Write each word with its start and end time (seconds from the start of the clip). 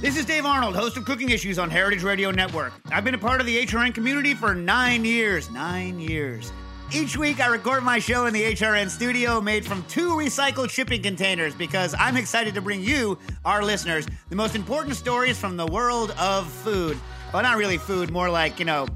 This 0.00 0.16
is 0.16 0.24
Dave 0.24 0.46
Arnold, 0.46 0.76
host 0.76 0.96
of 0.96 1.04
Cooking 1.04 1.30
Issues 1.30 1.58
on 1.58 1.70
Heritage 1.70 2.04
Radio 2.04 2.30
Network. 2.30 2.72
I've 2.92 3.02
been 3.02 3.16
a 3.16 3.18
part 3.18 3.40
of 3.40 3.48
the 3.48 3.66
HRN 3.66 3.92
community 3.92 4.32
for 4.32 4.54
nine 4.54 5.04
years. 5.04 5.50
Nine 5.50 5.98
years. 5.98 6.52
Each 6.94 7.16
week, 7.16 7.40
I 7.40 7.48
record 7.48 7.82
my 7.82 7.98
show 7.98 8.26
in 8.26 8.32
the 8.32 8.44
HRN 8.44 8.90
studio 8.90 9.40
made 9.40 9.66
from 9.66 9.82
two 9.88 10.10
recycled 10.10 10.70
shipping 10.70 11.02
containers 11.02 11.52
because 11.52 11.96
I'm 11.98 12.16
excited 12.16 12.54
to 12.54 12.60
bring 12.60 12.80
you, 12.80 13.18
our 13.44 13.64
listeners, 13.64 14.06
the 14.28 14.36
most 14.36 14.54
important 14.54 14.94
stories 14.94 15.36
from 15.36 15.56
the 15.56 15.66
world 15.66 16.12
of 16.12 16.48
food. 16.48 16.96
Well, 17.32 17.42
not 17.42 17.56
really 17.56 17.76
food, 17.76 18.12
more 18.12 18.30
like, 18.30 18.60
you 18.60 18.66
know, 18.66 18.86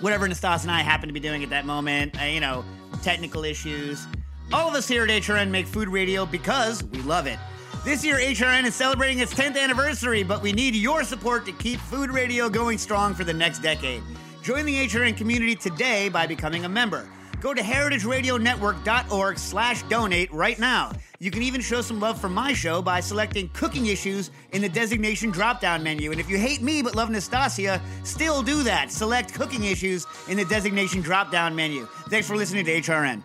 whatever 0.00 0.28
Nastas 0.28 0.60
and 0.60 0.70
I 0.70 0.82
happen 0.82 1.08
to 1.08 1.14
be 1.14 1.20
doing 1.20 1.42
at 1.42 1.48
that 1.50 1.64
moment, 1.64 2.20
uh, 2.20 2.26
you 2.26 2.40
know, 2.40 2.66
technical 3.02 3.44
issues. 3.44 4.06
All 4.52 4.68
of 4.68 4.74
us 4.74 4.86
here 4.86 5.04
at 5.04 5.08
HRN 5.08 5.48
make 5.48 5.66
food 5.66 5.88
radio 5.88 6.26
because 6.26 6.84
we 6.84 6.98
love 6.98 7.26
it. 7.26 7.38
This 7.84 8.02
year, 8.02 8.16
HRN 8.16 8.64
is 8.64 8.74
celebrating 8.74 9.18
its 9.18 9.34
10th 9.34 9.58
anniversary, 9.58 10.22
but 10.22 10.40
we 10.40 10.52
need 10.52 10.74
your 10.74 11.04
support 11.04 11.44
to 11.44 11.52
keep 11.52 11.78
food 11.80 12.10
radio 12.10 12.48
going 12.48 12.78
strong 12.78 13.12
for 13.12 13.24
the 13.24 13.34
next 13.34 13.58
decade. 13.58 14.02
Join 14.42 14.64
the 14.64 14.86
HRN 14.86 15.18
community 15.18 15.54
today 15.54 16.08
by 16.08 16.26
becoming 16.26 16.64
a 16.64 16.68
member. 16.68 17.06
Go 17.42 17.52
to 17.52 17.60
heritageradionetwork.org 17.60 19.38
slash 19.38 19.82
donate 19.82 20.32
right 20.32 20.58
now. 20.58 20.92
You 21.18 21.30
can 21.30 21.42
even 21.42 21.60
show 21.60 21.82
some 21.82 22.00
love 22.00 22.18
for 22.18 22.30
my 22.30 22.54
show 22.54 22.80
by 22.80 23.00
selecting 23.00 23.50
cooking 23.50 23.84
issues 23.84 24.30
in 24.52 24.62
the 24.62 24.68
designation 24.70 25.30
drop-down 25.30 25.82
menu. 25.82 26.10
And 26.10 26.18
if 26.18 26.30
you 26.30 26.38
hate 26.38 26.62
me 26.62 26.80
but 26.80 26.94
love 26.94 27.10
Nastassia, 27.10 27.82
still 28.02 28.42
do 28.42 28.62
that. 28.62 28.92
Select 28.92 29.34
cooking 29.34 29.64
issues 29.64 30.06
in 30.28 30.38
the 30.38 30.46
designation 30.46 31.02
drop-down 31.02 31.54
menu. 31.54 31.84
Thanks 32.08 32.26
for 32.26 32.34
listening 32.34 32.64
to 32.64 32.80
HRN. 32.80 33.22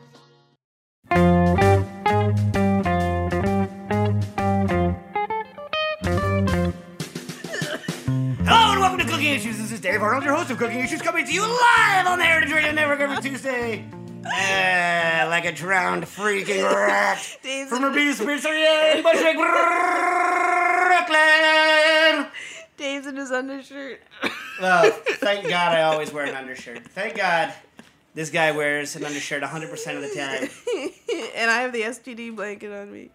Cooking 9.30 9.42
Issues. 9.42 9.58
This 9.60 9.72
is 9.74 9.80
Dave 9.80 10.02
Arnold, 10.02 10.24
your 10.24 10.34
host 10.34 10.50
of 10.50 10.58
Cooking 10.58 10.80
Issues, 10.80 11.04
coming 11.04 11.24
to 11.24 11.32
you 11.32 11.44
live 11.44 12.08
on 12.08 12.18
the 12.18 12.26
Heritage 12.26 12.52
Radio 12.52 12.72
Network 12.72 13.00
every 13.00 13.22
Tuesday. 13.22 13.86
Uh, 14.26 15.28
like 15.30 15.46
a 15.46 15.52
drowned 15.52 16.04
freaking 16.06 16.64
rat 16.64 17.20
from 17.70 17.84
a 17.84 17.94
beef 17.94 18.18
pizzeria 18.18 18.96
in 18.96 19.04
Bushwick, 19.04 19.38
Brooklyn. 20.98 22.32
Dave's 22.76 23.06
in 23.06 23.18
his 23.18 23.32
undershirt. 23.32 24.02
Well, 24.60 24.90
thank 25.20 25.48
God 25.48 25.74
I 25.78 25.84
always 25.84 26.12
wear 26.12 26.26
an 26.26 26.34
undershirt. 26.34 26.88
Thank 26.88 27.18
God 27.18 27.54
this 28.16 28.32
guy 28.32 28.52
wears 28.52 28.96
an 28.96 29.06
undershirt 29.06 29.44
100% 29.44 29.72
of 29.96 30.02
the 30.02 30.10
time. 30.16 30.50
and 31.36 31.52
I 31.52 31.62
have 31.62 31.72
the 31.72 31.84
STD 31.84 32.36
blanket 32.36 32.72
on 32.72 32.92
me. 32.92 33.12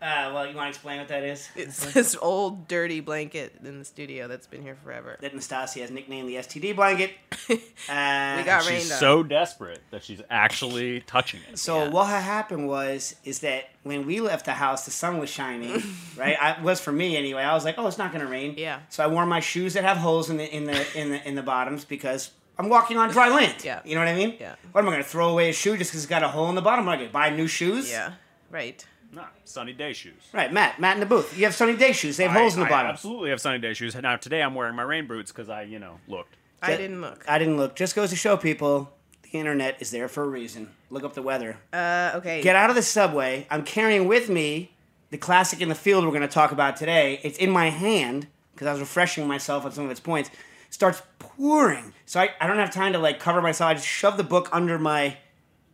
Uh, 0.00 0.30
well, 0.32 0.46
you 0.46 0.54
want 0.54 0.66
to 0.66 0.68
explain 0.68 0.98
what 0.98 1.08
that 1.08 1.24
is? 1.24 1.48
It's 1.56 1.92
this 1.92 2.16
old 2.22 2.68
dirty 2.68 3.00
blanket 3.00 3.56
in 3.64 3.80
the 3.80 3.84
studio 3.84 4.28
that's 4.28 4.46
been 4.46 4.62
here 4.62 4.76
forever. 4.84 5.18
that 5.20 5.34
Nastassia 5.34 5.80
has 5.80 5.90
nicknamed 5.90 6.28
the 6.28 6.36
STD 6.36 6.76
blanket. 6.76 7.12
Uh, 7.88 8.34
We 8.38 8.42
got 8.44 8.62
She's 8.64 8.70
rained 8.70 8.92
on. 8.92 8.98
so 8.98 9.22
desperate 9.22 9.80
that 9.92 10.04
she's 10.04 10.20
actually 10.28 11.00
touching 11.00 11.40
it. 11.50 11.58
So 11.58 11.84
Yeah. 11.84 11.88
what 11.90 12.06
had 12.08 12.20
happened 12.22 12.68
was 12.68 13.14
is 13.24 13.38
that 13.40 13.70
when 13.82 14.04
we 14.06 14.20
left 14.20 14.44
the 14.44 14.52
house, 14.52 14.84
the 14.84 14.90
sun 14.90 15.18
was 15.18 15.30
shining, 15.30 15.82
right? 16.16 16.36
I 16.40 16.60
was 16.60 16.80
for 16.80 16.92
me 16.92 17.16
anyway. 17.16 17.42
I 17.42 17.54
was 17.54 17.64
like, 17.64 17.76
oh, 17.78 17.86
it's 17.86 17.96
not 17.98 18.12
going 18.12 18.24
to 18.24 18.30
rain. 18.30 18.54
Yeah. 18.58 18.80
So 18.90 19.02
I 19.02 19.06
wore 19.06 19.24
my 19.26 19.40
shoes 19.40 19.72
that 19.74 19.84
have 19.84 19.96
holes 19.96 20.28
in 20.28 20.36
the 20.36 20.54
in 20.54 20.64
the 20.64 20.98
in 21.00 21.10
the 21.10 21.26
in 21.28 21.34
the 21.34 21.42
bottoms 21.42 21.84
because 21.86 22.30
I'm 22.58 22.68
walking 22.68 22.98
on 22.98 23.08
dry 23.10 23.28
land. 23.30 23.64
Yeah. 23.64 23.80
You 23.84 23.94
know 23.94 24.02
what 24.02 24.08
I 24.08 24.14
mean? 24.14 24.36
Yeah. 24.38 24.56
What 24.72 24.82
am 24.82 24.88
I 24.88 24.92
going 24.92 25.02
to 25.02 25.08
throw 25.08 25.30
away 25.30 25.48
a 25.48 25.52
shoe 25.54 25.76
just 25.78 25.90
because 25.90 26.02
it's 26.04 26.10
got 26.10 26.22
a 26.22 26.28
hole 26.28 26.48
in 26.50 26.54
the 26.56 26.62
bottom? 26.62 26.84
Am 26.84 26.88
I 26.90 26.96
going 26.96 27.08
to 27.08 27.12
buy 27.12 27.30
new 27.30 27.46
shoes? 27.46 27.90
Yeah, 27.90 28.12
right. 28.50 28.84
Nah, 29.12 29.24
sunny 29.44 29.72
day 29.72 29.92
shoes. 29.94 30.22
Right, 30.32 30.52
Matt. 30.52 30.78
Matt 30.78 30.94
in 30.96 31.00
the 31.00 31.06
booth. 31.06 31.36
You 31.36 31.44
have 31.44 31.54
sunny 31.54 31.76
day 31.76 31.92
shoes. 31.92 32.16
They 32.18 32.24
have 32.26 32.36
I- 32.36 32.40
holes 32.40 32.54
in 32.54 32.60
the 32.60 32.66
I 32.66 32.70
bottom. 32.70 32.90
absolutely 32.90 33.30
have 33.30 33.40
sunny 33.40 33.58
day 33.58 33.72
shoes. 33.74 33.94
Now 33.94 34.16
today 34.16 34.42
I'm 34.42 34.54
wearing 34.54 34.74
my 34.76 34.82
rain 34.82 35.06
boots 35.06 35.32
because 35.32 35.48
I, 35.48 35.62
you 35.62 35.78
know, 35.78 35.98
looked. 36.06 36.36
I 36.62 36.72
That- 36.72 36.76
didn't 36.78 37.00
look. 37.00 37.24
I 37.28 37.38
didn't 37.38 37.56
look. 37.56 37.74
Just 37.74 37.94
goes 37.96 38.10
to 38.10 38.16
show 38.16 38.36
people 38.36 38.92
the 39.22 39.30
internet 39.38 39.76
is 39.80 39.90
there 39.90 40.08
for 40.08 40.24
a 40.24 40.28
reason. 40.28 40.70
Look 40.90 41.04
up 41.04 41.14
the 41.14 41.22
weather. 41.22 41.56
Uh, 41.72 42.12
okay. 42.16 42.42
Get 42.42 42.54
out 42.56 42.68
of 42.70 42.76
the 42.76 42.82
subway. 42.82 43.46
I'm 43.50 43.62
carrying 43.64 44.06
with 44.08 44.28
me 44.28 44.72
the 45.10 45.18
classic 45.18 45.60
in 45.62 45.68
the 45.70 45.74
field 45.74 46.04
we're 46.04 46.10
going 46.10 46.20
to 46.22 46.28
talk 46.28 46.52
about 46.52 46.76
today. 46.76 47.18
It's 47.22 47.38
in 47.38 47.50
my 47.50 47.70
hand 47.70 48.26
because 48.54 48.66
I 48.66 48.72
was 48.72 48.80
refreshing 48.80 49.26
myself 49.26 49.64
on 49.64 49.72
some 49.72 49.84
of 49.86 49.90
its 49.90 50.00
points. 50.00 50.30
starts 50.70 51.00
pouring. 51.18 51.94
So 52.04 52.20
I, 52.20 52.30
I 52.40 52.46
don't 52.46 52.58
have 52.58 52.70
time 52.72 52.92
to 52.92 52.98
like 52.98 53.20
cover 53.20 53.40
myself. 53.40 53.70
I 53.70 53.74
just 53.74 53.86
shove 53.86 54.18
the 54.18 54.24
book 54.24 54.50
under 54.52 54.78
my 54.78 55.16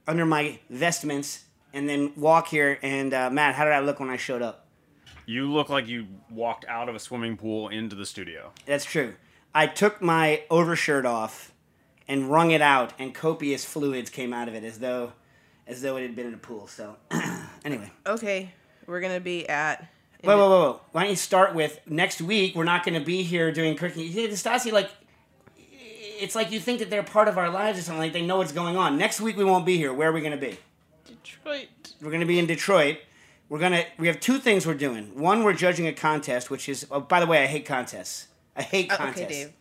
under 0.06 0.24
my 0.24 0.58
vestments 0.70 1.44
and 1.74 1.88
then 1.88 2.12
walk 2.16 2.48
here. 2.48 2.78
And 2.80 3.12
uh, 3.12 3.28
Matt, 3.28 3.54
how 3.54 3.64
did 3.64 3.74
I 3.74 3.80
look 3.80 4.00
when 4.00 4.08
I 4.08 4.16
showed 4.16 4.40
up? 4.40 4.66
You 5.26 5.52
look 5.52 5.68
like 5.68 5.88
you 5.88 6.06
walked 6.30 6.64
out 6.66 6.88
of 6.88 6.94
a 6.94 6.98
swimming 6.98 7.36
pool 7.36 7.68
into 7.68 7.96
the 7.96 8.06
studio. 8.06 8.52
That's 8.64 8.84
true. 8.84 9.14
I 9.54 9.66
took 9.66 10.00
my 10.00 10.42
overshirt 10.50 11.04
off 11.04 11.52
and 12.06 12.30
wrung 12.30 12.50
it 12.50 12.60
out, 12.60 12.92
and 12.98 13.14
copious 13.14 13.64
fluids 13.64 14.10
came 14.10 14.32
out 14.32 14.48
of 14.48 14.54
it 14.54 14.64
as 14.64 14.78
though 14.78 15.12
as 15.66 15.80
though 15.80 15.96
it 15.96 16.02
had 16.02 16.14
been 16.14 16.26
in 16.26 16.34
a 16.34 16.38
pool. 16.38 16.66
So 16.66 16.96
anyway. 17.64 17.90
Okay, 18.06 18.52
we're 18.86 19.00
gonna 19.00 19.20
be 19.20 19.48
at. 19.48 19.88
Whoa, 20.22 20.38
whoa, 20.38 20.48
whoa, 20.48 20.60
whoa. 20.60 20.80
Why 20.92 21.02
don't 21.02 21.10
you 21.10 21.16
start 21.16 21.54
with 21.54 21.80
next 21.86 22.22
week? 22.22 22.54
We're 22.54 22.64
not 22.64 22.82
going 22.82 22.98
to 22.98 23.04
be 23.04 23.22
here 23.22 23.52
doing 23.52 23.76
cooking. 23.76 24.10
Yeah, 24.10 24.28
Stasi, 24.28 24.72
like, 24.72 24.88
it's 25.54 26.34
like 26.34 26.50
you 26.50 26.60
think 26.60 26.78
that 26.78 26.88
they're 26.88 27.02
part 27.02 27.28
of 27.28 27.36
our 27.36 27.50
lives 27.50 27.78
or 27.78 27.82
something. 27.82 28.00
Like 28.00 28.14
they 28.14 28.24
know 28.24 28.38
what's 28.38 28.50
going 28.52 28.74
on. 28.74 28.96
Next 28.96 29.20
week 29.20 29.36
we 29.36 29.44
won't 29.44 29.66
be 29.66 29.76
here. 29.76 29.92
Where 29.92 30.08
are 30.08 30.12
we 30.12 30.20
going 30.20 30.32
to 30.32 30.38
be? 30.38 30.56
Detroit. 31.04 31.68
We're 32.00 32.10
going 32.10 32.20
to 32.20 32.26
be 32.26 32.38
in 32.38 32.46
Detroit. 32.46 32.98
We're 33.50 33.58
gonna. 33.58 33.84
We 33.98 34.06
have 34.06 34.20
two 34.20 34.38
things 34.38 34.66
we're 34.66 34.74
doing. 34.74 35.18
One, 35.20 35.44
we're 35.44 35.52
judging 35.52 35.86
a 35.86 35.92
contest, 35.92 36.50
which 36.50 36.68
is. 36.68 36.86
Oh, 36.90 37.00
by 37.00 37.20
the 37.20 37.26
way, 37.26 37.42
I 37.42 37.46
hate 37.46 37.66
contests. 37.66 38.28
I 38.56 38.62
hate 38.62 38.90
Uh, 38.90 38.96
contests. 38.96 39.20
okay, 39.22 39.28
Dave. 39.32 39.52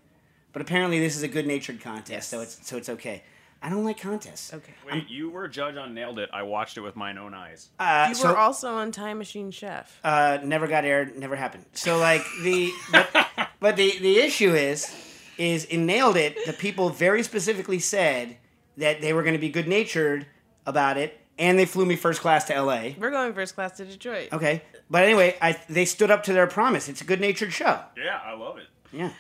But 0.54 0.62
apparently, 0.62 1.00
this 1.00 1.16
is 1.18 1.24
a 1.24 1.28
good-natured 1.28 1.82
contest, 1.82 2.10
Yes. 2.10 2.28
so 2.28 2.40
it's 2.42 2.66
so 2.68 2.78
it's 2.78 2.88
okay. 2.90 3.24
I 3.62 3.70
don't 3.70 3.84
like 3.84 4.00
contests. 4.00 4.54
Okay. 4.54 4.74
Wait, 4.90 5.10
you 5.10 5.30
were 5.30 5.48
judge 5.48 5.76
on 5.78 5.94
Nailed 5.94 6.20
It. 6.20 6.30
I 6.34 6.44
watched 6.44 6.78
it 6.78 6.82
with 6.82 6.96
mine 6.96 7.18
own 7.18 7.34
eyes. 7.34 7.70
Uh, 7.80 8.06
You 8.10 8.16
so, 8.16 8.30
were 8.32 8.38
also 8.38 8.74
on 8.76 8.92
Time 8.92 9.18
Machine 9.18 9.52
Chef. 9.52 10.00
uh, 10.04 10.40
never 10.44 10.68
got 10.68 10.86
aired, 10.86 11.18
never 11.18 11.36
happened. 11.36 11.66
So 11.74 11.98
like 11.98 12.22
the, 12.44 12.72
but, 12.92 13.10
but 13.60 13.76
the 13.76 13.98
the 14.00 14.18
issue 14.20 14.54
is, 14.54 14.94
is 15.38 15.66
in 15.66 15.86
nailed 15.86 16.16
it. 16.18 16.46
The 16.46 16.54
people 16.54 16.90
very 16.90 17.24
specifically 17.24 17.80
said 17.80 18.38
that 18.78 19.02
they 19.02 19.12
were 19.14 19.24
going 19.24 19.34
to 19.36 19.40
be 19.40 19.50
good 19.50 19.68
natured 19.68 20.26
about 20.66 20.98
it, 20.98 21.20
and 21.38 21.58
they 21.58 21.66
flew 21.66 21.86
me 21.86 21.96
first 21.96 22.22
class 22.22 22.46
to 22.46 22.56
L.A. 22.56 22.96
We're 23.00 23.12
going 23.12 23.34
first 23.34 23.56
class 23.56 23.78
to 23.78 23.86
Detroit. 23.86 24.30
Okay, 24.32 24.62
but 24.90 25.04
anyway, 25.04 25.36
I 25.42 25.60
they 25.70 25.86
stood 25.86 26.12
up 26.12 26.24
to 26.24 26.34
their 26.34 26.48
promise. 26.48 26.90
It's 26.90 27.02
a 27.02 27.06
good 27.06 27.22
natured 27.22 27.54
show. 27.54 27.80
Yeah, 27.98 28.20
I 28.24 28.34
love 28.34 28.58
it. 28.58 28.68
Yeah. 28.92 29.12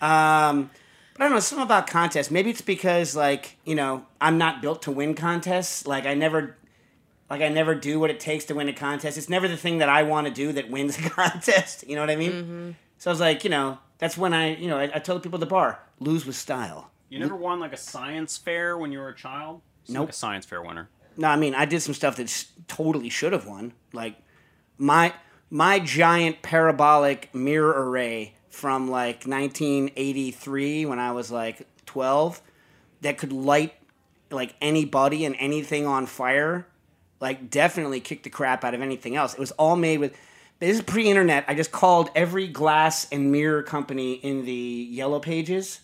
Um, 0.00 0.70
But 1.14 1.24
I 1.24 1.24
don't 1.26 1.32
know, 1.34 1.40
something 1.40 1.64
about 1.64 1.86
contests. 1.86 2.30
Maybe 2.30 2.50
it's 2.50 2.60
because 2.62 3.14
like, 3.14 3.56
you 3.64 3.74
know, 3.74 4.06
I'm 4.20 4.38
not 4.38 4.60
built 4.62 4.82
to 4.82 4.90
win 4.90 5.14
contests. 5.14 5.86
Like 5.86 6.06
I 6.06 6.14
never 6.14 6.56
like 7.30 7.40
I 7.40 7.48
never 7.48 7.74
do 7.74 7.98
what 8.00 8.10
it 8.10 8.20
takes 8.20 8.44
to 8.46 8.54
win 8.54 8.68
a 8.68 8.72
contest. 8.72 9.16
It's 9.16 9.28
never 9.28 9.48
the 9.48 9.56
thing 9.56 9.78
that 9.78 9.88
I 9.88 10.02
want 10.02 10.26
to 10.26 10.32
do 10.32 10.52
that 10.52 10.70
wins 10.70 10.98
a 10.98 11.02
contest. 11.10 11.84
You 11.88 11.96
know 11.96 12.02
what 12.02 12.10
I 12.10 12.16
mean? 12.16 12.32
Mm-hmm. 12.32 12.70
So 12.98 13.10
I 13.10 13.12
was 13.12 13.20
like, 13.20 13.44
you 13.44 13.50
know, 13.50 13.78
that's 13.98 14.18
when 14.18 14.32
I, 14.34 14.56
you 14.56 14.68
know, 14.68 14.78
I, 14.78 14.90
I 14.94 14.98
told 14.98 15.22
people 15.22 15.36
at 15.38 15.40
the 15.40 15.46
bar, 15.46 15.80
lose 15.98 16.26
with 16.26 16.36
style. 16.36 16.90
You 17.08 17.18
never 17.18 17.36
won 17.36 17.60
like 17.60 17.72
a 17.72 17.76
science 17.76 18.38
fair 18.38 18.76
when 18.78 18.90
you 18.90 18.98
were 18.98 19.08
a 19.08 19.14
child? 19.14 19.60
Seem 19.84 19.94
Nope. 19.94 20.02
Like 20.04 20.10
a 20.10 20.16
science 20.16 20.46
fair 20.46 20.62
winner. 20.62 20.88
No, 21.16 21.28
I 21.28 21.36
mean, 21.36 21.54
I 21.54 21.64
did 21.64 21.80
some 21.80 21.94
stuff 21.94 22.16
that 22.16 22.46
totally 22.68 23.08
should 23.08 23.32
have 23.32 23.46
won. 23.46 23.72
Like 23.92 24.16
my 24.78 25.12
my 25.50 25.78
giant 25.78 26.42
parabolic 26.42 27.34
mirror 27.34 27.88
array 27.88 28.34
from 28.48 28.90
like 28.90 29.24
1983 29.26 30.86
when 30.86 30.98
I 30.98 31.12
was 31.12 31.30
like 31.30 31.66
12 31.86 32.40
that 33.02 33.18
could 33.18 33.32
light 33.32 33.74
like 34.30 34.54
anybody 34.60 35.24
and 35.24 35.36
anything 35.38 35.86
on 35.86 36.06
fire. 36.06 36.66
Like 37.20 37.50
definitely 37.50 38.00
kicked 38.00 38.24
the 38.24 38.30
crap 38.30 38.64
out 38.64 38.74
of 38.74 38.80
anything 38.80 39.14
else. 39.16 39.34
It 39.34 39.40
was 39.40 39.52
all 39.52 39.76
made 39.76 39.98
with 39.98 40.16
this 40.58 40.76
is 40.76 40.82
pre-internet. 40.82 41.44
I 41.48 41.54
just 41.54 41.72
called 41.72 42.10
every 42.14 42.46
glass 42.46 43.08
and 43.10 43.32
mirror 43.32 43.62
company 43.62 44.12
in 44.14 44.44
the 44.44 44.52
yellow 44.52 45.18
pages 45.18 45.80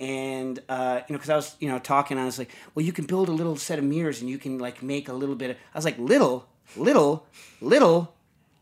and 0.00 0.60
uh, 0.68 1.00
you 1.08 1.12
know 1.12 1.18
because 1.18 1.30
i 1.30 1.36
was 1.36 1.56
you 1.60 1.68
know 1.68 1.78
talking 1.78 2.18
i 2.18 2.24
was 2.24 2.38
like 2.38 2.50
well 2.74 2.84
you 2.84 2.92
can 2.92 3.06
build 3.06 3.28
a 3.28 3.32
little 3.32 3.56
set 3.56 3.78
of 3.78 3.84
mirrors 3.84 4.20
and 4.20 4.28
you 4.28 4.38
can 4.38 4.58
like 4.58 4.82
make 4.82 5.08
a 5.08 5.12
little 5.12 5.34
bit 5.34 5.50
of 5.50 5.56
i 5.74 5.78
was 5.78 5.84
like 5.84 5.98
little 5.98 6.48
little 6.76 7.26
little 7.60 8.14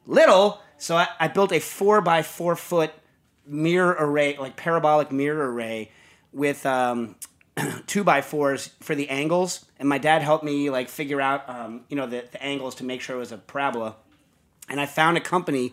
little? 0.06 0.60
So 0.78 0.96
i, 0.96 1.08
I 1.18 1.28
built 1.28 1.52
a 1.52 1.60
four 1.60 2.00
by 2.00 2.22
four 2.22 2.56
foot 2.56 2.92
mirror 3.46 3.96
array 3.98 4.36
like 4.38 4.56
parabolic 4.56 5.10
mirror 5.10 5.52
array 5.52 5.90
with 6.32 6.64
um, 6.66 7.16
two 7.86 8.04
by 8.04 8.22
fours 8.22 8.70
for 8.80 8.94
the 8.94 9.08
angles. 9.08 9.64
And 9.78 9.88
my 9.88 9.98
dad 9.98 10.22
helped 10.22 10.44
me 10.44 10.70
like 10.70 10.88
figure 10.88 11.20
out 11.20 11.48
um, 11.48 11.84
you 11.88 11.96
know 11.96 12.06
the, 12.06 12.24
the 12.30 12.42
angles 12.42 12.76
to 12.76 12.84
make 12.84 13.00
sure 13.00 13.16
it 13.16 13.18
was 13.18 13.32
a 13.32 13.38
parabola. 13.38 13.96
And 14.68 14.80
i 14.80 14.86
found 14.86 15.16
a 15.16 15.20
company 15.20 15.72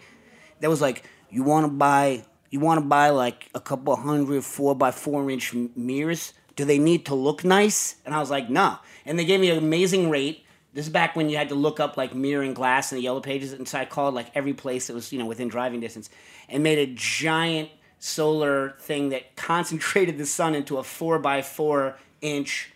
that 0.60 0.70
was 0.70 0.82
like, 0.82 1.04
you 1.30 1.44
want 1.44 1.66
to 1.66 1.72
buy, 1.72 2.26
you 2.50 2.60
want 2.60 2.80
to 2.80 2.86
buy 2.86 3.10
like 3.10 3.50
a 3.54 3.60
couple 3.60 3.96
hundred 3.96 4.44
four 4.44 4.76
by 4.76 4.92
four 4.92 5.30
inch 5.30 5.54
mirrors. 5.54 6.34
Do 6.56 6.66
they 6.66 6.80
need 6.80 7.06
to 7.08 7.16
look 7.16 7.44
nice? 7.44 7.96
And 8.06 8.16
I 8.16 8.20
was 8.20 8.32
like, 8.32 8.50
no. 8.50 8.78
And 9.06 9.18
they 9.18 9.26
gave 9.26 9.40
me 9.40 9.50
an 9.50 9.58
amazing 9.58 10.10
rate. 10.10 10.44
This 10.74 10.88
is 10.88 10.92
back 10.92 11.16
when 11.16 11.30
you 11.30 11.38
had 11.38 11.50
to 11.50 11.56
look 11.56 11.80
up 11.80 11.98
like 11.98 12.14
mirror 12.14 12.44
and 12.44 12.56
glass 12.56 12.92
in 12.92 12.98
the 12.98 13.04
yellow 13.04 13.22
pages, 13.22 13.54
and 13.54 13.68
so 13.68 13.80
I 13.80 13.86
called 13.86 14.14
like 14.14 14.30
every 14.36 14.54
place 14.54 14.88
that 14.88 14.94
was 14.94 15.12
you 15.12 15.18
know 15.18 15.26
within 15.26 15.48
driving 15.48 15.80
distance, 15.80 16.10
and 16.50 16.62
made 16.62 16.78
a 16.78 16.94
giant 16.94 17.70
solar 18.00 18.76
thing 18.80 19.10
that 19.10 19.36
concentrated 19.36 20.18
the 20.18 20.26
sun 20.26 20.54
into 20.54 20.78
a 20.78 20.84
four 20.84 21.20
by 21.20 21.42
four 21.42 21.98
inch 22.22 22.72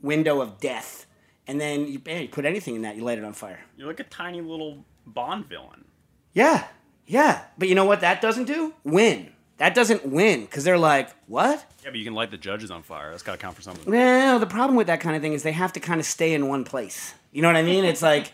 window 0.00 0.40
of 0.40 0.60
death. 0.60 1.06
And 1.46 1.60
then 1.60 1.88
you, 1.88 2.00
man, 2.04 2.22
you 2.22 2.28
put 2.28 2.44
anything 2.44 2.76
in 2.76 2.82
that, 2.82 2.94
you 2.94 3.02
light 3.02 3.18
it 3.18 3.24
on 3.24 3.32
fire. 3.32 3.60
You're 3.76 3.88
like 3.88 4.00
a 4.00 4.04
tiny 4.04 4.40
little 4.40 4.84
Bond 5.06 5.46
villain. 5.48 5.84
Yeah, 6.32 6.66
yeah. 7.06 7.42
But 7.58 7.68
you 7.68 7.74
know 7.74 7.84
what 7.84 8.00
that 8.00 8.20
doesn't 8.20 8.44
do? 8.44 8.74
Win. 8.84 9.32
That 9.58 9.74
doesn't 9.74 10.06
win 10.06 10.40
because 10.40 10.64
they're 10.64 10.78
like, 10.78 11.10
what? 11.26 11.64
Yeah, 11.84 11.90
but 11.90 11.96
you 11.96 12.04
can 12.04 12.14
light 12.14 12.30
the 12.30 12.36
judges 12.36 12.70
on 12.70 12.82
fire. 12.82 13.10
That's 13.10 13.22
got 13.22 13.32
to 13.32 13.38
count 13.38 13.54
for 13.54 13.62
something. 13.62 13.90
Well, 13.90 14.38
the 14.38 14.46
problem 14.46 14.76
with 14.76 14.88
that 14.88 15.00
kind 15.00 15.14
of 15.14 15.22
thing 15.22 15.34
is 15.34 15.42
they 15.42 15.52
have 15.52 15.72
to 15.74 15.80
kind 15.80 16.00
of 16.00 16.06
stay 16.06 16.34
in 16.34 16.48
one 16.48 16.64
place. 16.64 17.14
You 17.30 17.42
know 17.42 17.48
what 17.48 17.56
I 17.56 17.62
mean? 17.62 17.84
It's 17.84 18.02
like, 18.02 18.32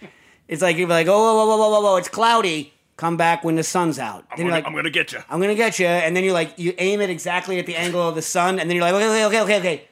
it's 0.48 0.62
like 0.62 0.76
you're 0.76 0.88
like, 0.88 1.06
oh, 1.06 1.18
whoa, 1.18 1.34
whoa, 1.34 1.46
whoa, 1.46 1.56
whoa, 1.58 1.70
whoa, 1.70 1.80
whoa, 1.82 1.96
it's 1.96 2.08
cloudy. 2.08 2.72
Come 2.96 3.16
back 3.16 3.44
when 3.44 3.54
the 3.56 3.62
sun's 3.62 3.98
out. 3.98 4.26
I'm 4.30 4.38
then 4.38 4.46
gonna, 4.46 4.48
you're 4.48 4.52
like, 4.56 4.66
I'm 4.66 4.74
gonna 4.74 4.90
get 4.90 5.12
you. 5.12 5.20
I'm 5.28 5.40
gonna 5.40 5.54
get 5.54 5.78
you, 5.78 5.86
and 5.86 6.16
then 6.16 6.24
you're 6.24 6.32
like 6.32 6.58
you 6.58 6.74
aim 6.78 7.00
it 7.00 7.10
exactly 7.10 7.60
at 7.60 7.66
the 7.66 7.76
angle 7.76 8.08
of 8.08 8.16
the 8.16 8.22
sun, 8.22 8.58
and 8.58 8.68
then 8.68 8.74
you're 8.74 8.84
like, 8.84 8.94
okay, 8.94 9.06
okay, 9.06 9.24
okay, 9.26 9.42
okay, 9.42 9.58
okay. 9.58 9.88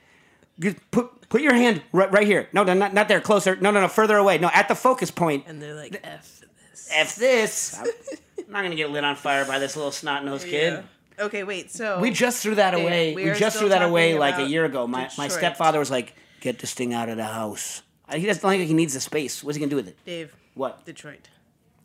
Just 0.58 0.90
put 0.90 1.28
put 1.28 1.40
your 1.40 1.54
hand 1.54 1.82
right, 1.92 2.10
right 2.10 2.26
here. 2.26 2.48
No, 2.52 2.64
no, 2.64 2.74
not 2.74 2.94
not 2.94 3.06
there. 3.06 3.20
Closer. 3.20 3.54
No, 3.54 3.70
no, 3.70 3.80
no, 3.80 3.86
further 3.86 4.16
away. 4.16 4.38
No, 4.38 4.50
at 4.52 4.66
the 4.66 4.74
focus 4.74 5.12
point. 5.12 5.44
And 5.46 5.62
they're 5.62 5.76
like, 5.76 6.00
F 6.02 6.40
this. 6.40 6.90
F 6.92 7.14
this. 7.14 7.80
I'm 8.46 8.52
not 8.52 8.62
gonna 8.62 8.76
get 8.76 8.90
lit 8.90 9.04
on 9.04 9.16
fire 9.16 9.44
by 9.44 9.58
this 9.58 9.76
little 9.76 9.92
snot 9.92 10.24
nosed 10.24 10.46
kid. 10.46 10.72
Yeah. 11.18 11.24
Okay, 11.24 11.44
wait. 11.44 11.70
So 11.70 11.98
We 12.00 12.10
just 12.10 12.42
threw 12.42 12.54
that 12.56 12.74
away. 12.74 13.14
we 13.14 13.24
We, 13.24 13.32
just 13.38 13.58
threw 13.58 13.70
that 13.70 13.82
away 13.82 14.18
like 14.18 14.38
a 14.38 14.44
year 14.46 14.64
ago. 14.64 14.86
My 14.86 15.08
my 15.18 15.28
stepfather 15.28 15.78
was 15.78 15.90
like, 15.90 16.14
"Get 16.40 16.58
this 16.58 16.74
thing 16.74 16.92
out 16.94 17.08
of 17.08 17.16
the 17.16 17.24
house." 17.24 17.82
He 18.12 18.24
doesn't 18.26 18.40
think 18.48 18.66
he 18.68 18.74
needs 18.74 18.94
the 18.94 19.00
space. 19.00 19.42
What's 19.42 19.56
he 19.56 19.60
gonna 19.60 19.70
do 19.70 19.76
with 19.76 19.88
it? 19.88 19.96
Dave, 20.04 20.34
What? 20.54 20.84
Detroit. 20.84 21.28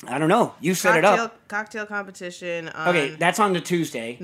I 0.07 0.17
don't 0.17 0.29
know. 0.29 0.53
You 0.59 0.73
set 0.75 0.97
it 0.97 1.01
Cocktail, 1.03 1.25
up. 1.25 1.47
cocktail 1.47 1.85
competition. 1.85 2.69
On, 2.69 2.89
Okay, 2.89 3.15
that's 3.15 3.39
on 3.39 3.53
the 3.53 3.61
Tuesday. 3.61 4.19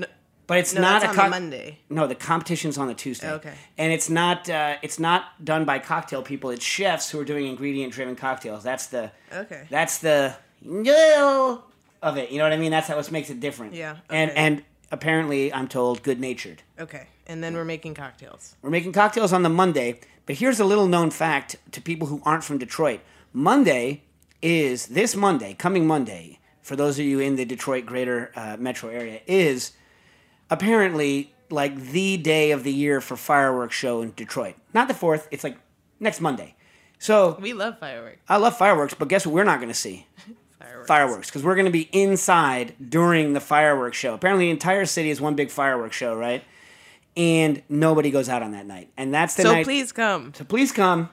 but 0.46 0.58
it's 0.58 0.74
no, 0.74 0.80
not 0.80 1.02
that's 1.02 1.16
a 1.16 1.20
on 1.20 1.26
co- 1.26 1.30
Monday. 1.30 1.78
No, 1.88 2.06
the 2.06 2.14
competition's 2.14 2.76
on 2.78 2.88
the 2.88 2.94
Tuesday. 2.94 3.30
Okay. 3.32 3.54
And 3.78 3.92
it's 3.92 4.10
not 4.10 4.48
uh, 4.50 4.76
it's 4.82 4.98
not 4.98 5.42
done 5.44 5.64
by 5.64 5.78
cocktail 5.78 6.22
people. 6.22 6.50
It's 6.50 6.64
chefs 6.64 7.10
who 7.10 7.18
are 7.20 7.24
doing 7.24 7.46
ingredient 7.46 7.92
driven 7.92 8.14
cocktails. 8.16 8.62
That's 8.62 8.86
the 8.86 9.10
Okay. 9.32 9.66
that's 9.70 9.98
the 9.98 10.34
no 10.62 11.62
of 12.02 12.16
it. 12.16 12.30
You 12.30 12.38
know 12.38 12.44
what 12.44 12.52
I 12.52 12.56
mean? 12.56 12.70
That's 12.70 12.88
how 12.88 12.96
what 12.96 13.10
makes 13.10 13.30
it 13.30 13.40
different. 13.40 13.74
Yeah, 13.74 13.96
And 14.08 14.30
and 14.32 14.62
apparently, 14.90 15.52
I'm 15.52 15.68
told, 15.68 16.02
good 16.02 16.20
natured. 16.20 16.62
Okay, 16.78 17.06
and 17.26 17.42
then 17.42 17.54
we're 17.54 17.64
making 17.64 17.94
cocktails. 17.94 18.56
We're 18.62 18.70
making 18.70 18.92
cocktails 18.92 19.32
on 19.32 19.42
the 19.42 19.48
Monday, 19.48 20.00
but 20.26 20.36
here's 20.36 20.60
a 20.60 20.64
little 20.64 20.86
known 20.86 21.10
fact 21.10 21.56
to 21.72 21.80
people 21.80 22.08
who 22.08 22.22
aren't 22.24 22.44
from 22.44 22.58
Detroit. 22.58 23.00
Monday 23.32 24.02
is 24.40 24.86
this 24.86 25.14
Monday, 25.16 25.54
coming 25.54 25.86
Monday, 25.86 26.38
for 26.62 26.76
those 26.76 26.98
of 26.98 27.04
you 27.04 27.18
in 27.20 27.36
the 27.36 27.44
Detroit 27.44 27.84
greater 27.86 28.30
uh, 28.36 28.56
metro 28.58 28.88
area, 28.88 29.20
is 29.26 29.72
apparently 30.50 31.34
like 31.50 31.76
the 31.76 32.16
day 32.16 32.50
of 32.50 32.62
the 32.62 32.72
year 32.72 33.00
for 33.00 33.16
fireworks 33.16 33.74
show 33.74 34.02
in 34.02 34.12
Detroit. 34.12 34.54
Not 34.74 34.88
the 34.88 34.94
4th, 34.94 35.26
it's 35.30 35.44
like 35.44 35.56
next 35.98 36.20
Monday. 36.20 36.54
So 36.98 37.38
We 37.40 37.52
love 37.52 37.78
fireworks. 37.78 38.18
I 38.28 38.36
love 38.36 38.56
fireworks, 38.56 38.94
but 38.94 39.08
guess 39.08 39.26
what 39.26 39.34
we're 39.34 39.44
not 39.44 39.58
going 39.58 39.68
to 39.70 39.74
see? 39.74 40.06
Fireworks. 40.88 41.28
Because 41.28 41.42
we're 41.44 41.54
going 41.54 41.66
to 41.66 41.70
be 41.70 41.88
inside 41.92 42.74
during 42.88 43.34
the 43.34 43.40
fireworks 43.40 43.98
show. 43.98 44.14
Apparently, 44.14 44.46
the 44.46 44.50
entire 44.50 44.86
city 44.86 45.10
is 45.10 45.20
one 45.20 45.34
big 45.34 45.50
fireworks 45.50 45.94
show, 45.94 46.16
right? 46.16 46.42
And 47.14 47.62
nobody 47.68 48.10
goes 48.10 48.28
out 48.30 48.42
on 48.42 48.52
that 48.52 48.64
night. 48.66 48.88
And 48.96 49.12
that's 49.12 49.34
the 49.34 49.42
So 49.42 49.52
night. 49.52 49.64
please 49.64 49.92
come. 49.92 50.32
So 50.34 50.44
please 50.44 50.72
come. 50.72 51.10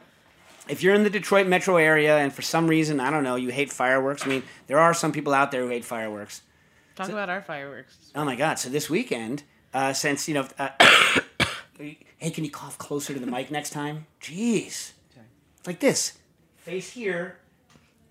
If 0.69 0.81
you're 0.81 0.95
in 0.95 1.03
the 1.03 1.09
Detroit 1.09 1.45
metro 1.47 1.75
area 1.75 2.17
and 2.17 2.31
for 2.33 2.41
some 2.41 2.67
reason, 2.67 2.99
I 3.01 3.11
don't 3.11 3.23
know, 3.23 3.35
you 3.35 3.49
hate 3.49 3.71
fireworks. 3.71 4.25
I 4.25 4.29
mean, 4.29 4.43
there 4.67 4.79
are 4.79 4.93
some 4.93 5.11
people 5.11 5.33
out 5.33 5.51
there 5.51 5.61
who 5.61 5.67
hate 5.69 5.83
fireworks. 5.85 6.41
Talk 6.95 7.09
about 7.09 7.29
our 7.29 7.41
fireworks. 7.41 7.97
Oh 8.15 8.23
my 8.23 8.35
God. 8.37 8.57
So 8.57 8.69
this 8.69 8.89
weekend, 8.89 9.43
uh, 9.73 9.91
since, 9.91 10.27
you 10.29 10.35
know, 10.35 10.47
uh, 10.57 10.69
hey, 11.77 12.29
can 12.31 12.45
you 12.45 12.49
cough 12.49 12.77
closer 12.77 13.13
to 13.13 13.19
the 13.19 13.27
mic 13.27 13.51
next 13.51 13.71
time? 13.71 14.07
Jeez. 14.21 14.93
Like 15.67 15.81
this. 15.81 16.13
Face 16.57 16.91
here. 16.93 17.39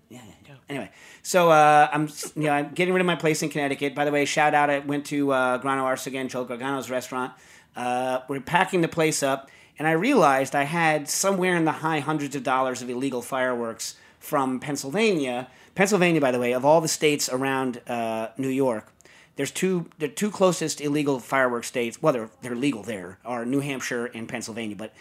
Yeah, 0.09 0.21
yeah. 0.47 0.55
Anyway, 0.69 0.91
so 1.23 1.49
uh, 1.49 1.89
I'm 1.91 2.07
you 2.35 2.43
know 2.43 2.51
I'm 2.51 2.73
getting 2.73 2.93
rid 2.93 3.01
of 3.01 3.07
my 3.07 3.15
place 3.15 3.41
in 3.41 3.49
Connecticut. 3.49 3.95
By 3.95 4.05
the 4.05 4.11
way, 4.11 4.25
shout 4.25 4.53
out! 4.53 4.69
I 4.69 4.79
went 4.79 5.05
to 5.07 5.31
uh, 5.31 5.57
Grano 5.57 5.83
Arsagan, 5.83 6.29
Joel 6.29 6.45
Gargano's 6.45 6.89
restaurant. 6.89 7.33
Uh, 7.75 8.19
we're 8.27 8.39
packing 8.39 8.81
the 8.81 8.87
place 8.87 9.23
up, 9.23 9.49
and 9.77 9.87
I 9.87 9.91
realized 9.91 10.55
I 10.55 10.63
had 10.63 11.09
somewhere 11.09 11.55
in 11.55 11.65
the 11.65 11.71
high 11.71 11.99
hundreds 11.99 12.35
of 12.35 12.43
dollars 12.43 12.81
of 12.81 12.89
illegal 12.89 13.21
fireworks 13.21 13.95
from 14.19 14.59
Pennsylvania. 14.59 15.47
Pennsylvania, 15.73 16.21
by 16.21 16.31
the 16.31 16.39
way, 16.39 16.53
of 16.53 16.63
all 16.63 16.81
the 16.81 16.87
states 16.87 17.27
around 17.29 17.81
uh, 17.87 18.29
New 18.37 18.49
York, 18.49 18.91
there's 19.35 19.51
two 19.51 19.89
the 19.97 20.07
two 20.07 20.31
closest 20.31 20.81
illegal 20.81 21.19
fireworks 21.19 21.67
states. 21.67 22.01
Well, 22.01 22.13
they're 22.13 22.29
they're 22.41 22.55
legal 22.55 22.83
there 22.83 23.17
are 23.25 23.45
New 23.45 23.59
Hampshire 23.59 24.05
and 24.05 24.29
Pennsylvania. 24.29 24.75
But 24.75 24.93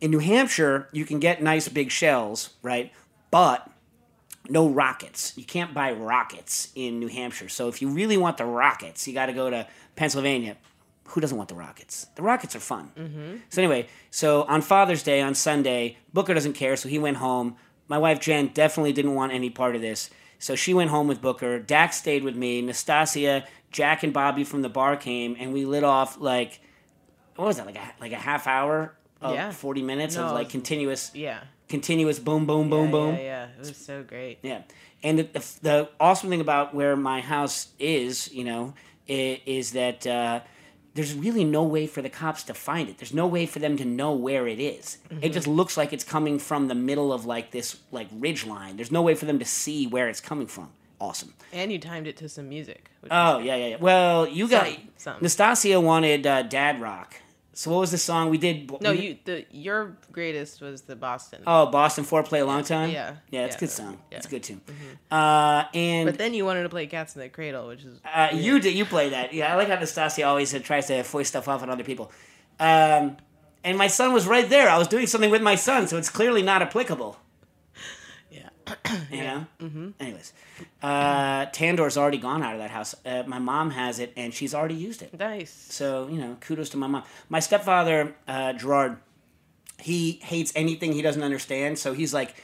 in 0.00 0.10
New 0.10 0.18
Hampshire, 0.18 0.88
you 0.92 1.04
can 1.04 1.20
get 1.20 1.42
nice 1.42 1.68
big 1.68 1.90
shells, 1.90 2.50
right? 2.62 2.92
But 3.30 3.70
no 4.50 4.68
rockets. 4.68 5.32
You 5.36 5.44
can't 5.44 5.72
buy 5.74 5.92
rockets 5.92 6.70
in 6.74 6.98
New 6.98 7.08
Hampshire. 7.08 7.48
So 7.48 7.68
if 7.68 7.80
you 7.82 7.88
really 7.88 8.16
want 8.16 8.36
the 8.36 8.44
rockets, 8.44 9.06
you 9.06 9.14
got 9.14 9.26
to 9.26 9.32
go 9.32 9.50
to 9.50 9.66
Pennsylvania. 9.96 10.56
Who 11.10 11.20
doesn't 11.20 11.36
want 11.36 11.48
the 11.48 11.54
rockets? 11.54 12.06
The 12.16 12.22
rockets 12.22 12.56
are 12.56 12.60
fun. 12.60 12.90
Mm-hmm. 12.98 13.36
So 13.48 13.62
anyway, 13.62 13.88
so 14.10 14.42
on 14.44 14.60
Father's 14.62 15.02
Day 15.02 15.20
on 15.20 15.34
Sunday, 15.34 15.98
Booker 16.12 16.34
doesn't 16.34 16.54
care, 16.54 16.76
so 16.76 16.88
he 16.88 16.98
went 16.98 17.18
home. 17.18 17.56
My 17.88 17.98
wife 17.98 18.18
Jen 18.20 18.48
definitely 18.48 18.92
didn't 18.92 19.14
want 19.14 19.32
any 19.32 19.48
part 19.48 19.76
of 19.76 19.80
this, 19.82 20.10
so 20.40 20.56
she 20.56 20.74
went 20.74 20.90
home 20.90 21.06
with 21.06 21.22
Booker. 21.22 21.60
Dax 21.60 21.96
stayed 21.96 22.24
with 22.24 22.34
me. 22.34 22.60
Nastassia, 22.60 23.46
Jack, 23.70 24.02
and 24.02 24.12
Bobby 24.12 24.42
from 24.42 24.62
the 24.62 24.68
bar 24.68 24.96
came, 24.96 25.36
and 25.38 25.52
we 25.52 25.64
lit 25.64 25.84
off 25.84 26.18
like 26.20 26.58
what 27.36 27.44
was 27.46 27.58
that 27.58 27.66
like 27.66 27.76
a 27.76 27.92
like 28.00 28.12
a 28.12 28.16
half 28.16 28.48
hour 28.48 28.96
of 29.20 29.34
Yeah. 29.34 29.52
forty 29.52 29.82
minutes 29.82 30.16
No, 30.16 30.24
of 30.24 30.32
like 30.32 30.48
continuous 30.48 31.12
Yeah. 31.14 31.40
Continuous 31.68 32.18
boom 32.18 32.46
boom 32.46 32.70
boom 32.70 32.86
yeah, 32.86 32.90
boom. 32.90 33.14
Yeah, 33.14 33.20
yeah. 33.22 33.46
It 33.56 33.58
was 33.58 33.76
so 33.76 34.02
great. 34.02 34.38
Yeah, 34.42 34.62
and 35.02 35.18
the, 35.18 35.22
the, 35.24 35.44
the 35.62 35.88
awesome 35.98 36.30
thing 36.30 36.40
about 36.40 36.74
where 36.74 36.96
my 36.96 37.20
house 37.20 37.68
is, 37.78 38.32
you 38.32 38.44
know, 38.44 38.74
is, 39.08 39.40
is 39.46 39.72
that 39.72 40.06
uh, 40.06 40.40
there's 40.94 41.14
really 41.14 41.44
no 41.44 41.62
way 41.62 41.86
for 41.86 42.02
the 42.02 42.08
cops 42.08 42.42
to 42.44 42.54
find 42.54 42.88
it. 42.88 42.98
There's 42.98 43.12
no 43.12 43.26
way 43.26 43.46
for 43.46 43.58
them 43.58 43.76
to 43.76 43.84
know 43.84 44.12
where 44.12 44.46
it 44.48 44.58
is. 44.58 44.98
It 45.20 45.32
just 45.32 45.46
looks 45.46 45.76
like 45.76 45.92
it's 45.92 46.04
coming 46.04 46.38
from 46.38 46.68
the 46.68 46.74
middle 46.74 47.12
of 47.12 47.26
like 47.26 47.50
this 47.50 47.76
like 47.92 48.08
ridge 48.12 48.46
line. 48.46 48.76
There's 48.76 48.90
no 48.90 49.02
way 49.02 49.14
for 49.14 49.26
them 49.26 49.38
to 49.38 49.44
see 49.44 49.86
where 49.86 50.08
it's 50.08 50.20
coming 50.20 50.46
from. 50.46 50.70
Awesome. 50.98 51.34
And 51.52 51.70
you 51.70 51.78
timed 51.78 52.06
it 52.06 52.16
to 52.18 52.28
some 52.28 52.48
music. 52.48 52.90
Oh 53.10 53.38
yeah, 53.38 53.56
yeah, 53.56 53.66
yeah. 53.66 53.76
Well, 53.78 54.26
you 54.26 54.48
got. 54.48 54.66
Nastassia 54.98 55.82
wanted 55.82 56.26
uh, 56.26 56.42
dad 56.42 56.80
rock, 56.80 57.16
So 57.56 57.70
what 57.70 57.80
was 57.80 57.90
the 57.90 57.96
song 57.96 58.28
we 58.28 58.36
did? 58.36 58.70
No, 58.82 58.90
you 58.90 59.16
the 59.24 59.46
your 59.50 59.96
greatest 60.12 60.60
was 60.60 60.82
the 60.82 60.94
Boston. 60.94 61.42
Oh, 61.46 61.64
Boston 61.64 62.04
Foreplay 62.04 62.42
a 62.42 62.44
long 62.44 62.62
time. 62.62 62.90
Yeah. 62.90 63.16
yeah, 63.30 63.46
it's 63.46 63.56
a 63.56 63.58
good 63.58 63.70
song. 63.70 63.98
Yeah. 64.10 64.18
It's 64.18 64.26
a 64.26 64.28
good 64.28 64.42
tune. 64.42 64.60
Uh, 65.10 65.64
and 65.72 66.04
But 66.06 66.18
then 66.18 66.34
you 66.34 66.44
wanted 66.44 66.64
to 66.64 66.68
play 66.68 66.86
Cats 66.86 67.16
in 67.16 67.22
the 67.22 67.30
Cradle, 67.30 67.68
which 67.68 67.82
is 67.82 67.98
Uh, 68.04 68.28
you 68.34 68.60
did. 68.60 68.74
You 68.74 68.84
play 68.84 69.08
that. 69.08 69.32
Yeah, 69.32 69.50
I 69.50 69.56
like 69.56 69.68
how 69.68 69.76
Nastassia 69.76 70.26
always 70.26 70.54
uh, 70.54 70.58
tries 70.58 70.88
to 70.88 71.02
foist 71.02 71.30
stuff 71.30 71.48
off 71.48 71.62
on 71.62 71.70
other 71.70 71.82
people. 71.82 72.12
Um, 72.60 73.16
and 73.64 73.78
my 73.78 73.86
son 73.86 74.12
was 74.12 74.26
right 74.26 74.48
there. 74.50 74.68
I 74.68 74.76
was 74.76 74.86
doing 74.86 75.06
something 75.06 75.30
with 75.30 75.40
my 75.40 75.54
son, 75.54 75.88
so 75.88 75.96
it's 75.96 76.10
clearly 76.10 76.42
not 76.42 76.60
applicable. 76.60 77.16
Yeah. 78.66 78.74
You 79.10 79.22
know. 79.22 79.46
Mm-hmm. 79.60 79.88
Anyways, 80.00 80.32
uh, 80.82 81.46
Tandoor's 81.46 81.96
already 81.96 82.18
gone 82.18 82.42
out 82.42 82.54
of 82.54 82.58
that 82.58 82.70
house. 82.70 82.94
Uh, 83.04 83.22
my 83.26 83.38
mom 83.38 83.70
has 83.70 83.98
it, 83.98 84.12
and 84.16 84.34
she's 84.34 84.54
already 84.54 84.74
used 84.74 85.02
it. 85.02 85.16
nice. 85.18 85.50
So 85.70 86.08
you 86.08 86.18
know, 86.18 86.36
kudos 86.40 86.70
to 86.70 86.76
my 86.76 86.86
mom. 86.86 87.04
My 87.28 87.40
stepfather, 87.40 88.14
uh, 88.26 88.52
Gerard, 88.54 88.96
he 89.78 90.18
hates 90.22 90.52
anything 90.56 90.92
he 90.92 91.02
doesn't 91.02 91.22
understand. 91.22 91.78
So 91.78 91.92
he's 91.92 92.12
like, 92.12 92.34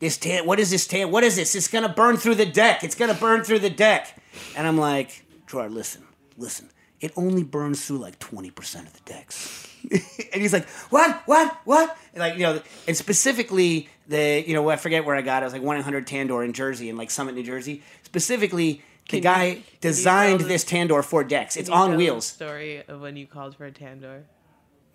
"This 0.00 0.18
tan, 0.18 0.44
what 0.46 0.58
is 0.60 0.70
this 0.70 0.86
tan? 0.86 1.10
What 1.10 1.24
is 1.24 1.36
this? 1.36 1.54
It's 1.54 1.68
gonna 1.68 1.88
burn 1.88 2.16
through 2.18 2.34
the 2.36 2.46
deck. 2.46 2.84
It's 2.84 2.94
gonna 2.94 3.14
burn 3.14 3.42
through 3.44 3.60
the 3.60 3.70
deck." 3.70 4.20
And 4.56 4.66
I'm 4.66 4.76
like, 4.78 5.24
Gerard, 5.46 5.72
listen, 5.72 6.02
listen. 6.36 6.68
It 7.00 7.12
only 7.16 7.42
burns 7.42 7.84
through 7.86 7.98
like 7.98 8.18
twenty 8.18 8.50
percent 8.50 8.86
of 8.86 8.92
the 8.92 9.00
decks. 9.12 9.66
and 9.90 10.42
he's 10.42 10.52
like, 10.52 10.68
"What? 10.90 11.22
What? 11.26 11.56
What?" 11.64 11.96
And 12.12 12.20
like 12.20 12.34
you 12.34 12.40
know, 12.42 12.60
and 12.86 12.96
specifically 12.96 13.88
the 14.08 14.44
you 14.46 14.52
know 14.54 14.68
I 14.68 14.76
forget 14.76 15.04
where 15.04 15.16
I 15.16 15.22
got 15.22 15.42
it. 15.42 15.44
It 15.44 15.46
was 15.46 15.52
like 15.54 15.62
one 15.62 15.76
eight 15.78 15.84
hundred 15.84 16.06
Tandoor 16.06 16.44
in 16.44 16.52
Jersey, 16.52 16.88
in 16.90 16.96
like 16.96 17.10
Summit, 17.10 17.34
New 17.34 17.42
Jersey. 17.42 17.82
Specifically, 18.02 18.82
the 19.08 19.16
you- 19.16 19.22
guy 19.22 19.44
you 19.46 19.62
designed 19.80 20.40
tell 20.40 20.48
the- 20.48 20.52
this 20.54 20.64
Tandoor 20.64 21.02
for 21.02 21.24
decks. 21.24 21.56
It's 21.56 21.70
on 21.70 21.96
wheels. 21.96 22.26
Story 22.26 22.82
of 22.86 23.00
when 23.00 23.16
you 23.16 23.26
called 23.26 23.56
for 23.56 23.64
a 23.64 23.72
Tandoor. 23.72 24.24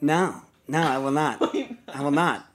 No, 0.02 0.44
no, 0.68 0.82
I 0.82 0.98
will 1.00 1.12
not. 1.24 1.42
I 1.88 2.02
will 2.04 2.12
not. 2.12 2.46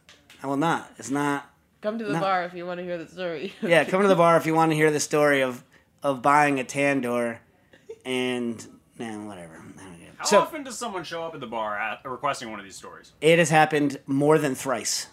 I 0.42 0.46
will 0.46 0.56
not. 0.56 0.92
It's 0.98 1.10
not. 1.10 1.50
Come 1.80 1.98
to 1.98 2.04
the 2.04 2.12
No. 2.12 2.20
bar 2.20 2.44
if 2.44 2.54
you 2.54 2.66
want 2.66 2.78
to 2.78 2.84
hear 2.84 2.98
the 2.98 3.08
story. 3.08 3.52
Yeah, 3.62 3.84
come 3.84 4.02
to 4.02 4.08
the 4.08 4.14
bar 4.14 4.36
if 4.36 4.46
you 4.46 4.54
want 4.54 4.70
to 4.70 4.76
hear 4.76 4.90
the 4.92 5.00
story 5.00 5.40
of 5.40 5.64
of 6.02 6.22
buying 6.22 6.60
a 6.60 6.64
Tandoor, 6.64 7.38
and 8.04 8.64
nah, 9.00 9.26
whatever. 9.26 9.62
I 9.78 9.82
don't 9.82 9.98
get 9.98 10.08
it. 10.08 10.14
How 10.18 10.24
So 10.24 10.40
often 10.40 10.62
does 10.62 10.78
someone 10.78 11.04
show 11.04 11.24
up 11.24 11.34
at 11.34 11.40
the 11.40 11.46
bar 11.46 11.78
at, 11.78 12.00
requesting 12.04 12.50
one 12.50 12.58
of 12.60 12.64
these 12.64 12.76
stories? 12.76 13.12
it 13.20 13.38
has 13.38 13.50
happened 13.50 13.98
more 14.06 14.38
than 14.38 14.54
thrice. 14.54 15.08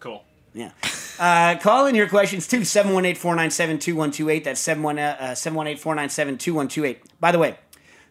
Cool. 0.00 0.24
Yeah. 0.54 0.70
Uh, 1.18 1.56
call 1.58 1.86
in 1.86 1.94
your 1.94 2.08
questions 2.08 2.46
to 2.48 2.60
718-497-2128. 2.60 4.44
That's 4.44 4.66
718-497-2128. 4.66 6.96
By 7.20 7.32
the 7.32 7.38
way, 7.38 7.58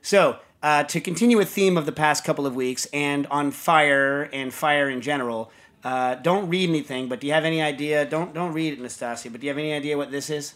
so 0.02 0.38
uh, 0.62 0.84
to 0.84 1.02
continue 1.02 1.40
a 1.40 1.46
theme 1.46 1.78
of 1.78 1.86
the 1.86 1.92
past 1.92 2.24
couple 2.24 2.46
of 2.46 2.56
weeks 2.56 2.88
and 2.94 3.26
on 3.28 3.52
fire 3.52 4.24
and 4.34 4.54
fire 4.54 4.90
in 4.90 5.02
general, 5.02 5.52
uh, 5.84 6.16
don't 6.16 6.50
read 6.50 6.70
anything, 6.70 7.08
but 7.08 7.20
do 7.20 7.28
you 7.28 7.34
have 7.34 7.46
any 7.46 7.62
idea? 7.62 8.06
Don't 8.06 8.34
don't 8.34 8.54
read 8.54 8.74
it, 8.74 8.82
Nastassia, 8.82 9.32
but 9.32 9.42
do 9.42 9.48
you 9.48 9.52
have 9.52 9.58
any 9.60 9.74
idea 9.74 9.98
what 9.98 10.12
this 10.12 10.30
is? 10.30 10.56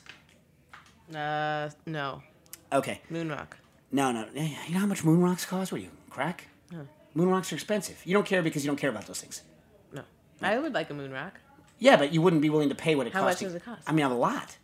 Uh, 1.16 1.70
no. 1.86 2.22
Okay. 2.74 3.02
Moonrock. 3.12 3.48
No, 3.92 4.12
no. 4.12 4.26
You 4.36 4.74
know 4.74 4.80
how 4.80 4.86
much 4.86 5.04
moon 5.04 5.22
rocks 5.22 5.46
cost? 5.46 5.72
What 5.72 5.80
are 5.80 5.84
you, 5.84 5.90
crack? 6.10 6.46
No. 6.72 6.88
Moon 7.16 7.30
rocks 7.30 7.52
are 7.52 7.56
expensive. 7.56 8.02
You 8.06 8.14
don't 8.14 8.26
care 8.26 8.42
because 8.42 8.64
you 8.64 8.70
don't 8.70 8.78
care 8.78 8.90
about 8.90 9.08
those 9.08 9.20
things. 9.22 9.42
No. 9.92 10.04
I 10.42 10.58
would 10.60 10.74
like 10.74 10.90
a 10.90 10.94
moon 10.94 11.12
rock. 11.12 11.34
Yeah, 11.80 11.98
but 11.98 12.14
you 12.14 12.22
wouldn't 12.22 12.42
be 12.42 12.50
willing 12.50 12.70
to 12.70 12.76
pay 12.76 12.96
what 12.96 13.08
it 13.08 13.14
costs. 13.14 13.22
How 13.22 13.28
costs. 13.30 13.42
much 13.42 13.48
does 13.48 13.56
it 13.56 13.66
cost? 13.66 13.90
I 13.90 13.94
mean, 13.94 14.06
a 14.06 14.16
lot. 14.16 14.58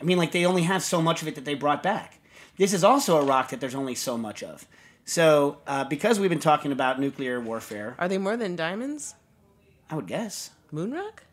I 0.00 0.04
mean, 0.04 0.18
like 0.18 0.32
they 0.32 0.44
only 0.46 0.62
have 0.62 0.82
so 0.82 1.00
much 1.00 1.22
of 1.22 1.28
it 1.28 1.34
that 1.36 1.44
they 1.44 1.54
brought 1.54 1.82
back. 1.82 2.18
This 2.56 2.72
is 2.72 2.84
also 2.84 3.16
a 3.16 3.24
rock 3.24 3.50
that 3.50 3.60
there's 3.60 3.74
only 3.74 3.94
so 3.94 4.18
much 4.18 4.42
of. 4.42 4.66
So, 5.04 5.58
uh, 5.66 5.84
because 5.84 6.20
we've 6.20 6.30
been 6.30 6.38
talking 6.40 6.72
about 6.72 7.00
nuclear 7.00 7.40
warfare, 7.40 7.96
Are 7.98 8.08
they 8.08 8.18
more 8.18 8.36
than 8.36 8.56
diamonds? 8.56 9.14
I 9.88 9.96
would 9.96 10.06
guess. 10.06 10.50
Moonrock? 10.72 11.20
Uh, 11.20 11.29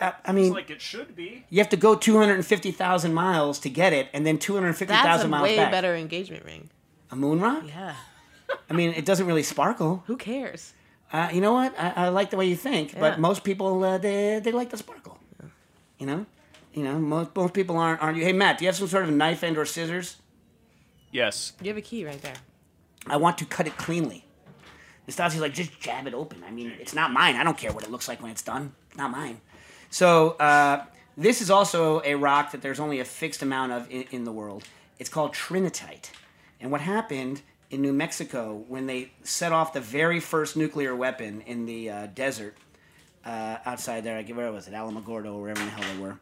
I 0.00 0.14
It's 0.24 0.32
mean, 0.32 0.52
like 0.52 0.70
it 0.70 0.80
should 0.80 1.16
be. 1.16 1.44
you 1.50 1.58
have 1.58 1.68
to 1.70 1.76
go 1.76 1.94
250,000 1.96 3.12
miles 3.14 3.58
to 3.60 3.68
get 3.70 3.92
it, 3.92 4.08
and 4.12 4.24
then 4.26 4.36
That's 4.36 4.46
250,000 4.46 5.26
a 5.26 5.28
miles 5.28 5.42
way 5.42 5.56
back. 5.56 5.70
better 5.72 5.94
engagement 5.96 6.44
ring. 6.44 6.70
A 7.10 7.16
moon 7.16 7.40
rock? 7.40 7.64
Yeah. 7.66 7.94
I 8.70 8.74
mean, 8.74 8.92
it 8.92 9.04
doesn't 9.04 9.26
really 9.26 9.42
sparkle. 9.42 10.04
Who 10.06 10.16
cares? 10.16 10.72
Uh, 11.12 11.28
you 11.32 11.40
know 11.40 11.52
what? 11.54 11.74
I, 11.78 11.92
I 11.96 12.08
like 12.10 12.30
the 12.30 12.36
way 12.36 12.46
you 12.46 12.56
think, 12.56 12.92
Yeah. 12.92 13.00
but 13.00 13.18
most 13.18 13.42
people 13.44 13.82
uh, 13.82 13.98
they 13.98 14.40
they 14.40 14.52
like 14.52 14.70
the 14.70 14.76
sparkle. 14.76 15.18
You 15.98 16.06
know, 16.06 16.26
you 16.74 16.84
know 16.84 16.98
most 16.98 17.34
most 17.34 17.54
people 17.54 17.76
aren't 17.78 18.00
aren't 18.02 18.18
you? 18.18 18.24
Hey 18.24 18.32
Matt, 18.32 18.58
do 18.58 18.64
you 18.64 18.68
have 18.68 18.76
some 18.76 18.88
sort 18.88 19.04
of 19.04 19.10
knife 19.10 19.42
and 19.42 19.56
or 19.58 19.64
scissors? 19.64 20.16
Yes. 21.10 21.54
You 21.62 21.68
have 21.68 21.78
a 21.78 21.82
key 21.82 22.04
right 22.04 22.20
there. 22.22 22.34
I 23.06 23.16
want 23.16 23.38
to 23.38 23.46
cut 23.46 23.66
it 23.66 23.76
cleanly. 23.78 24.26
Nastassia's 25.08 25.40
like, 25.40 25.54
just 25.54 25.80
jab 25.80 26.06
it 26.06 26.12
open. 26.12 26.44
I 26.46 26.50
mean, 26.50 26.70
it's 26.78 26.94
not 26.94 27.10
mine. 27.10 27.36
I 27.36 27.42
don't 27.44 27.56
care 27.56 27.72
what 27.72 27.82
it 27.84 27.90
looks 27.90 28.06
like 28.08 28.20
when 28.20 28.30
it's 28.30 28.42
done. 28.42 28.74
It's 28.88 28.98
not 28.98 29.10
mine. 29.10 29.40
So 29.90 30.30
uh, 30.32 30.84
this 31.16 31.40
is 31.40 31.50
also 31.50 32.02
a 32.04 32.14
rock 32.14 32.52
that 32.52 32.62
there's 32.62 32.80
only 32.80 33.00
a 33.00 33.04
fixed 33.04 33.42
amount 33.42 33.72
of 33.72 33.90
in, 33.90 34.04
in 34.10 34.24
the 34.24 34.32
world. 34.32 34.64
It's 34.98 35.08
called 35.08 35.32
trinitite. 35.34 36.10
And 36.60 36.70
what 36.70 36.80
happened 36.80 37.42
in 37.70 37.82
New 37.82 37.92
Mexico 37.92 38.64
when 38.68 38.86
they 38.86 39.12
set 39.22 39.52
off 39.52 39.72
the 39.72 39.80
very 39.80 40.20
first 40.20 40.56
nuclear 40.56 40.94
weapon 40.96 41.42
in 41.42 41.66
the 41.66 41.90
uh, 41.90 42.06
desert 42.14 42.56
uh, 43.24 43.58
outside 43.66 44.04
there, 44.04 44.22
where 44.22 44.50
was 44.52 44.68
it, 44.68 44.74
Alamogordo, 44.74 45.34
or 45.34 45.42
wherever 45.42 45.60
in 45.60 45.66
the 45.66 45.72
hell 45.72 45.94
they 45.94 46.00
were, 46.00 46.18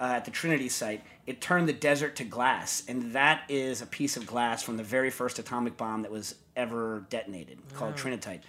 uh, 0.00 0.14
at 0.16 0.24
the 0.24 0.30
Trinity 0.30 0.68
site, 0.68 1.02
it 1.26 1.40
turned 1.40 1.68
the 1.68 1.72
desert 1.72 2.16
to 2.16 2.24
glass. 2.24 2.82
And 2.88 3.12
that 3.12 3.44
is 3.48 3.80
a 3.80 3.86
piece 3.86 4.16
of 4.16 4.26
glass 4.26 4.62
from 4.62 4.76
the 4.76 4.82
very 4.82 5.10
first 5.10 5.38
atomic 5.38 5.76
bomb 5.76 6.02
that 6.02 6.10
was 6.10 6.34
ever 6.56 7.06
detonated, 7.08 7.58
called 7.74 7.94
trinitite. 7.94 8.40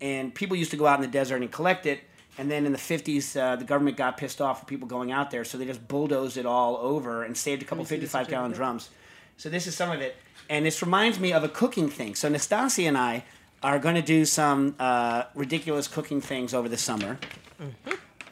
And 0.00 0.34
people 0.34 0.56
used 0.56 0.70
to 0.70 0.76
go 0.76 0.86
out 0.86 0.96
in 0.96 1.02
the 1.02 1.08
desert 1.08 1.42
and 1.42 1.50
collect 1.50 1.84
it. 1.84 2.00
And 2.40 2.50
then 2.50 2.64
in 2.64 2.72
the 2.72 2.78
50s, 2.78 3.38
uh, 3.38 3.56
the 3.56 3.66
government 3.66 3.98
got 3.98 4.16
pissed 4.16 4.40
off 4.40 4.60
with 4.60 4.66
people 4.66 4.88
going 4.88 5.12
out 5.12 5.30
there, 5.30 5.44
so 5.44 5.58
they 5.58 5.66
just 5.66 5.86
bulldozed 5.86 6.38
it 6.38 6.46
all 6.46 6.78
over 6.78 7.22
and 7.22 7.36
saved 7.36 7.60
a 7.60 7.66
couple 7.66 7.84
me 7.84 7.88
see 7.88 7.96
the 7.96 8.00
55 8.06 8.28
gallon 8.28 8.52
drums. 8.52 8.88
So 9.36 9.50
this 9.50 9.66
is 9.66 9.74
some 9.76 9.90
of 9.90 10.00
it. 10.00 10.16
And 10.48 10.64
this 10.64 10.80
reminds 10.80 11.20
me 11.20 11.34
of 11.34 11.44
a 11.44 11.50
cooking 11.50 11.90
thing. 11.90 12.14
So 12.14 12.30
Nastassia 12.30 12.88
and 12.88 12.96
I 12.96 13.24
are 13.62 13.78
going 13.78 13.94
to 13.94 14.00
do 14.00 14.24
some 14.24 14.74
uh, 14.78 15.24
ridiculous 15.34 15.86
cooking 15.86 16.22
things 16.22 16.54
over 16.54 16.66
the 16.66 16.78
summer. 16.78 17.18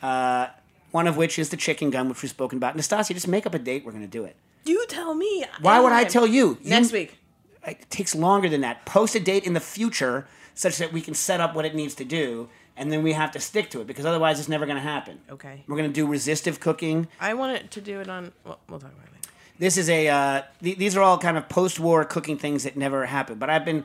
Uh, 0.01 0.47
one 0.91 1.07
of 1.07 1.19
which 1.19 1.39
is 1.39 1.51
the 1.51 1.59
chicken 1.59 1.91
gun, 1.91 2.09
which 2.09 2.23
we've 2.23 2.31
spoken 2.31 2.57
about. 2.57 2.79
Nastassia, 2.79 3.13
just 3.13 3.29
make 3.29 3.45
up 3.45 3.53
a 3.53 3.59
date. 3.59 3.85
We're 3.85 3.93
going 3.93 4.05
to 4.05 4.09
do 4.09 4.25
it. 4.25 4.37
You 4.65 4.87
tell 4.89 5.15
me. 5.15 5.45
Why 5.61 5.81
would 5.81 5.93
I 5.93 6.05
tell 6.05 6.27
you? 6.27 6.57
You- 6.63 6.71
Next 6.71 6.93
week. 6.93 7.19
It 7.67 7.91
takes 7.91 8.15
longer 8.15 8.49
than 8.49 8.63
that. 8.63 8.87
Post 8.87 9.15
a 9.17 9.21
date 9.21 9.45
in 9.45 9.53
the 9.53 9.61
future 9.61 10.27
such 10.55 10.79
that 10.79 10.95
we 10.95 11.03
can 11.03 11.13
set 11.13 11.41
up 11.43 11.55
what 11.55 11.67
it 11.67 11.75
needs 11.75 11.95
to 11.97 12.05
do, 12.05 12.49
and 12.79 12.91
then 12.93 13.03
we 13.03 13.13
have 13.13 13.33
to 13.33 13.41
stick 13.41 13.71
to 13.71 13.81
it 13.81 13.87
because 13.87 14.07
otherwise 14.07 14.39
it's 14.39 14.49
never 14.49 14.65
going 14.65 14.77
to 14.77 14.83
happen. 14.83 15.19
Okay. 15.31 15.65
We're 15.67 15.77
going 15.77 15.91
to 15.91 15.95
do 15.95 16.07
resistive 16.07 16.61
cooking. 16.61 17.09
I 17.21 17.35
wanted 17.35 17.71
to 17.73 17.81
do 17.81 18.01
it 18.01 18.09
on. 18.09 18.33
Well, 18.45 18.59
we'll 18.69 18.79
talk 18.79 18.93
about 18.93 19.07
it 19.07 19.13
later. 19.13 19.29
This 19.59 19.77
is 19.77 19.91
a. 19.91 20.09
Uh, 20.09 20.43
th- 20.63 20.79
these 20.79 20.97
are 20.97 21.03
all 21.03 21.19
kind 21.19 21.37
of 21.37 21.49
post-war 21.49 22.05
cooking 22.05 22.39
things 22.39 22.65
that 22.65 22.77
never 22.77 23.07
happened. 23.07 23.41
But 23.41 23.51
I've 23.51 23.65
been 23.65 23.85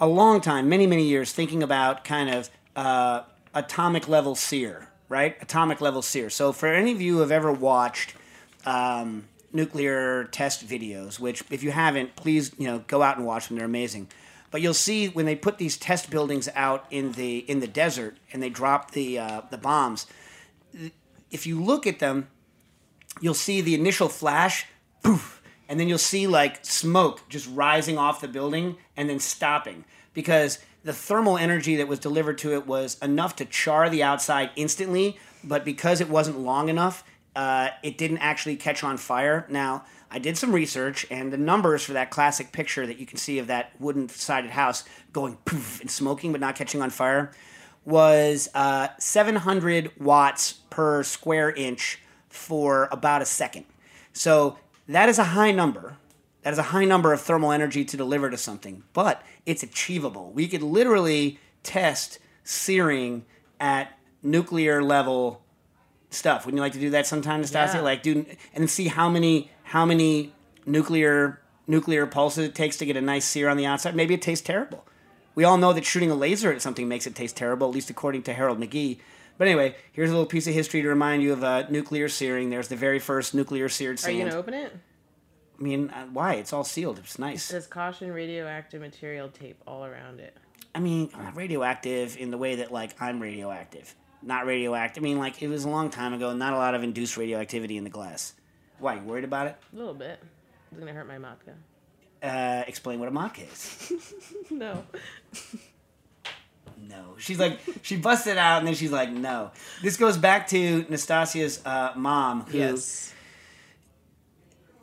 a 0.00 0.06
long 0.06 0.40
time, 0.40 0.68
many 0.68 0.86
many 0.86 1.04
years, 1.04 1.32
thinking 1.32 1.62
about 1.62 2.04
kind 2.04 2.30
of 2.30 2.50
uh, 2.74 3.22
atomic 3.54 4.08
level 4.08 4.34
sear, 4.34 4.88
right? 5.08 5.36
Atomic 5.40 5.80
level 5.80 6.02
sear. 6.02 6.30
So 6.30 6.52
for 6.52 6.68
any 6.68 6.92
of 6.92 7.00
you 7.00 7.14
who 7.14 7.20
have 7.20 7.30
ever 7.30 7.52
watched 7.52 8.14
um, 8.64 9.28
nuclear 9.52 10.24
test 10.24 10.66
videos, 10.66 11.20
which 11.20 11.42
if 11.50 11.62
you 11.62 11.70
haven't, 11.70 12.16
please 12.16 12.52
you 12.56 12.66
know 12.66 12.78
go 12.86 13.02
out 13.02 13.18
and 13.18 13.26
watch 13.26 13.48
them. 13.48 13.58
They're 13.58 13.66
amazing. 13.66 14.08
But 14.50 14.62
you'll 14.62 14.74
see 14.74 15.08
when 15.08 15.26
they 15.26 15.36
put 15.36 15.58
these 15.58 15.76
test 15.76 16.10
buildings 16.10 16.48
out 16.54 16.84
in 16.90 17.12
the 17.12 17.38
in 17.38 17.60
the 17.60 17.68
desert 17.68 18.16
and 18.32 18.42
they 18.42 18.50
drop 18.50 18.90
the 18.92 19.18
uh, 19.18 19.42
the 19.50 19.58
bombs. 19.58 20.06
If 21.30 21.46
you 21.46 21.62
look 21.62 21.86
at 21.86 22.00
them, 22.00 22.28
you'll 23.20 23.34
see 23.34 23.60
the 23.60 23.74
initial 23.74 24.08
flash, 24.08 24.66
poof, 25.02 25.40
and 25.68 25.78
then 25.78 25.88
you'll 25.88 25.98
see 25.98 26.26
like 26.26 26.64
smoke 26.64 27.28
just 27.28 27.48
rising 27.52 27.96
off 27.96 28.20
the 28.20 28.28
building 28.28 28.76
and 28.96 29.08
then 29.08 29.20
stopping 29.20 29.84
because 30.14 30.58
the 30.82 30.92
thermal 30.92 31.36
energy 31.36 31.76
that 31.76 31.88
was 31.88 31.98
delivered 31.98 32.38
to 32.38 32.54
it 32.54 32.66
was 32.66 32.98
enough 33.02 33.36
to 33.36 33.44
char 33.44 33.90
the 33.90 34.02
outside 34.02 34.50
instantly, 34.56 35.18
but 35.44 35.64
because 35.64 36.00
it 36.00 36.08
wasn't 36.08 36.38
long 36.38 36.68
enough, 36.68 37.04
uh, 37.36 37.68
it 37.82 37.98
didn't 37.98 38.18
actually 38.18 38.56
catch 38.56 38.82
on 38.82 38.96
fire. 38.96 39.46
Now, 39.48 39.84
I 40.10 40.18
did 40.18 40.36
some 40.36 40.52
research, 40.52 41.06
and 41.10 41.32
the 41.32 41.36
numbers 41.36 41.84
for 41.84 41.92
that 41.92 42.10
classic 42.10 42.52
picture 42.52 42.86
that 42.86 42.98
you 42.98 43.06
can 43.06 43.16
see 43.16 43.38
of 43.38 43.46
that 43.46 43.72
wooden 43.78 44.08
sided 44.08 44.50
house 44.50 44.84
going 45.12 45.36
poof 45.44 45.80
and 45.80 45.90
smoking 45.90 46.32
but 46.32 46.40
not 46.40 46.56
catching 46.56 46.82
on 46.82 46.90
fire 46.90 47.32
was 47.84 48.48
uh, 48.54 48.88
700 48.98 49.92
watts 49.98 50.52
per 50.70 51.02
square 51.02 51.50
inch 51.50 52.00
for 52.28 52.88
about 52.92 53.22
a 53.22 53.24
second. 53.24 53.64
So 54.12 54.58
that 54.88 55.08
is 55.08 55.18
a 55.18 55.24
high 55.24 55.52
number. 55.52 55.96
That 56.42 56.52
is 56.52 56.58
a 56.58 56.64
high 56.64 56.84
number 56.84 57.12
of 57.12 57.20
thermal 57.20 57.52
energy 57.52 57.84
to 57.84 57.96
deliver 57.96 58.30
to 58.30 58.36
something, 58.36 58.82
but 58.92 59.22
it's 59.46 59.62
achievable. 59.62 60.32
We 60.32 60.48
could 60.48 60.62
literally 60.62 61.38
test 61.62 62.18
searing 62.44 63.24
at 63.58 63.98
nuclear 64.22 64.82
level 64.82 65.42
stuff. 66.10 66.44
Wouldn't 66.44 66.58
you 66.58 66.62
like 66.62 66.72
to 66.72 66.80
do 66.80 66.90
that 66.90 67.06
sometime, 67.06 67.42
Nastassia? 67.42 67.74
Yeah. 67.74 67.80
Like 67.82 68.02
do 68.02 68.26
and 68.54 68.68
see 68.68 68.88
how 68.88 69.08
many 69.08 69.50
how 69.70 69.86
many 69.86 70.32
nuclear 70.66 71.40
nuclear 71.68 72.04
pulses 72.04 72.44
it 72.44 72.54
takes 72.56 72.76
to 72.78 72.84
get 72.84 72.96
a 72.96 73.00
nice 73.00 73.24
sear 73.24 73.48
on 73.48 73.56
the 73.56 73.64
outside. 73.64 73.94
Maybe 73.94 74.14
it 74.14 74.22
tastes 74.22 74.44
terrible. 74.44 74.84
We 75.36 75.44
all 75.44 75.56
know 75.56 75.72
that 75.72 75.84
shooting 75.84 76.10
a 76.10 76.16
laser 76.16 76.52
at 76.52 76.60
something 76.60 76.88
makes 76.88 77.06
it 77.06 77.14
taste 77.14 77.36
terrible, 77.36 77.68
at 77.68 77.74
least 77.74 77.88
according 77.88 78.24
to 78.24 78.32
Harold 78.32 78.58
McGee. 78.58 78.98
But 79.38 79.46
anyway, 79.46 79.76
here's 79.92 80.10
a 80.10 80.12
little 80.12 80.26
piece 80.26 80.48
of 80.48 80.54
history 80.54 80.82
to 80.82 80.88
remind 80.88 81.22
you 81.22 81.32
of 81.32 81.44
uh, 81.44 81.66
nuclear 81.70 82.08
searing. 82.08 82.50
There's 82.50 82.66
the 82.66 82.74
very 82.74 82.98
first 82.98 83.32
nuclear 83.32 83.68
seared 83.68 84.04
Are 84.04 84.10
you 84.10 84.24
gonna 84.24 84.36
open 84.36 84.54
it? 84.54 84.76
I 85.58 85.62
mean, 85.62 85.90
uh, 85.90 86.06
why? 86.12 86.34
It's 86.34 86.52
all 86.52 86.64
sealed. 86.64 86.98
It's 86.98 87.14
It 87.14 87.20
nice. 87.20 87.44
says 87.44 87.68
caution 87.68 88.12
radioactive 88.12 88.80
material 88.80 89.28
tape 89.28 89.62
all 89.68 89.84
around 89.84 90.18
it. 90.18 90.36
I 90.74 90.80
mean, 90.80 91.10
uh, 91.14 91.30
radioactive 91.34 92.16
in 92.16 92.32
the 92.32 92.38
way 92.38 92.56
that 92.56 92.72
like 92.72 93.00
I'm 93.00 93.20
radioactive, 93.20 93.94
not 94.20 94.46
radioactive. 94.46 95.02
I 95.02 95.04
mean, 95.04 95.18
like 95.18 95.40
it 95.40 95.48
was 95.48 95.64
a 95.64 95.68
long 95.68 95.90
time 95.90 96.12
ago. 96.12 96.34
Not 96.34 96.54
a 96.54 96.56
lot 96.56 96.74
of 96.74 96.82
induced 96.82 97.16
radioactivity 97.16 97.76
in 97.76 97.84
the 97.84 97.90
glass. 97.90 98.34
Why? 98.80 98.94
You 98.96 99.02
worried 99.02 99.24
about 99.24 99.46
it? 99.46 99.56
A 99.72 99.76
little 99.76 99.94
bit. 99.94 100.18
It's 100.70 100.78
gonna 100.80 100.92
hurt 100.92 101.06
my 101.06 101.18
matka. 101.18 101.52
Uh, 102.22 102.64
explain 102.66 102.98
what 103.00 103.08
a 103.08 103.12
mock 103.12 103.38
is. 103.40 103.92
No. 104.50 104.84
No. 106.88 107.14
She's 107.18 107.38
like, 107.38 107.60
she 107.82 107.96
busted 107.96 108.36
out 108.36 108.58
and 108.58 108.66
then 108.66 108.74
she's 108.74 108.90
like, 108.90 109.10
no. 109.10 109.52
This 109.82 109.96
goes 109.96 110.16
back 110.18 110.48
to 110.48 110.82
Nastassia's 110.84 111.64
uh, 111.64 111.92
mom, 111.94 112.42
who. 112.46 112.58
Yes. 112.58 113.14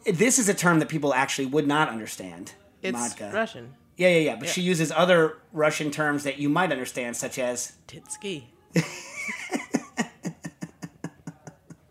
This 0.06 0.40
is 0.40 0.48
a 0.48 0.54
term 0.54 0.80
that 0.80 0.88
people 0.90 1.14
actually 1.14 1.48
would 1.48 1.68
not 1.68 1.90
understand. 1.90 2.54
It's 2.82 2.98
Modka. 2.98 3.34
Russian. 3.34 3.74
Yeah, 3.98 4.08
yeah, 4.10 4.20
yeah. 4.20 4.36
But 4.36 4.46
Yeah. 4.46 4.52
she 4.54 4.62
uses 4.62 4.92
other 4.92 5.38
Russian 5.52 5.92
terms 5.92 6.24
that 6.24 6.38
you 6.38 6.48
might 6.50 6.72
understand, 6.72 7.18
such 7.18 7.38
as. 7.40 7.74
Titsky. 7.88 8.44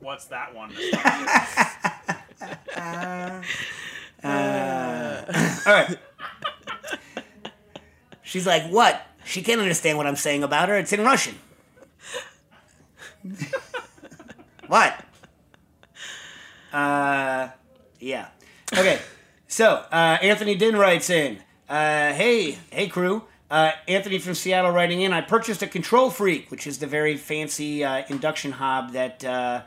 What's 0.01 0.27
that 0.27 0.55
one? 0.55 0.71
All 5.67 5.73
right. 5.73 5.99
She's 8.23 8.47
like, 8.47 8.69
what? 8.71 9.07
She 9.25 9.43
can't 9.43 9.61
understand 9.61 9.99
what 9.99 10.07
I'm 10.07 10.17
saying 10.17 10.43
about 10.43 10.69
her. 10.69 10.77
It's 10.77 10.93
in 10.93 11.01
Russian. 11.03 11.37
what? 14.67 15.05
Uh, 16.73 17.49
yeah. 17.99 18.29
Okay. 18.73 19.01
So 19.49 19.85
uh, 19.91 20.19
Anthony 20.23 20.55
Din 20.55 20.77
writes 20.77 21.11
in. 21.11 21.39
Uh, 21.69 22.13
hey, 22.13 22.59
hey 22.71 22.89
crew. 22.89 23.25
Uh, 23.51 23.73
Anthony 23.87 24.19
from 24.19 24.35
Seattle 24.35 24.73
writing 24.73 25.01
in. 25.03 25.13
I 25.13 25.21
purchased 25.21 25.63
a 25.63 25.67
Control 25.67 26.11
Freak, 26.11 26.51
which 26.51 26.67
is 26.67 26.79
the 26.79 26.87
very 26.87 27.17
fancy 27.17 27.85
uh, 27.85 28.05
induction 28.09 28.53
hob 28.53 28.93
that 28.93 29.25
uh, 29.25 29.63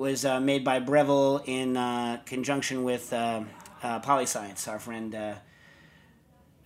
was 0.00 0.24
uh, 0.24 0.40
made 0.40 0.64
by 0.64 0.80
Breville 0.80 1.42
in 1.44 1.76
uh, 1.76 2.18
conjunction 2.24 2.84
with 2.84 3.12
uh, 3.12 3.42
uh, 3.82 4.00
Polyscience, 4.00 4.66
our 4.66 4.78
friend. 4.78 5.14
Uh, 5.14 5.34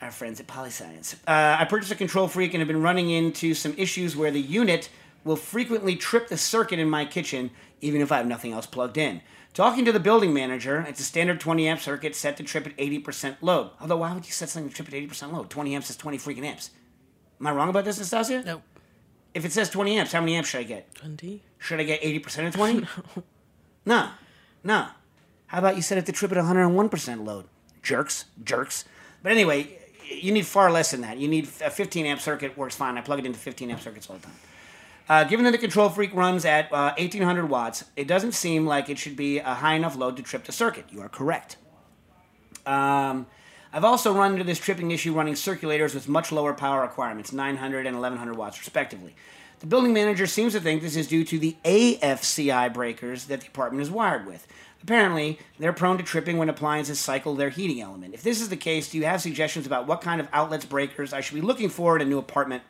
our 0.00 0.10
friends 0.10 0.38
at 0.38 0.46
Polyscience. 0.46 1.14
Uh, 1.26 1.56
I 1.58 1.64
purchased 1.64 1.90
a 1.90 1.94
Control 1.94 2.28
Freak 2.28 2.52
and 2.52 2.60
have 2.60 2.68
been 2.68 2.82
running 2.82 3.08
into 3.08 3.54
some 3.54 3.74
issues 3.78 4.14
where 4.14 4.30
the 4.30 4.40
unit 4.40 4.90
will 5.24 5.36
frequently 5.36 5.96
trip 5.96 6.28
the 6.28 6.36
circuit 6.36 6.78
in 6.78 6.90
my 6.90 7.06
kitchen, 7.06 7.50
even 7.80 8.02
if 8.02 8.12
I 8.12 8.18
have 8.18 8.26
nothing 8.26 8.52
else 8.52 8.66
plugged 8.66 8.98
in. 8.98 9.22
Talking 9.54 9.84
to 9.86 9.92
the 9.92 10.00
building 10.00 10.34
manager, 10.34 10.84
it's 10.86 11.00
a 11.00 11.04
standard 11.04 11.40
20 11.40 11.66
amp 11.66 11.80
circuit 11.80 12.14
set 12.14 12.36
to 12.36 12.42
trip 12.42 12.66
at 12.66 12.76
80% 12.76 13.36
load. 13.40 13.70
Although, 13.80 13.96
why 13.98 14.12
would 14.12 14.26
you 14.26 14.32
set 14.32 14.50
something 14.50 14.68
to 14.68 14.74
trip 14.74 14.88
at 14.88 14.94
80% 14.94 15.32
load? 15.32 15.48
20 15.48 15.74
amps 15.74 15.88
is 15.88 15.96
20 15.96 16.18
freaking 16.18 16.44
amps. 16.44 16.70
Am 17.40 17.46
I 17.46 17.52
wrong 17.52 17.70
about 17.70 17.86
this, 17.86 17.98
Nastassia? 17.98 18.44
Nope. 18.44 18.62
If 19.34 19.44
it 19.44 19.52
says 19.52 19.68
20 19.68 19.98
amps, 19.98 20.12
how 20.12 20.20
many 20.20 20.36
amps 20.36 20.48
should 20.48 20.60
I 20.60 20.64
get? 20.64 20.94
20. 20.94 21.42
Should 21.58 21.80
I 21.80 21.82
get 21.82 22.02
80% 22.02 22.46
of 22.48 22.54
20? 22.54 22.86
no. 23.86 24.08
No. 24.62 24.86
How 25.46 25.58
about 25.58 25.76
you 25.76 25.82
set 25.82 25.98
it 25.98 26.06
to 26.06 26.12
trip 26.12 26.32
at 26.32 26.38
101% 26.38 27.26
load? 27.26 27.46
Jerks. 27.82 28.26
Jerks. 28.42 28.84
But 29.22 29.32
anyway, 29.32 29.78
you 30.08 30.32
need 30.32 30.46
far 30.46 30.70
less 30.70 30.92
than 30.92 31.00
that. 31.02 31.18
You 31.18 31.28
need 31.28 31.48
a 31.64 31.70
15 31.70 32.06
amp 32.06 32.20
circuit, 32.20 32.56
works 32.56 32.76
fine. 32.76 32.96
I 32.96 33.00
plug 33.00 33.18
it 33.18 33.26
into 33.26 33.38
15 33.38 33.70
amp 33.70 33.80
circuits 33.80 34.08
all 34.08 34.16
the 34.16 34.22
time. 34.22 34.34
Uh, 35.06 35.24
given 35.24 35.44
that 35.44 35.50
the 35.50 35.58
Control 35.58 35.90
Freak 35.90 36.14
runs 36.14 36.44
at 36.44 36.72
uh, 36.72 36.94
1800 36.96 37.48
watts, 37.48 37.84
it 37.94 38.06
doesn't 38.06 38.32
seem 38.32 38.66
like 38.66 38.88
it 38.88 38.98
should 38.98 39.16
be 39.16 39.38
a 39.38 39.54
high 39.54 39.74
enough 39.74 39.96
load 39.96 40.16
to 40.16 40.22
trip 40.22 40.44
the 40.44 40.52
circuit. 40.52 40.86
You 40.90 41.02
are 41.02 41.10
correct. 41.10 41.56
Um, 42.64 43.26
I've 43.74 43.84
also 43.84 44.14
run 44.14 44.34
into 44.34 44.44
this 44.44 44.60
tripping 44.60 44.92
issue 44.92 45.12
running 45.12 45.34
circulators 45.34 45.94
with 45.94 46.08
much 46.08 46.30
lower 46.30 46.54
power 46.54 46.82
requirements, 46.82 47.32
900 47.32 47.88
and 47.88 47.96
1100 47.96 48.36
watts 48.36 48.56
respectively. 48.60 49.16
The 49.58 49.66
building 49.66 49.92
manager 49.92 50.28
seems 50.28 50.52
to 50.52 50.60
think 50.60 50.80
this 50.80 50.94
is 50.94 51.08
due 51.08 51.24
to 51.24 51.40
the 51.40 51.56
AFCI 51.64 52.72
breakers 52.72 53.24
that 53.24 53.40
the 53.40 53.48
apartment 53.48 53.82
is 53.82 53.90
wired 53.90 54.26
with. 54.26 54.46
Apparently, 54.80 55.40
they're 55.58 55.72
prone 55.72 55.98
to 55.98 56.04
tripping 56.04 56.38
when 56.38 56.48
appliances 56.48 57.00
cycle 57.00 57.34
their 57.34 57.50
heating 57.50 57.80
element. 57.80 58.14
If 58.14 58.22
this 58.22 58.40
is 58.40 58.48
the 58.48 58.56
case, 58.56 58.90
do 58.90 58.98
you 58.98 59.06
have 59.06 59.20
suggestions 59.20 59.66
about 59.66 59.88
what 59.88 60.02
kind 60.02 60.20
of 60.20 60.28
outlets 60.32 60.64
breakers 60.64 61.12
I 61.12 61.20
should 61.20 61.34
be 61.34 61.40
looking 61.40 61.68
for 61.68 61.96
in 61.96 62.02
a 62.02 62.04
new 62.04 62.18
apartment? 62.18 62.62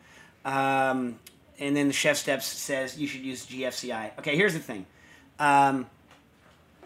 Um, 0.47 1.19
and 1.59 1.77
then 1.77 1.89
the 1.89 1.95
ChefSteps 1.95 2.45
says 2.45 2.99
you 2.99 3.07
should 3.09 3.21
use 3.21 3.45
GFCI. 3.45 4.19
Okay, 4.21 4.37
here's 4.37 4.55
the 4.55 4.59
thing. 4.59 4.87
Um, 5.39 5.85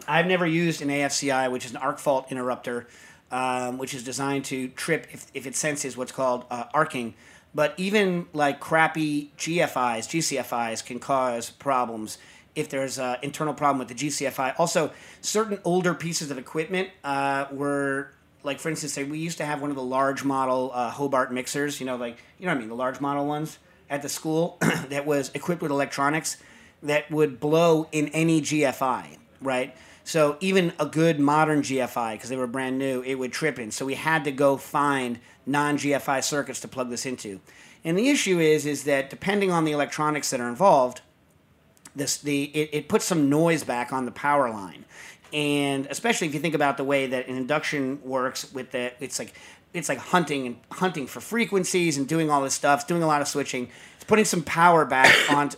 I've 0.09 0.27
never 0.27 0.45
used 0.45 0.81
an 0.81 0.89
AFCI, 0.89 1.49
which 1.51 1.65
is 1.65 1.71
an 1.71 1.77
arc 1.77 1.99
fault 1.99 2.31
interrupter, 2.31 2.87
um, 3.31 3.77
which 3.77 3.93
is 3.93 4.03
designed 4.03 4.45
to 4.45 4.67
trip 4.69 5.07
if, 5.11 5.27
if 5.33 5.45
it 5.45 5.55
senses 5.55 5.95
what's 5.95 6.11
called 6.11 6.45
uh, 6.49 6.65
arcing. 6.73 7.13
But 7.53 7.73
even 7.77 8.27
like 8.33 8.59
crappy 8.59 9.31
GFIs, 9.37 10.07
GCFIs 10.07 10.85
can 10.85 10.99
cause 10.99 11.49
problems 11.49 12.17
if 12.55 12.69
there's 12.69 12.99
an 12.99 13.17
internal 13.21 13.53
problem 13.53 13.79
with 13.79 13.87
the 13.87 13.95
GCFI. 13.95 14.55
Also, 14.59 14.91
certain 15.21 15.59
older 15.63 15.93
pieces 15.93 16.29
of 16.29 16.37
equipment 16.37 16.89
uh, 17.03 17.45
were 17.51 18.11
like, 18.43 18.59
for 18.59 18.69
instance, 18.69 18.93
say 18.93 19.03
we 19.03 19.19
used 19.19 19.37
to 19.37 19.45
have 19.45 19.61
one 19.61 19.69
of 19.69 19.75
the 19.75 19.83
large 19.83 20.23
model 20.23 20.71
uh, 20.73 20.89
Hobart 20.89 21.31
mixers. 21.33 21.79
You 21.79 21.85
know, 21.85 21.95
like 21.95 22.17
you 22.37 22.45
know 22.45 22.51
what 22.51 22.57
I 22.57 22.59
mean, 22.59 22.69
the 22.69 22.75
large 22.75 22.99
model 22.99 23.25
ones 23.25 23.57
at 23.89 24.01
the 24.01 24.09
school 24.09 24.57
that 24.89 25.05
was 25.05 25.31
equipped 25.33 25.61
with 25.61 25.71
electronics 25.71 26.37
that 26.83 27.09
would 27.11 27.39
blow 27.39 27.87
in 27.91 28.07
any 28.09 28.41
GFI, 28.41 29.17
right? 29.41 29.75
So 30.09 30.37
even 30.39 30.73
a 30.79 30.87
good 30.87 31.19
modern 31.19 31.61
GFI, 31.61 32.13
because 32.13 32.31
they 32.31 32.35
were 32.35 32.47
brand 32.47 32.79
new, 32.79 33.03
it 33.03 33.13
would 33.13 33.31
trip 33.31 33.59
in. 33.59 33.69
So 33.69 33.85
we 33.85 33.93
had 33.93 34.23
to 34.23 34.31
go 34.31 34.57
find 34.57 35.19
non-GFI 35.45 36.23
circuits 36.23 36.59
to 36.61 36.67
plug 36.67 36.89
this 36.89 37.05
into. 37.05 37.39
And 37.83 37.95
the 37.95 38.09
issue 38.09 38.39
is, 38.39 38.65
is 38.65 38.85
that 38.85 39.11
depending 39.11 39.51
on 39.51 39.65
the 39.65 39.71
electronics 39.71 40.31
that 40.31 40.39
are 40.39 40.49
involved, 40.49 41.01
this 41.95 42.17
the 42.17 42.45
it, 42.45 42.69
it 42.73 42.89
puts 42.89 43.05
some 43.05 43.29
noise 43.29 43.63
back 43.63 43.93
on 43.93 44.05
the 44.05 44.11
power 44.11 44.49
line. 44.49 44.83
And 45.31 45.85
especially 45.91 46.25
if 46.25 46.33
you 46.33 46.39
think 46.39 46.55
about 46.55 46.77
the 46.77 46.83
way 46.83 47.05
that 47.05 47.27
an 47.27 47.37
induction 47.37 48.01
works 48.03 48.51
with 48.51 48.71
the 48.71 48.91
it's 48.99 49.19
like 49.19 49.35
it's 49.75 49.89
like 49.89 49.99
hunting 49.99 50.47
and 50.47 50.55
hunting 50.71 51.05
for 51.05 51.21
frequencies 51.21 51.99
and 51.99 52.07
doing 52.07 52.31
all 52.31 52.41
this 52.41 52.55
stuff, 52.55 52.79
it's 52.79 52.87
doing 52.87 53.03
a 53.03 53.07
lot 53.07 53.21
of 53.21 53.27
switching. 53.27 53.69
It's 53.97 54.05
putting 54.05 54.25
some 54.25 54.41
power 54.41 54.85
back 54.85 55.15
on 55.31 55.51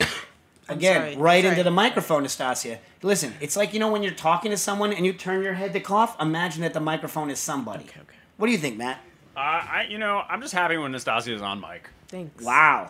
again 0.70 1.02
sorry. 1.02 1.16
right 1.18 1.44
Sorry. 1.44 1.52
into 1.52 1.64
the 1.64 1.72
microphone, 1.72 2.24
Nastassia. 2.24 2.78
Listen, 3.02 3.34
it's 3.42 3.56
like 3.56 3.74
you 3.74 3.80
know 3.80 3.92
when 3.92 4.04
you're 4.04 4.14
talking 4.14 4.52
to 4.52 4.58
someone 4.58 4.94
and 4.94 5.06
you 5.06 5.14
turn 5.14 5.44
your 5.44 5.54
head 5.54 5.74
to 5.74 5.80
cough. 5.80 6.16
Imagine 6.22 6.62
that 6.62 6.74
the 6.74 6.80
microphone 6.80 7.30
is 7.30 7.40
somebody. 7.40 7.84
Okay, 7.86 8.00
okay. 8.02 8.16
What 8.38 8.48
do 8.48 8.52
you 8.54 8.58
think, 8.58 8.78
Matt? 8.78 9.00
Uh, 9.36 9.40
I, 9.40 9.88
you 9.90 9.98
know, 9.98 10.24
I'm 10.28 10.42
just 10.42 10.54
happy 10.54 10.78
when 10.78 10.92
Nastassia 10.92 11.34
is 11.34 11.42
on 11.42 11.60
mic. 11.62 11.90
Thanks. 12.10 12.44
Wow. 12.44 12.90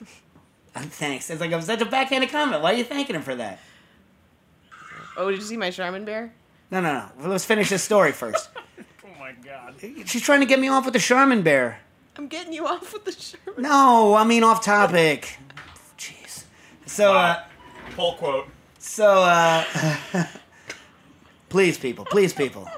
Thanks. 0.74 1.30
It's 1.30 1.40
like 1.40 1.50
it 1.50 1.56
was 1.56 1.66
such 1.66 1.80
a 1.80 1.84
backhanded 1.84 2.30
comment. 2.30 2.62
Why 2.62 2.72
are 2.72 2.76
you 2.76 2.84
thanking 2.84 3.16
him 3.16 3.22
for 3.22 3.34
that? 3.36 3.58
Oh, 5.16 5.30
did 5.30 5.40
you 5.40 5.44
see 5.46 5.56
my 5.56 5.70
Charmin 5.70 6.04
bear? 6.04 6.32
No, 6.70 6.80
no, 6.80 7.08
no. 7.20 7.28
Let's 7.28 7.44
finish 7.44 7.70
this 7.70 7.82
story 7.82 8.12
first. 8.12 8.48
Oh 9.04 9.20
my 9.20 9.32
god. 9.44 9.74
She's 10.06 10.22
trying 10.22 10.40
to 10.40 10.46
get 10.46 10.58
me 10.58 10.68
off 10.68 10.84
with 10.84 10.94
the 10.94 11.00
Charmin 11.00 11.42
bear. 11.42 11.80
I'm 12.16 12.28
getting 12.28 12.52
you 12.52 12.66
off 12.66 12.92
with 12.94 13.04
the 13.04 13.12
Charmin. 13.12 13.62
No, 13.62 14.14
I 14.14 14.24
mean 14.24 14.42
off 14.42 14.64
topic. 14.64 15.36
So, 16.98 17.14
uh, 17.14 17.44
Pull 17.94 18.14
quote. 18.14 18.48
so, 18.80 19.22
uh, 19.22 19.62
please, 21.48 21.78
people, 21.78 22.04
please, 22.04 22.32
people. 22.32 22.68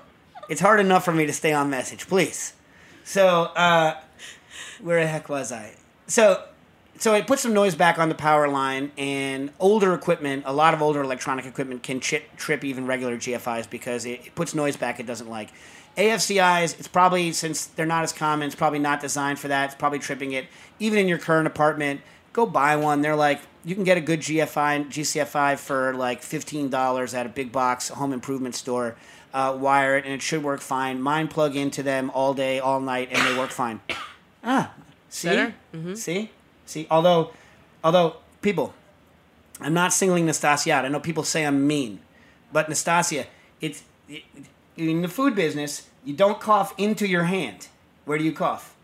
It's 0.50 0.60
hard 0.60 0.78
enough 0.78 1.06
for 1.06 1.12
me 1.12 1.24
to 1.24 1.32
stay 1.32 1.54
on 1.54 1.70
message, 1.70 2.06
please. 2.06 2.52
So, 3.02 3.44
uh, 3.56 3.98
where 4.82 5.00
the 5.00 5.06
heck 5.06 5.30
was 5.30 5.52
I? 5.52 5.72
So, 6.06 6.44
so 6.98 7.14
it 7.14 7.26
puts 7.26 7.40
some 7.40 7.54
noise 7.54 7.74
back 7.74 7.98
on 7.98 8.10
the 8.10 8.14
power 8.14 8.46
line, 8.46 8.92
and 8.98 9.52
older 9.58 9.94
equipment, 9.94 10.42
a 10.44 10.52
lot 10.52 10.74
of 10.74 10.82
older 10.82 11.00
electronic 11.00 11.46
equipment 11.46 11.82
can 11.82 11.98
chip, 11.98 12.36
trip 12.36 12.62
even 12.62 12.86
regular 12.86 13.16
GFIs 13.16 13.70
because 13.70 14.04
it, 14.04 14.26
it 14.26 14.34
puts 14.34 14.54
noise 14.54 14.76
back 14.76 15.00
it 15.00 15.06
doesn't 15.06 15.30
like. 15.30 15.48
AFCIs, 15.96 16.78
it's 16.78 16.88
probably 16.88 17.32
since 17.32 17.64
they're 17.64 17.86
not 17.86 18.02
as 18.02 18.12
common, 18.12 18.48
it's 18.48 18.54
probably 18.54 18.80
not 18.80 19.00
designed 19.00 19.38
for 19.38 19.48
that. 19.48 19.64
It's 19.64 19.74
probably 19.74 19.98
tripping 19.98 20.32
it. 20.32 20.44
Even 20.78 20.98
in 20.98 21.08
your 21.08 21.16
current 21.16 21.46
apartment, 21.46 22.02
go 22.34 22.44
buy 22.44 22.76
one. 22.76 23.00
They're 23.00 23.16
like 23.16 23.40
you 23.64 23.74
can 23.74 23.84
get 23.84 23.96
a 23.96 24.00
good 24.00 24.20
GFI 24.20 24.88
GCFI 24.88 25.58
for 25.58 25.94
like 25.94 26.22
fifteen 26.22 26.70
dollars 26.70 27.14
at 27.14 27.26
a 27.26 27.28
big 27.28 27.52
box 27.52 27.88
home 27.88 28.12
improvement 28.12 28.54
store. 28.54 28.96
Uh, 29.32 29.56
wire 29.56 29.96
it 29.96 30.04
and 30.04 30.12
it 30.12 30.22
should 30.22 30.42
work 30.42 30.60
fine. 30.60 31.00
Mine 31.00 31.28
plug 31.28 31.54
into 31.54 31.84
them 31.84 32.10
all 32.10 32.34
day, 32.34 32.58
all 32.58 32.80
night, 32.80 33.10
and 33.12 33.26
they 33.26 33.38
work 33.38 33.50
fine. 33.50 33.80
Ah, 34.42 34.72
see, 35.10 35.28
Better? 35.28 35.54
see, 35.94 36.30
see. 36.64 36.86
Although, 36.90 37.30
although 37.84 38.16
people, 38.40 38.72
I'm 39.60 39.74
not 39.74 39.92
singling 39.92 40.26
Nastassia 40.26 40.72
out. 40.72 40.86
I 40.86 40.88
know 40.88 40.98
people 40.98 41.24
say 41.24 41.44
I'm 41.44 41.66
mean, 41.66 42.00
but 42.50 42.66
Nastassia, 42.70 43.26
it's 43.60 43.82
it, 44.08 44.22
in 44.78 45.02
the 45.02 45.08
food 45.08 45.34
business. 45.34 45.86
You 46.06 46.14
don't 46.14 46.40
cough 46.40 46.72
into 46.78 47.06
your 47.06 47.24
hand. 47.24 47.68
Where 48.06 48.16
do 48.16 48.24
you 48.24 48.32
cough? 48.32 48.74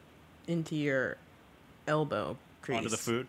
Into 0.47 0.77
your 0.77 1.17
elbow 1.89 2.37
crease. 2.61 2.77
Onto 2.77 2.91
the 2.91 2.99
food. 2.99 3.27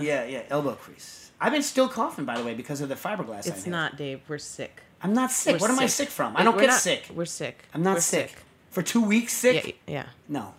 Yeah, 0.00 0.24
yeah, 0.24 0.42
elbow 0.50 0.74
crease. 0.74 1.30
I've 1.40 1.52
been 1.52 1.62
still 1.62 1.88
coughing, 1.88 2.24
by 2.24 2.38
the 2.38 2.44
way, 2.44 2.54
because 2.54 2.80
of 2.80 2.88
the 2.88 2.94
fiberglass. 2.94 3.34
I 3.34 3.38
It's 3.38 3.48
have. 3.64 3.66
not, 3.66 3.96
Dave. 3.96 4.20
We're 4.28 4.38
sick. 4.38 4.82
I'm 5.02 5.12
not 5.12 5.30
sick. 5.30 5.54
We're 5.54 5.58
what 5.60 5.70
am 5.70 5.78
I 5.78 5.86
sick 5.86 6.08
from? 6.08 6.36
I 6.36 6.42
don't 6.44 6.54
We're 6.54 6.62
get 6.62 6.66
not- 6.68 6.80
sick. 6.80 7.08
We're 7.14 7.24
sick. 7.26 7.64
I'm 7.74 7.82
not 7.82 7.94
We're 7.94 8.00
sick. 8.00 8.34
For 8.70 8.82
two 8.82 9.02
weeks 9.02 9.32
sick? 9.34 9.78
Yeah, 9.86 9.92
yeah. 9.92 10.04
No. 10.28 10.54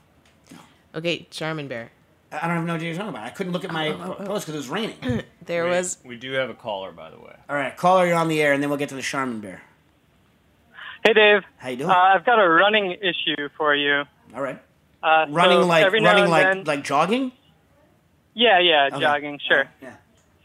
Okay, 0.94 1.28
Charmin 1.32 1.68
Bear. 1.68 1.92
I 2.32 2.48
don't 2.48 2.58
even 2.58 2.68
know 2.68 2.74
what 2.74 2.82
you're 2.82 2.94
talking 2.94 3.10
about. 3.10 3.24
I 3.26 3.30
couldn't 3.30 3.54
look 3.54 3.64
at 3.64 3.72
my 3.72 3.90
Oh, 3.90 4.14
post 4.26 4.46
because 4.46 4.56
it 4.56 4.58
was 4.58 4.70
raining. 4.70 5.24
There 5.46 5.66
was 5.66 5.98
We 6.04 6.16
do 6.18 6.32
have 6.34 6.50
a 6.50 6.54
caller, 6.56 6.92
by 6.92 7.10
the 7.12 7.18
way. 7.18 7.36
All 7.50 7.56
right, 7.56 7.76
caller, 7.78 8.08
you're 8.08 8.16
on 8.16 8.28
the 8.30 8.42
air, 8.42 8.52
and 8.54 8.62
then 8.64 8.70
we'll 8.70 8.80
get 8.80 8.90
to 8.90 8.96
the 8.96 9.02
Charmin 9.02 9.40
Bear. 9.42 9.62
Hey, 11.06 11.14
Dave. 11.14 11.44
How 11.58 11.70
you 11.70 11.78
doing? 11.78 11.90
Uh, 11.92 11.94
I've 11.94 12.26
got 12.26 12.40
a 12.44 12.50
running 12.50 12.94
issue 12.94 13.50
for 13.58 13.76
you. 13.76 14.04
All 14.34 14.42
right. 14.42 14.60
Uh, 15.04 15.28
Running 15.30 15.62
so 15.62 15.68
like 15.68 15.92
running 15.92 16.30
like 16.32 16.44
then- 16.46 16.64
like 16.64 16.84
jogging? 16.84 17.32
Yeah, 18.36 18.60
yeah, 18.60 18.90
Okay. 18.92 19.00
jogging, 19.00 19.40
sure. 19.48 19.66
Yeah. 19.82 19.96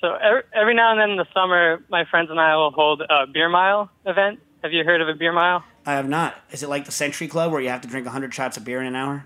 So 0.00 0.14
every, 0.14 0.42
every 0.54 0.74
now 0.74 0.92
and 0.92 1.00
then 1.00 1.10
in 1.10 1.16
the 1.18 1.26
summer, 1.34 1.84
my 1.90 2.04
friends 2.06 2.30
and 2.30 2.40
I 2.40 2.56
will 2.56 2.70
hold 2.70 3.02
a 3.02 3.26
beer 3.26 3.50
mile 3.50 3.90
event. 4.06 4.40
Have 4.62 4.72
you 4.72 4.82
heard 4.84 5.02
of 5.02 5.08
a 5.08 5.14
beer 5.14 5.32
mile? 5.32 5.62
I 5.84 5.92
have 5.92 6.08
not. 6.08 6.34
Is 6.50 6.62
it 6.62 6.68
like 6.70 6.86
the 6.86 6.92
Century 6.92 7.28
Club 7.28 7.52
where 7.52 7.60
you 7.60 7.68
have 7.68 7.82
to 7.82 7.88
drink 7.88 8.06
100 8.06 8.32
shots 8.32 8.56
of 8.56 8.64
beer 8.64 8.80
in 8.80 8.86
an 8.86 8.96
hour? 8.96 9.24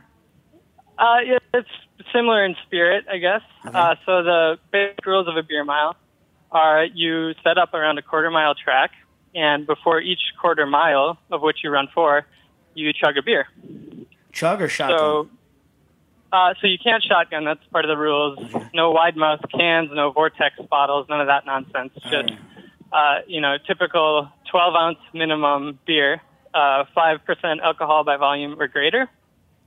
Uh, 0.99 1.19
yeah, 1.25 1.39
it's 1.53 1.69
similar 2.13 2.45
in 2.45 2.57
spirit, 2.67 3.05
I 3.11 3.19
guess. 3.19 3.43
Uh, 3.65 3.95
so 4.07 4.23
the 4.23 4.59
basic 4.73 5.05
rules 5.07 5.29
of 5.29 5.37
a 5.37 5.43
beer 5.43 5.65
mile 5.65 5.97
are 6.53 6.85
you 6.85 7.35
set 7.43 7.59
up 7.59 7.75
around 7.75 7.99
a 7.99 8.03
quarter 8.03 8.31
mile 8.31 8.55
track, 8.55 8.93
and 9.35 9.67
before 9.67 10.01
each 10.01 10.21
quarter 10.41 10.67
mile 10.67 11.19
of 11.33 11.41
which 11.43 11.59
you 11.65 11.71
run 11.71 11.89
for, 11.93 12.25
you 12.75 12.93
chug 12.93 13.17
a 13.17 13.23
beer. 13.23 13.47
Chug 14.33 14.63
or 14.63 14.69
shotgun? 14.69 14.99
So, 14.99 15.29
uh, 16.35 16.55
so 16.61 16.67
you 16.67 16.79
can't 16.83 17.03
shotgun. 17.03 17.45
That's 17.45 17.65
part 17.71 17.85
of 17.85 17.89
the 17.89 17.97
rules. 17.97 18.39
No 18.75 18.91
wide 18.91 19.17
mouth 19.17 19.41
cans, 19.57 19.91
no 19.93 20.11
vortex 20.11 20.57
bottles, 20.69 21.07
none 21.09 21.21
of 21.21 21.29
that 21.29 21.47
nonsense. 21.47 21.93
Just, 22.11 22.33
uh, 22.93 23.21
you 23.29 23.41
know, 23.41 23.57
typical 23.67 24.29
12 24.51 24.75
ounce 24.75 24.99
minimum 25.13 25.79
beer, 25.87 26.21
uh, 26.53 26.85
5% 26.97 27.61
alcohol 27.63 28.03
by 28.05 28.17
volume 28.17 28.61
or 28.61 28.67
greater. 28.67 29.09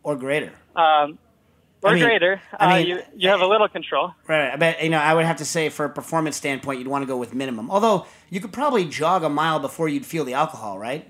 or 0.03 0.15
greater. 0.15 0.51
Um, 0.75 1.17
or 1.83 1.91
I 1.91 1.93
mean- 1.93 2.03
greater. 2.03 2.41
I 2.59 2.65
uh, 2.65 2.75
mean- 2.77 2.87
you, 2.87 2.99
you 3.15 3.29
have 3.29 3.41
a 3.41 3.47
little 3.47 3.67
control. 3.69 4.11
Right. 4.27 4.51
I 4.51 4.55
bet 4.57 4.83
you 4.83 4.89
know. 4.89 4.97
I 4.99 5.13
would 5.13 5.25
have 5.25 5.37
to 5.37 5.45
say, 5.45 5.69
for 5.69 5.85
a 5.85 5.89
performance 5.89 6.35
standpoint, 6.35 6.79
you'd 6.79 6.87
want 6.87 7.03
to 7.03 7.07
go 7.07 7.17
with 7.17 7.33
minimum. 7.33 7.69
Although 7.71 8.07
you 8.29 8.39
could 8.41 8.51
probably 8.51 8.85
jog 8.85 9.23
a 9.23 9.29
mile 9.29 9.59
before 9.59 9.87
you'd 9.87 10.05
feel 10.05 10.25
the 10.25 10.33
alcohol, 10.33 10.79
right? 10.79 11.07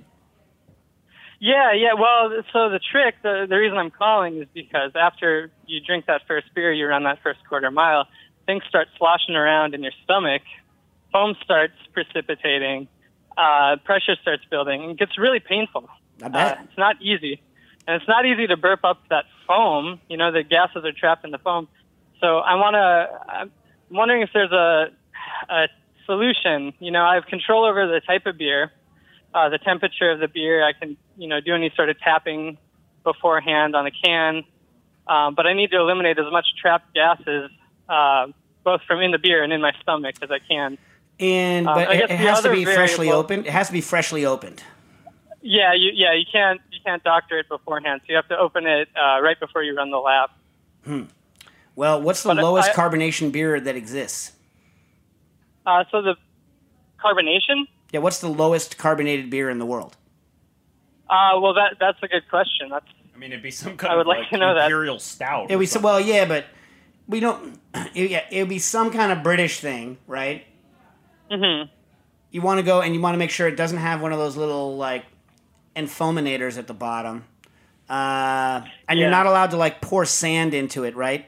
Yeah, 1.39 1.73
yeah. 1.73 1.93
Well, 1.93 2.41
so 2.51 2.69
the 2.69 2.79
trick, 2.79 3.15
the, 3.21 3.45
the 3.47 3.55
reason 3.55 3.77
I'm 3.77 3.91
calling 3.91 4.41
is 4.41 4.47
because 4.53 4.91
after 4.95 5.51
you 5.67 5.79
drink 5.85 6.05
that 6.07 6.21
first 6.27 6.47
beer, 6.55 6.73
you 6.73 6.87
run 6.87 7.03
that 7.03 7.19
first 7.21 7.39
quarter 7.47 7.69
mile, 7.69 8.07
things 8.45 8.63
start 8.67 8.87
sloshing 8.97 9.35
around 9.35 9.75
in 9.75 9.83
your 9.83 9.91
stomach, 10.03 10.41
foam 11.11 11.35
starts 11.43 11.73
precipitating, 11.93 12.87
uh, 13.37 13.75
pressure 13.83 14.15
starts 14.21 14.43
building, 14.49 14.81
and 14.81 14.91
it 14.91 14.97
gets 14.97 15.17
really 15.17 15.39
painful. 15.39 15.87
I 16.23 16.29
bet. 16.29 16.57
Uh, 16.57 16.61
it's 16.63 16.77
not 16.77 17.01
easy. 17.01 17.41
And 17.87 18.01
it's 18.01 18.07
not 18.07 18.25
easy 18.25 18.47
to 18.47 18.57
burp 18.57 18.83
up 18.83 19.03
that 19.09 19.25
foam. 19.47 20.01
You 20.09 20.17
know, 20.17 20.31
the 20.31 20.43
gases 20.43 20.83
are 20.83 20.91
trapped 20.91 21.23
in 21.23 21.31
the 21.31 21.37
foam. 21.37 21.67
So 22.19 22.39
I 22.39 22.55
want 22.55 22.73
to, 22.73 23.31
I'm 23.31 23.51
wondering 23.91 24.23
if 24.23 24.29
there's 24.33 24.51
a, 24.51 24.87
a 25.49 25.67
solution. 26.05 26.73
You 26.79 26.91
know, 26.91 27.03
I 27.03 27.15
have 27.15 27.25
control 27.27 27.63
over 27.63 27.87
the 27.87 28.01
type 28.01 28.25
of 28.25 28.37
beer, 28.37 28.71
uh, 29.33 29.49
the 29.49 29.57
temperature 29.57 30.09
of 30.11 30.19
the 30.19 30.27
beer. 30.27 30.63
I 30.65 30.73
can, 30.73 30.97
you 31.17 31.27
know, 31.27 31.39
do 31.41 31.53
any 31.55 31.71
sort 31.75 31.89
of 31.89 31.99
tapping 31.99 32.57
beforehand 33.03 33.75
on 33.75 33.85
a 33.87 33.91
can. 33.91 34.43
Um, 35.07 35.35
but 35.35 35.47
I 35.47 35.53
need 35.53 35.71
to 35.71 35.77
eliminate 35.77 36.17
as 36.19 36.25
much 36.31 36.45
trapped 36.61 36.93
gases, 36.93 37.49
uh, 37.87 38.27
both 38.63 38.81
from 38.87 38.99
in 39.01 39.11
the 39.11 39.17
beer 39.17 39.43
and 39.43 39.53
in 39.53 39.61
my 39.61 39.71
stomach 39.81 40.15
as 40.21 40.29
I 40.31 40.39
can. 40.39 40.77
And 41.19 41.67
Um, 41.67 41.75
but 41.75 41.89
I 41.89 41.93
it, 41.93 41.99
it 42.03 42.07
the 42.09 42.15
has 42.17 42.41
to 42.41 42.51
be 42.51 42.65
freshly 42.65 43.05
variable- 43.07 43.19
opened. 43.19 43.47
It 43.47 43.51
has 43.51 43.67
to 43.67 43.73
be 43.73 43.81
freshly 43.81 44.25
opened. 44.25 44.63
Yeah, 45.41 45.73
you, 45.73 45.91
yeah, 45.93 46.13
you 46.13 46.25
can't 46.31 46.59
you 46.71 46.79
can't 46.85 47.03
doctor 47.03 47.39
it 47.39 47.47
beforehand. 47.47 48.01
So 48.03 48.09
you 48.09 48.15
have 48.17 48.27
to 48.27 48.37
open 48.37 48.65
it 48.67 48.89
uh, 48.95 49.21
right 49.21 49.39
before 49.39 49.63
you 49.63 49.75
run 49.75 49.91
the 49.91 49.97
lap. 49.97 50.31
Well, 51.75 52.01
what's 52.01 52.23
the 52.23 52.29
But 52.35 52.43
lowest 52.43 52.71
I- 52.71 52.73
carbonation 52.73 53.31
beer 53.31 53.59
that 53.59 53.75
exists? 53.75 54.33
Uh, 55.65 55.83
so 55.91 56.01
the 56.01 56.15
carbonation. 57.03 57.67
Yeah, 57.91 57.99
what's 58.01 58.19
the 58.19 58.27
lowest 58.29 58.77
carbonated 58.77 59.29
beer 59.29 59.49
in 59.49 59.59
the 59.59 59.65
world? 59.65 59.95
Uh, 61.09 61.39
well, 61.39 61.53
that 61.53 61.77
that's 61.79 61.97
a 62.03 62.07
good 62.07 62.27
question. 62.29 62.69
That's 62.69 62.85
I 63.15 63.17
mean, 63.17 63.31
it'd 63.31 63.41
be 63.43 63.51
some 63.51 63.77
kind 63.77 63.93
I 63.93 63.95
would 63.95 64.01
of 64.01 64.07
like 64.07 64.19
like, 64.19 64.29
to 64.31 64.37
know 64.37 64.53
that. 64.55 64.65
imperial 64.65 64.99
stout. 64.99 65.49
It 65.49 65.53
or 65.53 65.57
would 65.57 65.63
be 65.63 65.65
so, 65.67 65.79
well, 65.79 65.99
yeah, 65.99 66.25
but 66.25 66.45
we 67.07 67.19
don't. 67.19 67.59
It, 67.93 68.09
yeah, 68.11 68.23
it 68.31 68.39
would 68.41 68.49
be 68.49 68.59
some 68.59 68.91
kind 68.91 69.11
of 69.11 69.23
British 69.23 69.59
thing, 69.59 69.97
right? 70.07 70.45
Mhm. 71.31 71.69
You 72.31 72.41
want 72.41 72.59
to 72.59 72.63
go 72.63 72.81
and 72.81 72.93
you 72.93 72.99
want 73.01 73.13
to 73.13 73.17
make 73.17 73.29
sure 73.29 73.47
it 73.47 73.55
doesn't 73.55 73.77
have 73.77 74.01
one 74.01 74.11
of 74.11 74.19
those 74.19 74.35
little 74.35 74.75
like 74.77 75.05
enfoaminators 75.75 76.57
at 76.57 76.67
the 76.67 76.73
bottom, 76.73 77.23
uh, 77.89 78.61
and 78.89 78.99
you're 78.99 79.09
not 79.11 79.25
allowed 79.27 79.51
to 79.51 79.57
like 79.57 79.79
pour 79.81 80.05
sand 80.05 80.53
into 80.53 80.83
it, 80.83 80.95
right? 80.95 81.25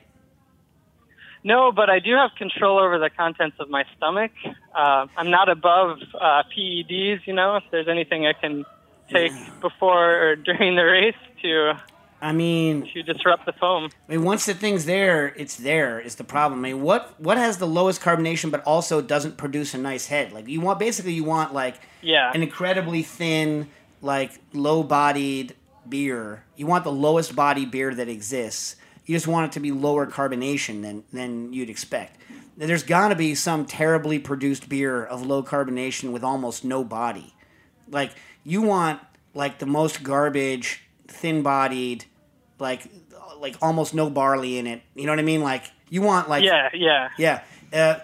No, 1.43 1.71
but 1.71 1.89
I 1.89 1.99
do 1.99 2.15
have 2.15 2.31
control 2.37 2.79
over 2.79 2.99
the 2.99 3.09
contents 3.09 3.57
of 3.59 3.69
my 3.69 3.83
stomach. 3.97 4.31
Uh, 4.75 5.07
I'm 5.17 5.29
not 5.29 5.49
above 5.49 5.97
uh, 6.19 6.43
PEDs. 6.55 7.25
You 7.25 7.33
know, 7.33 7.55
if 7.57 7.63
there's 7.71 7.87
anything 7.87 8.25
I 8.27 8.33
can 8.33 8.65
take 9.09 9.31
before 9.61 10.15
or 10.31 10.35
during 10.49 10.75
the 10.75 10.83
race 10.83 11.15
to 11.41 11.73
I 12.21 12.33
mean, 12.33 12.89
to 12.93 13.01
disrupt 13.01 13.45
the 13.45 13.53
foam. 13.53 13.89
I 14.07 14.11
mean, 14.11 14.23
once 14.25 14.45
the 14.45 14.53
thing's 14.53 14.85
there, 14.85 15.27
it's 15.37 15.55
there. 15.55 15.99
Is 16.01 16.15
the 16.15 16.25
problem? 16.25 16.59
I 16.59 16.69
mean, 16.73 16.81
what 16.81 17.19
what 17.19 17.37
has 17.37 17.57
the 17.57 17.67
lowest 17.67 18.01
carbonation 18.01 18.51
but 18.51 18.61
also 18.63 19.01
doesn't 19.01 19.37
produce 19.37 19.73
a 19.73 19.77
nice 19.77 20.07
head? 20.07 20.33
Like 20.33 20.47
you 20.47 20.59
want 20.59 20.79
basically 20.79 21.13
you 21.13 21.23
want 21.23 21.53
like 21.53 21.79
Yeah. 22.01 22.31
an 22.33 22.43
incredibly 22.43 23.03
thin, 23.03 23.69
like 24.01 24.31
low 24.53 24.83
bodied 24.83 25.55
beer. 25.87 26.43
You 26.57 26.67
want 26.67 26.83
the 26.83 26.91
lowest 26.91 27.35
body 27.35 27.65
beer 27.65 27.95
that 27.95 28.09
exists. 28.09 28.75
You 29.09 29.15
just 29.15 29.27
want 29.27 29.51
it 29.51 29.53
to 29.53 29.59
be 29.59 29.71
lower 29.71 30.05
carbonation 30.05 30.83
than 30.83 31.03
than 31.11 31.51
you'd 31.51 31.71
expect. 31.71 32.21
There's 32.55 32.83
got 32.83 33.07
to 33.07 33.15
be 33.15 33.33
some 33.33 33.65
terribly 33.65 34.19
produced 34.19 34.69
beer 34.69 35.03
of 35.03 35.25
low 35.25 35.41
carbonation 35.41 36.11
with 36.11 36.23
almost 36.23 36.63
no 36.63 36.83
body. 36.83 37.33
Like 37.89 38.11
you 38.43 38.61
want 38.61 38.99
like 39.33 39.57
the 39.57 39.65
most 39.65 40.03
garbage, 40.03 40.83
thin 41.07 41.41
bodied, 41.41 42.05
like 42.59 42.87
like 43.39 43.55
almost 43.63 43.95
no 43.95 44.11
barley 44.11 44.59
in 44.59 44.67
it. 44.67 44.83
You 44.93 45.07
know 45.07 45.11
what 45.13 45.17
I 45.19 45.23
mean? 45.23 45.41
Like 45.41 45.63
you 45.89 46.03
want 46.03 46.29
like 46.29 46.43
Yeah, 46.43 46.69
yeah. 46.75 47.09
yeah. 47.17 47.41
Uh, 47.73 47.99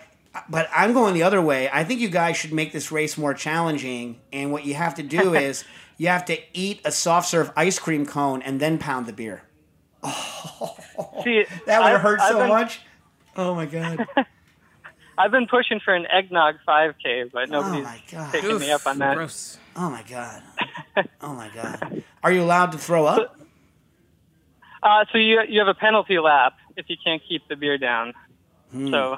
but 0.49 0.67
I'm 0.75 0.93
going 0.93 1.13
the 1.13 1.21
other 1.21 1.39
way. 1.39 1.69
I 1.71 1.83
think 1.83 1.99
you 1.99 2.09
guys 2.09 2.35
should 2.35 2.51
make 2.51 2.73
this 2.73 2.91
race 2.91 3.15
more 3.15 3.35
challenging. 3.35 4.21
And 4.33 4.51
what 4.51 4.65
you 4.65 4.73
have 4.73 4.95
to 4.95 5.03
do 5.03 5.35
is 5.35 5.65
you 5.97 6.07
have 6.07 6.25
to 6.25 6.39
eat 6.57 6.81
a 6.83 6.91
soft 6.91 7.29
serve 7.29 7.51
ice 7.55 7.77
cream 7.77 8.07
cone 8.07 8.41
and 8.41 8.59
then 8.59 8.79
pound 8.79 9.05
the 9.05 9.13
beer. 9.13 9.43
See, 11.23 11.45
That 11.65 11.79
would 11.81 11.87
I've- 11.93 12.01
hurt 12.01 12.19
I've 12.19 12.31
so 12.31 12.39
been- 12.39 12.49
much. 12.49 12.81
Oh 13.37 13.53
my 13.55 13.65
god. 13.65 14.05
I've 15.17 15.31
been 15.31 15.47
pushing 15.47 15.79
for 15.79 15.93
an 15.93 16.05
eggnog 16.07 16.55
5K, 16.67 17.31
but 17.31 17.49
nobody's 17.49 17.83
my 17.85 18.01
God. 18.11 18.31
taking 18.33 18.59
me 18.59 18.71
up 18.71 18.85
on 18.85 18.99
that. 18.99 19.15
Gross. 19.15 19.57
Oh 19.75 19.89
my 19.89 20.03
god. 20.03 20.41
Oh 21.21 21.33
my 21.33 21.49
god. 21.49 22.03
Are 22.23 22.31
you 22.31 22.41
allowed 22.41 22.71
to 22.71 22.77
throw 22.77 23.05
up? 23.05 23.37
Uh, 24.81 25.03
so 25.11 25.17
you 25.17 25.41
you 25.49 25.59
have 25.59 25.67
a 25.67 25.73
penalty 25.73 26.19
lap 26.19 26.53
if 26.77 26.89
you 26.89 26.95
can't 27.03 27.21
keep 27.27 27.45
the 27.49 27.55
beer 27.57 27.77
down. 27.77 28.13
Hmm. 28.71 28.91
So 28.91 29.17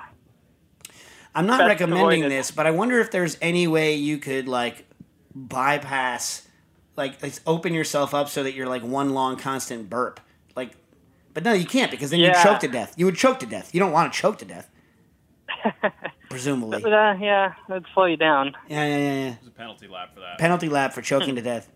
I'm 1.36 1.46
not 1.46 1.68
recommending 1.68 2.28
this, 2.30 2.50
but 2.50 2.66
I 2.66 2.72
wonder 2.72 3.00
if 3.00 3.12
there's 3.12 3.38
any 3.42 3.68
way 3.68 3.94
you 3.96 4.18
could 4.18 4.48
like 4.48 4.88
bypass, 5.36 6.48
like, 6.96 7.22
like 7.22 7.34
open 7.46 7.74
yourself 7.76 8.14
up 8.16 8.28
so 8.30 8.42
that 8.44 8.54
you're 8.54 8.68
like 8.68 8.84
one 8.84 9.14
long 9.14 9.36
constant 9.38 9.88
burp. 9.90 10.20
Like, 11.38 11.44
but 11.44 11.50
no, 11.52 11.54
you 11.56 11.68
can't 11.68 11.92
because 11.92 12.10
then 12.10 12.20
you 12.20 12.34
choke 12.44 12.60
to 12.62 12.68
death. 12.68 12.96
You 12.98 13.06
would 13.06 13.16
choke 13.16 13.40
to 13.42 13.46
death. 13.46 13.72
You 13.72 13.80
don't 13.80 13.92
want 13.92 14.12
to 14.12 14.20
choke 14.20 14.40
to 14.40 14.46
death. 14.46 14.72
Presumably. 16.32 16.82
but, 16.82 16.92
uh, 16.92 17.16
yeah, 17.20 17.54
it'd 17.70 17.86
slow 17.94 18.06
you 18.06 18.18
down. 18.18 18.56
Yeah, 18.68 18.84
yeah, 18.86 18.98
yeah, 18.98 19.14
yeah. 19.14 19.36
There's 19.36 19.48
a 19.48 19.52
penalty 19.52 19.88
lap 19.88 20.16
for 20.16 20.22
that. 20.22 20.40
Penalty 20.40 20.68
lap 20.68 20.94
for 20.94 21.04
choking 21.04 21.36
to 21.36 21.42
death. 21.44 21.70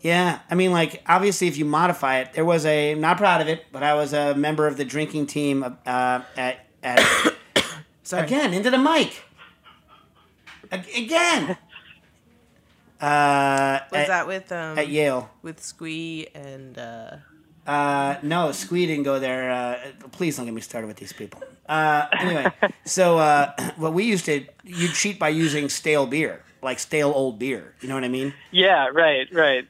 Yeah, 0.00 0.40
I 0.50 0.54
mean, 0.54 0.70
like 0.70 1.02
obviously, 1.06 1.48
if 1.48 1.56
you 1.56 1.64
modify 1.64 2.18
it, 2.18 2.34
there 2.34 2.44
was 2.44 2.66
a. 2.66 2.92
I'm 2.92 3.00
not 3.00 3.16
proud 3.16 3.40
of 3.40 3.48
it, 3.48 3.64
but 3.72 3.82
I 3.82 3.94
was 3.94 4.12
a 4.12 4.34
member 4.34 4.66
of 4.66 4.76
the 4.76 4.84
drinking 4.84 5.28
team 5.28 5.64
uh, 5.86 6.22
at 6.36 6.66
at. 6.82 7.00
So 8.02 8.18
again, 8.18 8.52
into 8.52 8.70
the 8.72 8.78
mic. 8.78 9.22
Ag- 10.70 10.88
Again. 10.96 11.56
Uh, 13.00 13.80
Was 13.92 14.00
at, 14.02 14.08
that 14.08 14.26
with 14.26 14.52
um 14.52 14.78
at 14.78 14.88
Yale? 14.88 15.30
with 15.40 15.62
Squee 15.62 16.28
and 16.34 16.76
uh 16.76 17.16
Uh, 17.66 18.16
no, 18.22 18.52
Squee 18.52 18.86
didn't 18.86 19.04
go 19.04 19.18
there. 19.20 19.50
Uh, 19.50 19.78
please 20.12 20.36
don't 20.36 20.46
get 20.46 20.54
me 20.54 20.60
started 20.60 20.86
with 20.88 20.96
these 20.96 21.12
people. 21.12 21.42
Uh, 21.68 22.06
anyway, 22.18 22.46
so 22.84 23.18
uh, 23.18 23.52
what 23.76 23.92
we 23.92 24.04
used 24.04 24.24
to, 24.24 24.44
you 24.64 24.88
cheat 24.88 25.18
by 25.18 25.28
using 25.28 25.68
stale 25.68 26.06
beer, 26.06 26.42
like 26.62 26.78
stale 26.78 27.12
old 27.14 27.38
beer. 27.38 27.74
You 27.80 27.88
know 27.88 27.94
what 27.94 28.04
I 28.04 28.08
mean? 28.08 28.34
Yeah, 28.50 28.88
right, 28.88 29.28
right. 29.32 29.66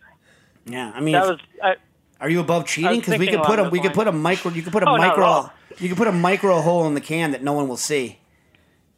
Yeah, 0.67 0.93
I 0.95 1.01
mean, 1.01 1.13
That 1.13 1.27
was 1.27 1.41
I, 1.63 1.77
Are 2.21 2.29
you 2.31 2.41
above 2.41 2.67
cheating? 2.67 3.01
Because 3.01 3.19
we 3.19 3.27
could 3.27 3.43
put 3.43 3.59
a 3.59 3.65
we 3.65 3.79
those 3.81 3.89
could 3.89 3.95
put 3.95 4.07
a 4.07 4.13
micro 4.13 4.51
you 4.53 4.63
could 4.63 4.73
put 4.73 4.83
a 4.83 4.89
Oh, 4.89 4.97
micro 4.97 5.51
you 5.79 5.89
could 5.89 5.99
put 5.99 6.07
a 6.09 6.13
micro 6.13 6.61
hole 6.61 6.87
in 6.87 6.95
the 6.95 7.01
can 7.01 7.33
that 7.33 7.43
no 7.43 7.53
one 7.55 7.67
will 7.69 7.77
see, 7.79 8.19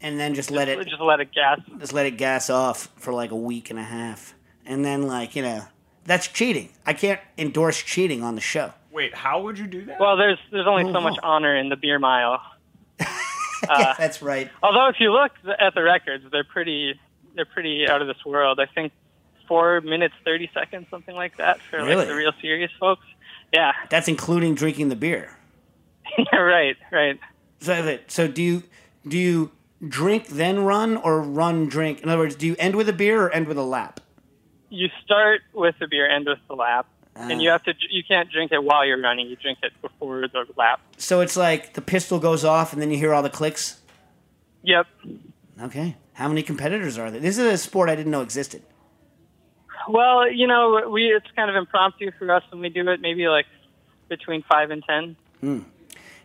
and 0.00 0.18
then 0.20 0.35
just 0.35 0.50
let 0.50 0.68
it 0.68 0.87
Just 0.87 1.00
let 1.00 1.20
it 1.20 1.33
gas. 1.33 1.61
just 1.78 1.92
let 1.92 2.07
it 2.07 2.12
gas 2.18 2.50
off 2.50 2.88
for 2.96 3.12
like 3.12 3.31
a 3.31 3.37
week 3.37 3.70
and 3.70 3.78
a 3.78 3.85
half, 3.85 4.35
and 4.66 4.85
then 4.85 5.07
like 5.07 5.35
you 5.37 5.42
know 5.42 5.64
that's 6.05 6.28
cheating. 6.28 6.68
I 6.85 6.92
can't 6.92 7.20
endorse 7.38 7.81
cheating 7.83 8.22
on 8.22 8.35
the 8.35 8.40
show. 8.40 8.72
Wait, 8.92 9.14
how 9.14 9.40
would 9.42 9.59
you 9.59 9.66
do 9.66 9.85
that? 9.87 9.98
Well, 9.98 10.16
there's 10.16 10.38
there's 10.50 10.66
only 10.66 10.85
Oh, 10.85 10.92
so 10.92 11.00
much 11.00 11.16
oh. 11.22 11.26
honor 11.28 11.57
in 11.57 11.68
the 11.68 11.76
beer 11.76 11.98
mile. 11.98 12.40
Uh, 13.68 13.76
yeah, 13.78 13.94
that's 13.96 14.20
right. 14.20 14.50
Although 14.61 14.88
if 14.88 14.96
you 14.98 15.12
look 15.12 15.31
at 15.61 15.72
the 15.76 15.85
records, 15.85 16.24
they're 16.33 16.42
pretty 16.42 16.98
they're 17.37 17.44
pretty 17.44 17.87
out 17.88 18.02
of 18.02 18.09
this 18.09 18.16
world. 18.26 18.59
I 18.59 18.66
think 18.66 18.92
four 19.46 19.81
minutes 19.81 20.14
thirty 20.24 20.50
seconds, 20.52 20.88
something 20.90 21.14
like 21.14 21.37
that, 21.37 21.61
for 21.70 21.76
Really? 21.76 21.94
like 21.94 22.09
the 22.09 22.14
real 22.16 22.33
serious 22.40 22.72
folks. 22.81 23.07
Yeah, 23.55 23.70
That's 23.88 24.09
including 24.09 24.57
drinking 24.57 24.88
the 24.88 24.96
beer. 24.96 25.38
right, 26.33 26.74
right. 26.90 27.20
So, 27.61 27.98
so 28.09 28.26
do 28.26 28.42
you 28.42 28.64
do 29.07 29.16
you 29.16 29.52
drink 29.87 30.26
then 30.26 30.64
run 30.64 30.96
or 30.96 31.20
run 31.22 31.66
drink? 31.68 32.00
In 32.02 32.09
other 32.09 32.18
words, 32.18 32.35
do 32.35 32.48
you 32.48 32.57
end 32.59 32.74
with 32.74 32.88
a 32.88 32.92
beer 32.92 33.22
or 33.22 33.31
end 33.31 33.46
with 33.46 33.59
a 33.59 33.62
lap? 33.62 34.00
You 34.70 34.88
start 35.05 35.42
with 35.55 35.76
the 35.78 35.87
beer, 35.87 36.11
end 36.11 36.26
with 36.26 36.40
the 36.48 36.57
lap, 36.57 36.88
and 37.16 37.42
you 37.42 37.48
Ah. 37.51 37.53
have 37.53 37.62
to 37.64 37.75
you 37.90 38.03
can't 38.07 38.31
drink 38.31 38.53
it 38.53 38.62
while 38.62 38.85
you're 38.87 39.01
running. 39.01 39.27
You 39.29 39.37
drink 39.37 39.59
it 39.62 39.72
before 39.83 40.22
the 40.29 40.44
lap. 40.57 40.81
So 40.96 41.20
it's 41.20 41.37
like 41.37 41.75
the 41.75 41.83
pistol 41.83 42.18
goes 42.18 42.44
off 42.44 42.72
and 42.72 42.81
then 42.81 42.90
you 42.90 42.96
hear 42.98 43.12
all 43.14 43.22
the 43.22 43.31
clicks. 43.31 43.81
Yep. 44.62 44.87
Okay. 45.62 45.96
How 46.14 46.29
many 46.29 46.42
competitors 46.42 46.98
are 46.98 47.11
there? 47.11 47.20
This 47.20 47.38
is 47.38 47.46
a 47.53 47.59
sport 47.59 47.88
I 47.88 47.94
didn't 47.96 48.12
know 48.12 48.22
existed. 48.22 48.62
Well, 49.88 50.31
you 50.31 50.46
know, 50.46 50.88
we 50.90 51.07
it's 51.12 51.27
kind 51.35 51.51
of 51.51 51.57
impromptu 51.57 52.12
for 52.18 52.31
us 52.33 52.44
when 52.51 52.61
we 52.61 52.68
do 52.68 52.88
it. 52.88 53.01
Maybe 53.01 53.27
like 53.29 53.46
between 54.09 54.42
five 54.42 54.70
and 54.70 54.83
ten. 54.85 55.16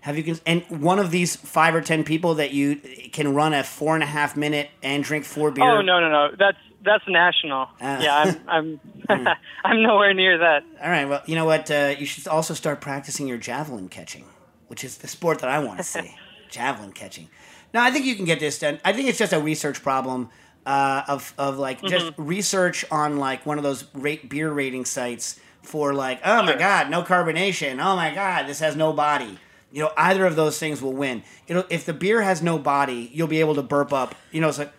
Have 0.02 0.18
you 0.18 0.38
and 0.46 0.64
one 0.70 1.00
of 1.00 1.10
these 1.12 1.36
five 1.36 1.74
or 1.74 1.82
ten 1.82 2.04
people 2.04 2.36
that 2.36 2.52
you 2.52 2.76
can 3.12 3.34
run 3.34 3.54
a 3.54 3.64
four 3.64 3.96
and 3.96 4.04
a 4.04 4.08
half 4.08 4.38
minute 4.38 4.70
and 4.84 5.04
drink 5.04 5.26
four 5.26 5.50
beer? 5.52 5.64
Oh 5.64 5.82
no, 5.82 6.00
no, 6.00 6.10
no. 6.10 6.36
That's 6.38 6.58
that's 6.84 7.04
national. 7.08 7.68
Ah. 7.82 8.00
yeah, 8.02 8.36
I'm 8.48 8.80
I'm 9.08 9.28
I'm 9.64 9.82
nowhere 9.84 10.14
near 10.14 10.38
that. 10.38 10.64
All 10.82 10.90
right. 10.90 11.06
Well, 11.08 11.22
you 11.26 11.36
know 11.36 11.46
what? 11.46 11.70
Uh, 11.70 11.96
you 11.98 12.06
should 12.06 12.28
also 12.28 12.54
start 12.54 12.82
practicing 12.82 13.28
your 13.28 13.38
javelin 13.38 13.90
catching, 13.90 14.26
which 14.68 14.84
is 14.84 14.98
the 14.98 15.08
sport 15.08 15.40
that 15.40 15.50
I 15.50 15.60
want 15.60 15.78
to 15.80 15.84
see. 15.96 16.16
javelin 16.50 16.92
catching. 16.92 17.30
No, 17.74 17.82
I 17.82 17.92
think 17.92 18.06
you 18.06 18.16
can 18.16 18.26
get 18.26 18.40
this 18.40 18.60
done. 18.60 18.80
I 18.86 18.94
think 18.94 19.10
it's 19.10 19.18
just 19.20 19.34
a 19.34 19.40
research 19.40 19.84
problem 19.84 20.30
uh, 20.66 21.04
of 21.08 21.34
of 21.38 21.58
like 21.58 21.82
just 21.84 22.14
research 22.18 22.86
on 22.92 23.18
like 23.18 23.46
one 23.46 23.58
of 23.58 23.64
those 23.64 23.86
rate 23.94 24.30
beer 24.30 24.52
rating 24.52 24.86
sites 24.86 25.40
for 25.64 25.94
like, 25.94 26.22
oh 26.24 26.44
my 26.44 26.56
god, 26.56 26.90
no 26.90 27.04
carbonation. 27.04 27.74
Oh 27.84 27.96
my 27.96 28.14
god, 28.14 28.48
this 28.48 28.60
has 28.60 28.76
no 28.76 28.94
body. 28.94 29.38
You 29.72 29.84
know, 29.84 29.92
either 29.98 30.26
of 30.26 30.38
those 30.38 30.58
things 30.58 30.82
will 30.82 30.94
win. 30.94 31.24
It'll, 31.48 31.66
if 31.70 31.86
the 31.86 31.94
beer 31.94 32.22
has 32.22 32.42
no 32.42 32.58
body, 32.58 33.12
you'll 33.14 33.28
be 33.28 33.42
able 33.42 33.56
to 33.56 33.62
burp 33.62 33.92
up. 33.92 34.16
You 34.32 34.40
know, 34.42 34.48
it's 34.48 34.60
like. 34.60 34.72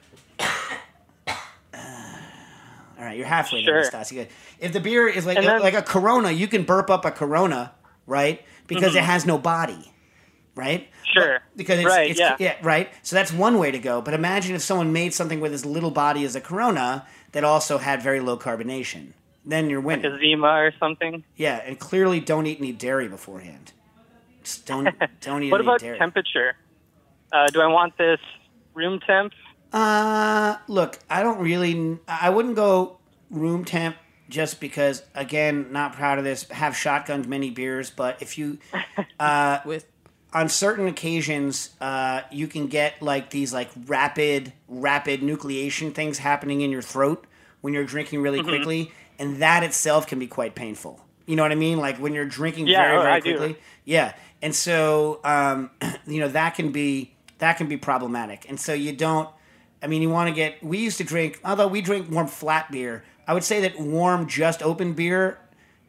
All 2.98 2.98
right, 3.09 3.19
you're 3.19 3.27
halfway 3.27 3.65
there, 3.65 3.83
Stassi. 3.83 4.29
If 4.61 4.73
the 4.73 4.81
beer 4.81 5.09
is 5.09 5.27
like 5.27 5.41
then- 5.41 5.61
like 5.61 5.75
a 5.75 5.83
Corona, 5.83 6.31
you 6.31 6.47
can 6.49 6.63
burp 6.65 6.91
up 6.91 7.05
a 7.05 7.11
Corona, 7.11 7.73
right? 8.07 8.43
Because 8.67 8.95
it 8.95 9.03
has 9.05 9.25
no 9.27 9.39
body, 9.39 9.93
right? 10.55 10.83
Mm-hmm. 10.83 11.13
Sure. 11.15 11.39
But- 11.41 11.57
because 11.57 11.79
it's, 11.81 11.89
Right, 11.89 12.11
it's 12.11 12.21
yeah. 12.41 12.55
right. 12.63 12.91
So 13.03 13.17
that's 13.17 13.33
one 13.33 13.59
way 13.59 13.71
to 13.71 13.79
go. 13.79 14.01
But 14.03 14.15
imagine 14.15 14.55
if 14.55 14.63
someone 14.63 14.93
made 14.93 15.15
something 15.15 15.41
with 15.41 15.53
as 15.55 15.65
little 15.65 15.91
body 15.91 16.25
as 16.25 16.37
a 16.37 16.41
Corona 16.41 17.07
that 17.33 17.45
also 17.45 17.79
had 17.79 18.03
very 18.03 18.21
low 18.21 18.37
carbonation. 18.37 19.13
Then 19.45 19.71
you're 19.71 19.81
winning. 19.81 20.05
Like 20.11 20.21
a 20.21 20.23
Zima 20.23 20.47
or 20.49 20.73
something. 20.79 21.25
yeah, 21.37 21.63
and 21.65 21.79
clearly 21.79 22.21
don't 22.21 22.47
eat 22.47 22.59
any 22.59 22.73
dairy 22.73 23.09
beforehand. 23.09 23.73
Just 24.45 24.67
don't 24.67 24.89
don't 25.23 25.43
eat 25.43 25.51
What 25.51 25.63
about 25.63 25.81
dairy. 25.81 25.99
temperature? 25.99 26.55
Uh, 27.33 27.47
do 27.49 27.61
I 27.63 27.67
want 27.67 27.97
this 27.97 28.21
room 28.75 29.01
temp? 29.07 29.33
Uh, 29.73 30.57
look, 30.67 30.99
I 31.09 31.23
don't 31.23 31.41
really. 31.41 31.99
I 32.07 32.29
wouldn't 32.31 32.57
go 32.57 32.98
room 33.31 33.65
temp 33.65 33.97
just 34.29 34.61
because, 34.61 35.03
again, 35.15 35.73
not 35.73 35.95
proud 35.95 36.19
of 36.19 36.25
this. 36.25 36.49
Have 36.51 36.75
shotgunned 36.75 37.27
many 37.27 37.51
beers, 37.51 37.91
but 37.91 38.21
if 38.21 38.37
you 38.39 38.59
uh, 39.21 39.59
With 39.65 39.87
on 40.35 40.49
certain 40.51 40.87
occasions, 40.87 41.71
uh, 41.81 42.21
you 42.31 42.47
can 42.47 42.67
get 42.67 43.01
like 43.01 43.31
these 43.31 43.53
like 43.55 43.71
rapid, 43.87 44.53
rapid 44.69 45.21
nucleation 45.23 45.95
things 45.95 46.19
happening 46.19 46.61
in 46.61 46.71
your 46.71 46.83
throat 46.83 47.27
when 47.63 47.73
you're 47.73 47.85
drinking 47.85 48.21
really 48.23 48.41
Mm-hmm. 48.41 48.49
quickly, 48.49 48.93
and 49.19 49.41
that 49.43 49.63
itself 49.63 50.07
can 50.07 50.19
be 50.19 50.27
quite 50.27 50.55
painful. 50.55 51.01
You 51.27 51.37
know 51.37 51.43
what 51.43 51.53
I 51.53 51.57
mean? 51.57 51.79
Like 51.79 51.97
when 51.99 52.13
you're 52.15 52.25
drinking 52.27 52.69
Yeah, 52.69 52.83
very, 52.83 52.97
oh, 52.99 53.03
very 53.03 53.15
I 53.15 53.21
do. 53.21 53.37
quickly. 53.37 53.57
Yeah, 53.85 54.15
and 54.43 54.55
so 54.55 55.21
um, 55.25 55.71
you 56.07 56.21
know 56.21 56.29
that 56.29 56.55
can 56.55 56.71
be 56.73 57.15
that 57.39 57.57
can 57.57 57.67
be 57.69 57.77
problematic, 57.79 58.47
and 58.49 58.61
so 58.61 58.75
you 58.75 58.93
don't. 58.93 59.29
I 59.83 59.87
mean, 59.87 60.03
you 60.03 60.11
want 60.11 60.29
to 60.29 60.35
get. 60.35 60.63
We 60.63 60.79
used 60.79 60.99
to 60.99 61.05
drink, 61.05 61.41
although 61.45 61.69
we 61.69 61.81
drink 61.81 62.11
warm 62.11 62.27
flat 62.27 62.71
beer. 62.71 63.05
I 63.29 63.35
would 63.35 63.45
say 63.45 63.61
that 63.61 63.79
warm, 63.79 64.27
just 64.27 64.63
open 64.63 64.95
beer 64.95 65.39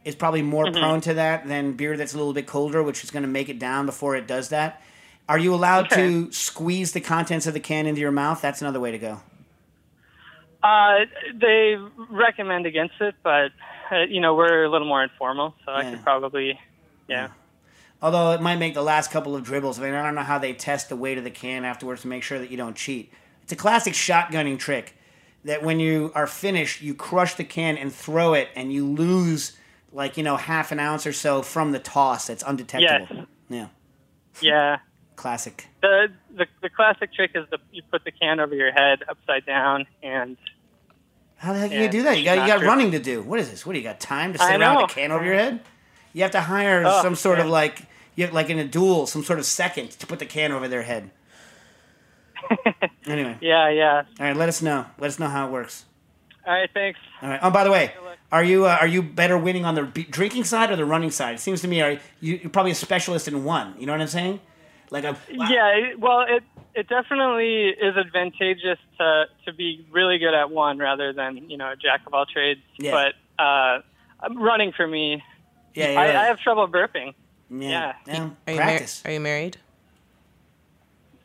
is 0.06 0.14
probably 0.14 0.42
more 0.42 0.66
Mm-hmm. 0.66 0.80
prone 0.80 1.02
to 1.02 1.14
that 1.16 1.48
than 1.48 1.74
beer 1.74 1.96
that's 1.98 2.14
a 2.14 2.18
little 2.18 2.34
bit 2.34 2.46
colder, 2.46 2.84
which 2.84 3.04
is 3.04 3.12
going 3.12 3.24
to 3.24 3.30
make 3.30 3.50
it 3.50 3.58
down 3.58 3.86
before 3.86 4.16
it 4.16 4.28
does 4.28 4.50
that. 4.50 4.82
Are 5.28 5.38
you 5.38 5.54
allowed 5.54 5.90
to 5.92 6.32
squeeze 6.32 6.92
the 6.92 7.02
contents 7.02 7.48
of 7.48 7.54
the 7.54 7.60
can 7.60 7.86
into 7.86 8.02
your 8.02 8.12
mouth? 8.12 8.42
That's 8.42 8.62
another 8.62 8.80
way 8.80 8.92
to 8.92 8.98
go. 8.98 9.22
Uh, 10.62 11.06
they 11.34 11.78
recommend 12.10 12.66
against 12.66 12.96
it, 13.00 13.16
but 13.24 13.52
uh, 13.92 14.02
you 14.10 14.20
know 14.20 14.36
we're 14.36 14.66
a 14.66 14.70
little 14.70 14.88
more 14.88 15.04
informal, 15.04 15.56
so 15.66 15.72
I 15.72 15.90
could 15.90 16.04
probably, 16.04 16.60
yeah. 17.08 17.30
Although 18.02 18.32
it 18.32 18.42
might 18.42 18.58
make 18.58 18.74
the 18.74 18.82
last 18.82 19.12
couple 19.12 19.36
of 19.36 19.44
dribbles. 19.44 19.80
I 19.80 19.84
mean, 19.84 19.94
I 19.94 20.04
don't 20.04 20.16
know 20.16 20.24
how 20.24 20.40
they 20.40 20.54
test 20.54 20.90
the 20.90 20.96
weight 20.96 21.18
of 21.18 21.24
the 21.24 21.32
can 21.32 21.64
afterwards 21.64 22.02
to 22.02 22.08
make 22.08 22.24
sure 22.24 22.40
that 22.40 22.50
you 22.52 22.58
don't 22.58 22.76
cheat. 22.76 23.14
It's 23.44 23.52
a 23.52 23.56
classic 23.56 23.94
shotgunning 23.94 24.58
trick 24.60 24.96
that 25.46 25.64
when 25.64 25.80
you 25.80 26.12
are 26.16 26.28
finished, 26.28 26.82
you 26.82 26.94
crush 26.94 27.36
the 27.36 27.44
can 27.44 27.78
and 27.78 27.94
throw 27.94 28.34
it, 28.34 28.50
and 28.56 28.72
you 28.74 28.86
lose 28.86 29.58
like 29.92 30.18
you 30.18 30.24
know 30.24 30.38
half 30.38 30.72
an 30.72 30.80
ounce 30.80 31.06
or 31.08 31.14
so 31.14 31.42
from 31.42 31.72
the 31.72 31.80
toss. 31.80 32.28
That's 32.28 32.44
undetectable. 32.46 33.08
Yes. 33.18 33.26
Yeah, 33.50 33.68
Yeah. 34.42 34.78
classic. 35.16 35.68
The, 35.82 36.08
the 36.36 36.46
the 36.62 36.70
classic 36.70 37.14
trick 37.14 37.32
is 37.36 37.46
the 37.50 37.58
you 37.72 37.82
put 37.92 38.04
the 38.04 38.12
can 38.12 38.40
over 38.40 38.54
your 38.54 38.72
head 38.72 39.00
upside 39.10 39.46
down 39.46 39.88
and 40.04 40.38
How 41.38 41.54
the 41.54 41.60
heck 41.60 41.72
can 41.72 41.82
you 41.82 41.90
do 41.90 42.04
that? 42.04 42.18
You 42.18 42.26
got 42.26 42.38
you 42.40 42.48
got 42.48 42.60
true. 42.60 42.68
running 42.68 42.92
to 42.92 43.00
do. 43.00 43.22
What 43.22 43.40
is 43.40 43.50
this? 43.50 43.66
What 43.66 43.74
do 43.74 43.80
you 43.80 43.84
got 43.86 44.00
time 44.00 44.34
to 44.34 44.40
sit 44.40 44.60
around 44.60 44.82
with 44.84 44.92
a 44.92 44.94
can 44.94 45.12
over 45.12 45.24
your 45.26 45.36
head? 45.36 45.62
You 46.14 46.22
have 46.24 46.32
to 46.32 46.42
hire 46.42 46.84
Oh, 46.86 47.02
some 47.02 47.16
sort 47.16 47.40
of 47.40 47.48
like 47.48 47.84
you 48.16 48.26
have, 48.26 48.34
like 48.34 48.50
in 48.50 48.60
a 48.60 48.66
duel, 48.68 49.08
some 49.08 49.24
sort 49.24 49.40
of 49.40 49.46
second 49.46 49.92
to 49.92 50.06
put 50.08 50.20
the 50.20 50.26
can 50.26 50.52
over 50.52 50.68
their 50.68 50.82
head. 50.84 51.12
anyway, 53.06 53.38
yeah, 53.42 53.70
yeah. 53.70 54.04
all 54.20 54.26
right. 54.26 54.36
Let 54.36 54.50
us 54.50 54.62
know. 54.62 54.86
Let 54.98 55.08
us 55.10 55.20
know 55.20 55.28
how 55.28 55.48
it 55.48 55.52
works. 55.52 55.86
All 56.46 56.54
right, 56.54 56.70
thanks. 56.74 57.00
All 57.22 57.30
right. 57.30 57.40
Oh, 57.44 57.52
by 57.52 57.64
the 57.64 57.72
way, 57.72 57.92
are 58.32 58.44
you 58.44 58.66
uh, 58.66 58.78
are 58.80 58.88
you 58.88 59.02
better 59.04 59.38
winning 59.38 59.66
on 59.66 59.76
the 59.76 59.84
drinking 59.84 60.46
side 60.46 60.72
or 60.72 60.76
the 60.76 60.86
running 60.86 61.12
side? 61.12 61.36
It 61.36 61.40
seems 61.40 61.62
to 61.62 61.68
me 61.68 61.82
are 61.82 62.00
you, 62.20 62.36
you're 62.36 62.50
probably 62.50 62.72
a 62.72 62.76
specialist 62.76 63.28
in 63.28 63.44
one. 63.44 63.76
You 63.78 63.86
know 63.86 63.94
what 63.94 64.02
I'm 64.02 64.08
saying? 64.08 64.40
Like 64.90 65.04
a 65.04 65.18
Yeah, 65.30 65.94
well, 65.98 66.22
it 66.22 66.44
it 66.76 66.88
definitely 66.88 67.70
is 67.70 67.98
advantageous 67.98 68.80
to 68.98 69.26
to 69.46 69.54
be 69.54 69.86
really 69.92 70.18
good 70.18 70.34
at 70.34 70.50
one 70.50 70.78
rather 70.78 71.14
than 71.14 71.50
you 71.50 71.58
know 71.58 71.72
a 71.72 71.76
jack 71.76 72.02
of 72.08 72.14
all 72.14 72.26
trades. 72.26 72.62
Yeah. 72.78 73.12
But 73.38 73.44
uh, 73.44 73.82
running 74.36 74.72
for 74.72 74.88
me, 74.88 75.24
yeah. 75.76 75.86
I, 75.86 75.90
you're 75.90 76.18
I 76.18 76.24
have 76.26 76.40
trouble 76.40 76.68
burping. 76.68 77.14
yeah. 77.50 77.68
yeah. 77.70 77.94
yeah. 78.08 78.14
are 78.48 78.52
you, 78.54 78.60
mar- 78.60 78.68
Practice. 78.68 79.02
are 79.06 79.12
you 79.12 79.20
married? 79.20 79.58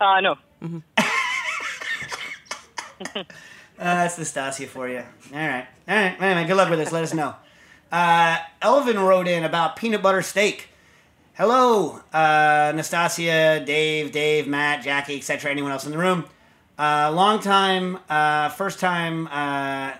Uh, 0.00 0.20
no. 0.20 0.36
Uh, 0.62 0.80
that's 3.78 4.16
the 4.16 4.24
Stasia 4.24 4.66
for 4.66 4.88
you. 4.88 4.98
All 5.32 5.38
right. 5.38 5.66
All 5.88 5.96
right. 5.96 6.20
Anyway, 6.20 6.46
good 6.46 6.56
luck 6.56 6.70
with 6.70 6.78
this. 6.78 6.92
Let 6.92 7.04
us 7.04 7.14
know. 7.14 7.34
Uh, 7.90 8.38
Elvin 8.60 8.98
wrote 8.98 9.28
in 9.28 9.44
about 9.44 9.76
peanut 9.76 10.02
butter 10.02 10.22
steak. 10.22 10.68
Hello, 11.34 12.00
uh, 12.12 12.72
Nastassia, 12.72 13.64
Dave, 13.66 14.12
Dave, 14.12 14.46
Matt, 14.46 14.84
Jackie, 14.84 15.16
etc. 15.16 15.50
Anyone 15.50 15.72
else 15.72 15.84
in 15.84 15.90
the 15.90 15.98
room? 15.98 16.24
Uh, 16.78 17.12
long 17.12 17.40
time, 17.40 17.98
uh, 18.08 18.48
first 18.50 18.78
time 18.78 19.26
uh, 19.28 19.92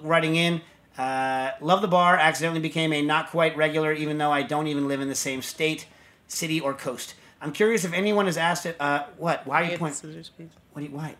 writing 0.00 0.36
in. 0.36 0.60
Uh, 0.98 1.50
love 1.60 1.80
the 1.80 1.88
bar. 1.88 2.16
Accidentally 2.16 2.60
became 2.60 2.92
a 2.92 3.02
not 3.02 3.30
quite 3.30 3.56
regular, 3.56 3.92
even 3.92 4.18
though 4.18 4.30
I 4.30 4.42
don't 4.42 4.66
even 4.66 4.86
live 4.86 5.00
in 5.00 5.08
the 5.08 5.14
same 5.14 5.42
state, 5.42 5.86
city, 6.28 6.60
or 6.60 6.74
coast. 6.74 7.14
I'm 7.40 7.52
curious 7.52 7.84
if 7.84 7.92
anyone 7.92 8.26
has 8.26 8.36
asked 8.36 8.64
it. 8.66 8.76
Uh, 8.80 9.04
what? 9.16 9.46
Why 9.46 9.62
are 9.62 9.70
you 9.70 9.78
pointing? 9.78 10.24
What 10.72 10.80
do 10.80 10.86
you? 10.86 10.90
Why? 10.90 11.14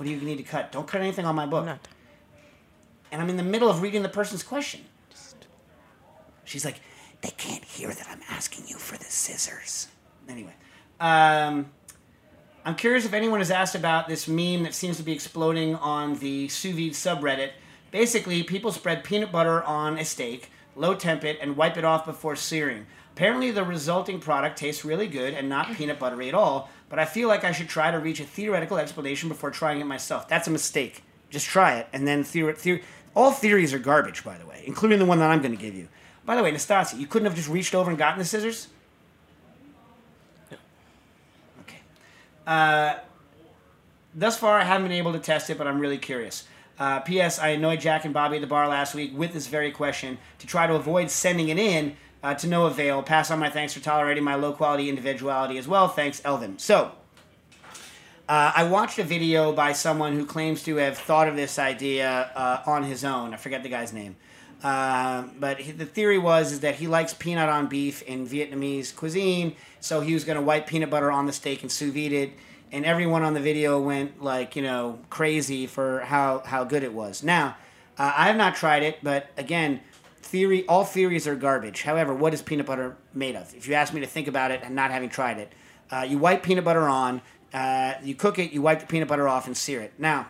What 0.00 0.06
do 0.06 0.12
you 0.12 0.20
need 0.22 0.38
to 0.38 0.42
cut? 0.42 0.72
Don't 0.72 0.86
cut 0.88 1.02
anything 1.02 1.26
on 1.26 1.34
my 1.34 1.44
book. 1.44 1.66
Not. 1.66 1.86
And 3.12 3.20
I'm 3.20 3.28
in 3.28 3.36
the 3.36 3.42
middle 3.42 3.68
of 3.68 3.82
reading 3.82 4.02
the 4.02 4.08
person's 4.08 4.42
question. 4.42 4.80
She's 6.46 6.64
like, 6.64 6.80
they 7.20 7.28
can't 7.36 7.62
hear 7.62 7.92
that 7.92 8.08
I'm 8.10 8.22
asking 8.30 8.64
you 8.66 8.78
for 8.78 8.96
the 8.96 9.04
scissors. 9.04 9.88
Anyway, 10.26 10.54
um, 11.00 11.66
I'm 12.64 12.76
curious 12.76 13.04
if 13.04 13.12
anyone 13.12 13.40
has 13.40 13.50
asked 13.50 13.74
about 13.74 14.08
this 14.08 14.26
meme 14.26 14.62
that 14.62 14.72
seems 14.72 14.96
to 14.96 15.02
be 15.02 15.12
exploding 15.12 15.74
on 15.74 16.14
the 16.14 16.48
sous 16.48 16.74
vide 16.74 16.92
subreddit. 16.92 17.50
Basically, 17.90 18.42
people 18.42 18.72
spread 18.72 19.04
peanut 19.04 19.30
butter 19.30 19.62
on 19.64 19.98
a 19.98 20.04
steak, 20.06 20.50
low 20.76 20.94
temp 20.94 21.24
it, 21.24 21.36
and 21.42 21.58
wipe 21.58 21.76
it 21.76 21.84
off 21.84 22.06
before 22.06 22.36
searing. 22.36 22.86
Apparently, 23.12 23.50
the 23.50 23.64
resulting 23.64 24.18
product 24.18 24.56
tastes 24.56 24.82
really 24.82 25.08
good 25.08 25.34
and 25.34 25.46
not 25.46 25.74
peanut 25.74 25.98
buttery 25.98 26.30
at 26.30 26.34
all, 26.34 26.70
but 26.90 26.98
I 26.98 27.06
feel 27.06 27.28
like 27.28 27.44
I 27.44 27.52
should 27.52 27.68
try 27.68 27.90
to 27.90 27.98
reach 27.98 28.20
a 28.20 28.24
theoretical 28.24 28.76
explanation 28.76 29.30
before 29.30 29.50
trying 29.50 29.80
it 29.80 29.84
myself. 29.84 30.28
That's 30.28 30.48
a 30.48 30.50
mistake. 30.50 31.02
Just 31.30 31.46
try 31.46 31.78
it, 31.78 31.88
and 31.92 32.06
then 32.06 32.24
theory. 32.24 32.52
theory 32.52 32.82
all 33.14 33.32
theories 33.32 33.72
are 33.72 33.78
garbage, 33.78 34.24
by 34.24 34.36
the 34.38 34.46
way, 34.46 34.62
including 34.66 34.98
the 34.98 35.04
one 35.04 35.18
that 35.18 35.30
I'm 35.30 35.40
going 35.40 35.56
to 35.56 35.60
give 35.60 35.74
you. 35.74 35.88
By 36.24 36.36
the 36.36 36.42
way, 36.42 36.52
Nastassia, 36.52 36.98
you 36.98 37.06
couldn't 37.06 37.26
have 37.26 37.34
just 37.34 37.48
reached 37.48 37.74
over 37.74 37.90
and 37.90 37.98
gotten 37.98 38.18
the 38.18 38.24
scissors? 38.24 38.68
Okay. 41.62 41.78
Uh, 42.46 42.96
thus 44.14 44.38
far, 44.38 44.58
I 44.58 44.64
haven't 44.64 44.88
been 44.88 44.96
able 44.96 45.12
to 45.12 45.18
test 45.18 45.50
it, 45.50 45.58
but 45.58 45.66
I'm 45.66 45.80
really 45.80 45.98
curious. 45.98 46.44
Uh, 46.78 47.00
P.S. 47.00 47.38
I 47.38 47.48
annoyed 47.48 47.80
Jack 47.80 48.04
and 48.04 48.14
Bobby 48.14 48.36
at 48.36 48.40
the 48.40 48.46
bar 48.46 48.68
last 48.68 48.94
week 48.94 49.12
with 49.14 49.32
this 49.32 49.48
very 49.48 49.70
question 49.70 50.18
to 50.38 50.46
try 50.46 50.66
to 50.66 50.74
avoid 50.74 51.10
sending 51.10 51.48
it 51.48 51.58
in 51.58 51.96
uh, 52.22 52.34
to 52.34 52.46
no 52.46 52.66
avail. 52.66 53.02
Pass 53.02 53.30
on 53.30 53.38
my 53.38 53.50
thanks 53.50 53.72
for 53.72 53.80
tolerating 53.80 54.24
my 54.24 54.34
low 54.34 54.52
quality 54.52 54.88
individuality 54.88 55.58
as 55.58 55.66
well. 55.66 55.88
Thanks, 55.88 56.20
Elvin. 56.24 56.58
So, 56.58 56.92
uh, 58.28 58.52
I 58.54 58.64
watched 58.64 58.98
a 58.98 59.04
video 59.04 59.52
by 59.52 59.72
someone 59.72 60.12
who 60.14 60.24
claims 60.24 60.62
to 60.64 60.76
have 60.76 60.96
thought 60.96 61.28
of 61.28 61.36
this 61.36 61.58
idea 61.58 62.30
uh, 62.34 62.62
on 62.66 62.84
his 62.84 63.04
own. 63.04 63.34
I 63.34 63.36
forget 63.36 63.62
the 63.62 63.68
guy's 63.68 63.92
name. 63.92 64.16
Uh, 64.62 65.24
but 65.38 65.58
he, 65.58 65.72
the 65.72 65.86
theory 65.86 66.18
was 66.18 66.52
is 66.52 66.60
that 66.60 66.76
he 66.76 66.86
likes 66.86 67.14
peanut 67.14 67.48
on 67.48 67.66
beef 67.66 68.02
in 68.02 68.26
Vietnamese 68.26 68.94
cuisine, 68.94 69.56
so 69.80 70.00
he 70.00 70.12
was 70.14 70.24
going 70.24 70.36
to 70.36 70.42
wipe 70.42 70.66
peanut 70.66 70.90
butter 70.90 71.10
on 71.10 71.26
the 71.26 71.32
steak 71.32 71.62
and 71.62 71.72
sous 71.72 71.92
vide 71.92 72.12
it. 72.12 72.32
And 72.70 72.84
everyone 72.84 73.22
on 73.22 73.34
the 73.34 73.40
video 73.40 73.80
went 73.80 74.22
like 74.22 74.54
you 74.54 74.62
know 74.62 74.98
crazy 75.08 75.66
for 75.66 76.00
how 76.00 76.42
how 76.44 76.64
good 76.64 76.84
it 76.84 76.92
was. 76.92 77.22
Now, 77.22 77.56
uh, 77.98 78.12
I 78.16 78.26
have 78.28 78.36
not 78.36 78.54
tried 78.54 78.82
it, 78.82 78.98
but 79.02 79.30
again, 79.36 79.80
theory 80.30 80.64
all 80.68 80.84
theories 80.84 81.26
are 81.26 81.34
garbage. 81.34 81.82
However, 81.82 82.14
what 82.14 82.32
is 82.32 82.40
peanut 82.40 82.66
butter 82.66 82.96
made 83.12 83.34
of? 83.34 83.52
If 83.54 83.66
you 83.66 83.74
ask 83.74 83.92
me 83.92 84.00
to 84.00 84.06
think 84.06 84.28
about 84.28 84.52
it 84.52 84.60
and 84.62 84.74
not 84.76 84.92
having 84.92 85.08
tried 85.08 85.38
it, 85.38 85.52
uh, 85.90 86.06
you 86.08 86.18
wipe 86.18 86.44
peanut 86.44 86.64
butter 86.64 86.88
on, 86.88 87.20
uh, 87.52 87.94
you 88.02 88.14
cook 88.14 88.38
it, 88.38 88.52
you 88.52 88.62
wipe 88.62 88.78
the 88.78 88.86
peanut 88.86 89.08
butter 89.08 89.26
off, 89.26 89.48
and 89.48 89.56
sear 89.56 89.80
it. 89.80 89.92
Now 89.98 90.28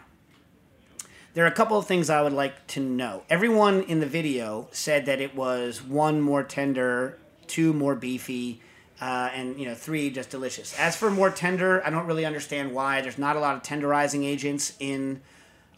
there 1.35 1.45
are 1.45 1.49
a 1.49 1.53
couple 1.53 1.77
of 1.77 1.87
things 1.87 2.09
I 2.09 2.23
would 2.23 2.33
like 2.33 2.67
to 2.69 2.81
know. 2.81 3.25
Everyone 3.29 3.83
in 3.83 4.01
the 4.01 4.07
video 4.07 4.69
said 4.73 5.05
that 5.07 5.21
it 5.21 5.37
was 5.37 5.83
one 5.83 6.21
more 6.21 6.43
tender, 6.43 7.19
two 7.47 7.75
more 7.75 7.95
beefy, 7.95 8.63
uh, 9.03 9.31
and 9.35 9.61
you 9.61 9.67
know 9.67 9.75
three 9.75 10.09
just 10.09 10.31
delicious. 10.31 10.77
As 10.79 10.97
for 10.97 11.11
more 11.11 11.31
tender, 11.31 11.87
I 11.87 11.91
don't 11.91 12.07
really 12.07 12.25
understand 12.25 12.73
why. 12.73 13.03
There's 13.03 13.19
not 13.19 13.37
a 13.37 13.41
lot 13.41 13.55
of 13.55 13.63
tenderizing 13.63 14.25
agents 14.25 14.73
in 14.81 15.21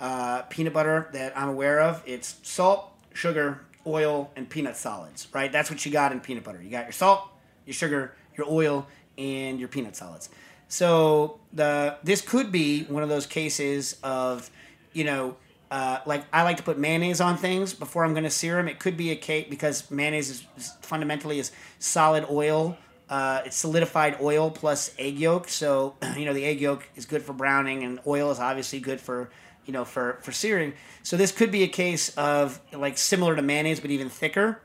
uh, 0.01 0.43
peanut 0.43 0.73
butter 0.73 1.09
that 1.13 1.37
I'm 1.37 1.49
aware 1.49 1.81
of. 1.81 2.03
It's 2.07 2.37
salt, 2.45 2.93
sugar, 3.13 3.63
oil, 3.87 4.31
and 4.37 4.49
peanut 4.49 4.77
solids. 4.77 5.29
Right? 5.33 5.51
That's 5.51 5.71
what 5.71 5.85
you 5.85 5.93
got 5.93 6.13
in 6.13 6.21
peanut 6.21 6.45
butter. 6.45 6.63
You 6.63 6.71
got 6.71 6.85
your 6.85 6.93
salt, 6.93 7.29
your 7.67 7.75
sugar, 7.75 8.15
your 8.37 8.47
oil, 8.49 8.87
and 9.19 9.59
your 9.59 9.69
peanut 9.69 9.97
solids. 9.97 10.29
So 10.69 11.41
the 11.53 11.97
this 12.03 12.23
could 12.23 12.51
be 12.51 12.85
one 12.85 13.03
of 13.03 13.09
those 13.09 13.27
cases 13.27 13.97
of 14.03 14.51
you 14.93 15.05
know 15.05 15.37
uh, 15.73 16.01
like 16.05 16.25
I 16.35 16.43
like 16.43 16.59
to 16.59 16.63
put 16.63 16.79
mayonnaise 16.79 17.21
on 17.23 17.39
things 17.39 17.73
before 17.73 18.05
I'm 18.05 18.13
going 18.13 18.25
to 18.25 18.31
sear 18.31 18.57
them. 18.57 18.69
It 18.69 18.79
could 18.79 18.95
be 18.95 19.11
a 19.11 19.17
cake 19.17 19.49
because 19.49 19.91
mayonnaise 19.91 20.29
is, 20.29 20.73
fundamentally 20.83 21.39
is 21.39 21.51
solid 21.79 22.27
oil. 22.31 22.77
Uh, 23.09 23.41
it's 23.47 23.57
solidified 23.57 24.19
oil 24.21 24.51
plus 24.51 24.95
egg 24.99 25.19
yolk. 25.19 25.49
So 25.49 25.95
you 26.17 26.27
know 26.27 26.35
the 26.35 26.45
egg 26.45 26.61
yolk 26.61 26.87
is 26.95 27.07
good 27.07 27.23
for 27.23 27.33
browning, 27.33 27.85
and 27.85 28.01
oil 28.07 28.31
is 28.31 28.39
obviously 28.39 28.81
good 28.81 29.01
for 29.01 29.31
you 29.67 29.73
know 29.73 29.85
for 29.85 30.19
for 30.23 30.33
searing. 30.33 30.75
So 31.03 31.17
this 31.17 31.33
could 31.33 31.51
be 31.51 31.63
a 31.63 31.69
case 31.69 32.15
of 32.17 32.61
like 32.73 32.99
similar 32.99 33.37
to 33.37 33.43
mayonnaise, 33.43 33.81
but 33.81 33.91
even 33.91 34.09
thicker, 34.09 34.61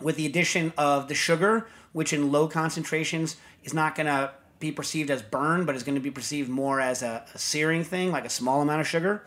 with 0.00 0.16
the 0.16 0.26
addition 0.26 0.72
of 0.78 1.08
the 1.08 1.14
sugar, 1.14 1.68
which 1.92 2.12
in 2.12 2.30
low 2.32 2.48
concentrations 2.48 3.36
is 3.64 3.74
not 3.74 3.94
going 3.94 4.06
to 4.06 4.32
be 4.60 4.72
perceived 4.72 5.10
as 5.10 5.22
burn, 5.22 5.64
but 5.64 5.76
is 5.76 5.82
going 5.82 5.94
to 5.94 6.00
be 6.00 6.10
perceived 6.10 6.48
more 6.48 6.80
as 6.80 7.02
a, 7.02 7.24
a 7.34 7.38
searing 7.38 7.84
thing, 7.84 8.10
like 8.10 8.24
a 8.24 8.30
small 8.30 8.60
amount 8.60 8.80
of 8.80 8.86
sugar 8.86 9.24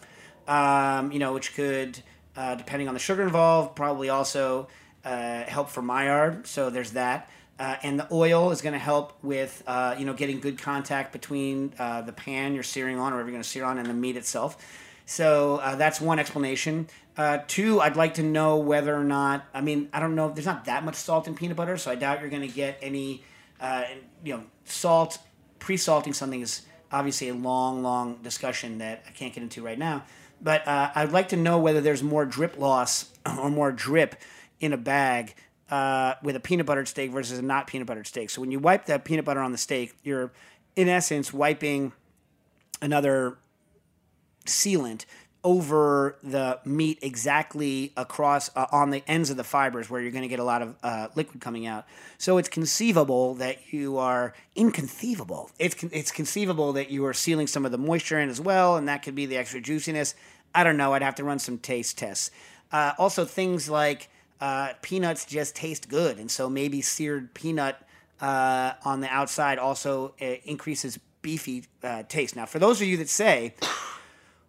um, 0.48 1.12
you 1.12 1.20
know, 1.20 1.34
which 1.34 1.54
could, 1.56 2.02
uh, 2.36 2.56
depending 2.56 2.88
on 2.88 2.94
the 2.94 3.00
sugar 3.00 3.24
involved, 3.24 3.76
probably 3.76 4.10
also 4.10 4.68
uh, 5.06 5.44
help 5.44 5.70
for 5.70 5.82
Maillard. 5.82 6.48
So 6.48 6.70
there's 6.70 6.92
that. 6.92 7.30
Uh, 7.60 7.76
and 7.84 8.00
the 8.00 8.08
oil 8.12 8.52
is 8.52 8.62
going 8.62 8.74
to 8.74 8.80
help 8.80 9.14
with, 9.24 9.64
uh, 9.68 9.96
you 9.98 10.06
know, 10.06 10.14
getting 10.14 10.40
good 10.40 10.58
contact 10.58 11.12
between 11.12 11.74
uh, 11.78 12.02
the 12.02 12.12
pan 12.12 12.56
you're 12.56 12.64
searing 12.64 12.98
on, 12.98 13.14
or 13.14 13.18
whatever 13.18 13.30
you're 13.30 13.36
going 13.36 13.44
to 13.44 13.50
sear 13.50 13.66
on, 13.66 13.78
and 13.78 13.88
the 13.88 13.94
meat 13.94 14.18
itself. 14.18 14.58
So 15.12 15.58
uh, 15.58 15.76
that's 15.76 16.00
one 16.00 16.20
explanation. 16.20 16.88
two, 17.48 17.82
I'd 17.82 17.96
like 17.96 18.16
to 18.16 18.24
know 18.24 18.58
whether 18.58 18.96
or 18.96 19.04
not, 19.04 19.46
I 19.54 19.62
mean, 19.62 19.90
I 19.92 20.00
don't 20.00 20.16
know, 20.16 20.30
if 20.30 20.36
there's 20.36 20.46
not 20.46 20.66
that 20.66 20.84
much 20.84 20.96
salt 20.96 21.28
in 21.28 21.36
peanut 21.36 21.58
butter, 21.58 21.78
so 21.78 21.92
I 21.92 21.96
doubt 21.96 22.22
you're 22.22 22.30
going 22.30 22.48
to 22.48 22.56
get 22.56 22.78
any, 22.82 23.24
you 24.24 24.38
know, 24.38 24.44
salt. 24.66 25.18
Pre 25.60 25.78
salting 25.78 26.14
something 26.14 26.42
is 26.42 26.64
obviously 26.92 27.30
a 27.30 27.36
long, 27.36 27.84
long 27.84 28.16
discussion 28.24 28.80
that 28.80 29.04
I 29.08 29.12
can't 29.12 29.34
get 29.34 29.44
into 29.44 29.62
right 29.62 29.78
now 29.78 30.04
but 30.42 30.68
uh, 30.68 30.92
I'd 30.96 31.12
like 31.12 31.30
to 31.30 31.38
know 31.38 31.60
whether 31.60 31.82
there's 31.82 32.02
more 32.02 32.26
drip 32.26 32.58
loss 32.58 33.12
or 33.38 33.50
more 33.50 33.72
drip 33.72 34.16
in 34.60 34.74
a 34.74 34.78
bag 34.78 35.36
uh, 35.70 36.16
with 36.24 36.36
a 36.36 36.40
peanut 36.40 36.66
buttered 36.66 36.88
steak 36.88 37.12
versus 37.12 37.40
a 37.40 37.42
not 37.42 37.68
peanut 37.68 37.88
buttered 37.88 38.08
steak. 38.08 38.30
So 38.30 38.42
when 38.42 38.52
you 38.52 38.60
wipe 38.60 38.86
that 38.86 39.06
peanut 39.06 39.26
butter 39.26 39.40
on 39.40 39.52
the 39.52 39.58
steak, 39.58 39.94
you're 40.04 40.32
in 40.76 40.90
essence 40.90 41.32
wiping 41.32 41.94
another 42.82 43.38
sealant 44.46 45.06
over 45.44 46.18
the 46.22 46.60
meat 46.66 47.00
exactly 47.02 47.92
across 47.98 48.56
uh, 48.56 48.68
on 48.72 48.92
the 48.92 49.04
ends 49.08 49.30
of 49.30 49.38
the 49.38 49.44
fibers 49.44 49.90
where 49.90 50.00
you're 50.00 50.12
going 50.12 50.22
to 50.22 50.28
get 50.28 50.40
a 50.40 50.44
lot 50.44 50.62
of 50.62 50.76
uh, 50.84 51.08
liquid 51.16 51.42
coming 51.42 51.66
out. 51.66 51.86
So 52.18 52.38
it's 52.38 52.50
conceivable 52.50 53.36
that 53.36 53.74
you 53.74 53.98
are 53.98 54.34
inconceivable. 54.56 55.50
It's 55.58 55.74
con- 55.74 55.90
it's 55.94 56.12
conceivable 56.12 56.74
that 56.74 56.92
you 56.92 57.06
are 57.06 57.14
sealing 57.14 57.48
some 57.48 57.66
of 57.66 57.72
the 57.72 57.78
moisture 57.78 58.20
in 58.20 58.30
as 58.30 58.40
well, 58.40 58.78
and 58.78 58.88
that 58.88 59.02
could 59.02 59.16
be 59.16 59.26
the 59.26 59.38
extra 59.38 59.60
juiciness. 59.60 60.14
I 60.54 60.64
don't 60.64 60.78
know. 60.78 60.94
I'd 60.94 61.02
have 61.02 61.16
to 61.16 61.24
run 61.24 61.40
some 61.40 61.58
taste 61.58 61.98
tests. 61.98 62.30
Uh, 62.72 62.94
also, 63.00 63.26
things 63.26 63.70
like 63.70 64.10
uh, 64.40 64.74
peanuts 64.82 65.26
just 65.26 65.56
taste 65.56 65.90
good, 65.90 66.20
and 66.20 66.30
so 66.30 66.50
maybe 66.50 66.82
seared 66.82 67.34
peanut 67.34 67.78
uh, 68.22 68.74
on 68.86 69.02
the 69.02 69.10
outside 69.10 69.58
also 69.58 70.14
uh, 70.22 70.26
increases 70.44 71.00
beefy 71.24 71.66
taste. 72.10 72.36
Now, 72.36 72.46
for 72.46 72.60
those 72.60 72.82
of 72.82 72.88
you 72.88 72.98
that 72.98 73.10
say 73.10 73.54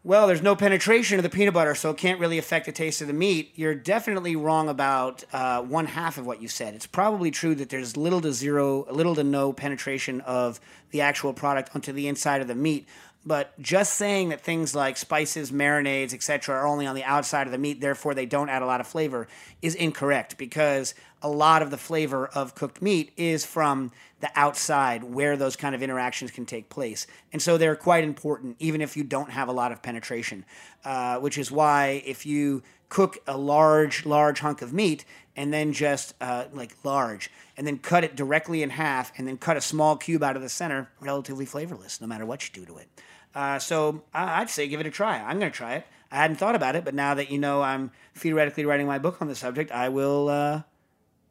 well, 0.05 0.27
there's 0.27 0.43
no 0.43 0.57
penetration 0.57 1.19
of 1.19 1.23
the 1.23 1.31
peanut 1.31 1.55
butter, 1.55 1.77
so 1.77 1.91
it 1.91 1.97
can't 1.97 2.19
really 2.19 2.37
affect 2.37 2.67
the 2.67 2.73
taste 2.73 3.01
of 3.01 3.07
the 3.07 3.12
meat. 3.12 3.53
You're 3.55 3.77
definitely 3.77 4.35
wrong 4.35 4.69
about 4.69 5.23
uh, 5.33 5.62
one 5.62 5.87
half 5.87 6.19
of 6.19 6.27
what 6.27 6.43
you 6.43 6.49
said. 6.49 6.75
It's 6.75 6.88
probably 6.88 7.31
true 7.31 7.55
that 7.55 7.69
there's 7.69 7.97
little 7.97 8.21
to 8.23 8.33
zero, 8.33 8.85
little 8.91 9.15
to 9.15 9.23
no 9.23 9.53
penetration 9.53 10.21
of 10.23 10.59
the 10.91 11.03
actual 11.03 11.33
product 11.33 11.71
onto 11.77 11.93
the 11.93 12.09
inside 12.09 12.41
of 12.41 12.49
the 12.49 12.57
meat. 12.57 12.88
But 13.25 13.59
just 13.61 13.95
saying 13.95 14.31
that 14.31 14.41
things 14.41 14.75
like 14.75 14.97
spices, 14.97 15.53
marinades, 15.53 16.12
etc., 16.12 16.57
are 16.57 16.67
only 16.67 16.87
on 16.87 16.97
the 16.97 17.05
outside 17.05 17.47
of 17.47 17.53
the 17.53 17.59
meat, 17.59 17.81
therefore 17.81 18.15
they 18.15 18.27
don't 18.27 18.49
add 18.49 18.62
a 18.62 18.67
lot 18.67 18.81
of 18.81 18.88
flavor, 18.88 19.29
is 19.61 19.77
incorrect 19.77 20.37
because 20.37 20.97
a 21.23 21.29
lot 21.29 21.62
of 21.62 21.71
the 21.71 21.79
flavor 21.79 22.27
of 22.27 22.57
cooked 22.57 22.83
meat 22.83 23.12
is 23.17 23.47
from 23.47 23.93
the 24.22 24.30
outside 24.37 25.02
where 25.02 25.37
those 25.37 25.56
kind 25.56 25.74
of 25.74 25.82
interactions 25.82 26.30
can 26.30 26.46
take 26.46 26.68
place. 26.68 27.08
And 27.32 27.42
so 27.42 27.58
they're 27.58 27.76
quite 27.76 28.04
important, 28.04 28.56
even 28.61 28.80
if 28.80 28.96
you 28.96 29.02
don't 29.02 29.30
have 29.30 29.48
a 29.48 29.52
lot 29.52 29.72
of 29.72 29.82
penetration, 29.82 30.44
uh, 30.85 31.18
which 31.18 31.37
is 31.37 31.50
why 31.50 32.02
if 32.06 32.24
you 32.24 32.62
cook 32.88 33.18
a 33.26 33.37
large, 33.37 34.06
large 34.06 34.38
hunk 34.38 34.62
of 34.62 34.72
meat 34.72 35.04
and 35.35 35.52
then 35.52 35.72
just 35.72 36.14
uh, 36.20 36.44
like 36.52 36.76
large, 36.85 37.30
and 37.56 37.66
then 37.66 37.78
cut 37.78 38.04
it 38.04 38.14
directly 38.14 38.62
in 38.62 38.70
half, 38.70 39.12
and 39.18 39.26
then 39.26 39.38
cut 39.38 39.56
a 39.56 39.61
small 39.61 39.96
cube 39.96 40.22
out 40.22 40.37
of 40.37 40.42
the 40.42 40.48
center, 40.48 40.90
relatively 41.00 41.46
flavorless, 41.46 42.00
no 42.00 42.06
matter 42.06 42.24
what 42.24 42.46
you 42.46 42.52
do 42.54 42.66
to 42.66 42.78
it. 42.78 42.88
Uh, 43.35 43.58
so 43.58 44.02
I'd 44.12 44.50
say 44.50 44.68
give 44.68 44.78
it 44.78 44.87
a 44.87 44.90
try. 44.90 45.16
I'm 45.16 45.38
going 45.38 45.50
to 45.50 45.56
try 45.56 45.76
it. 45.76 45.87
I 46.11 46.16
hadn't 46.16 46.37
thought 46.37 46.54
about 46.54 46.76
it, 46.76 46.85
but 46.85 46.94
now 46.94 47.14
that 47.14 47.30
you 47.30 47.38
know 47.38 47.62
I'm 47.62 47.90
theoretically 48.14 48.66
writing 48.66 48.87
my 48.87 48.98
book 48.98 49.22
on 49.22 49.28
the 49.28 49.35
subject, 49.35 49.72
I 49.72 49.88
will. 49.88 50.28
Uh, 50.28 50.62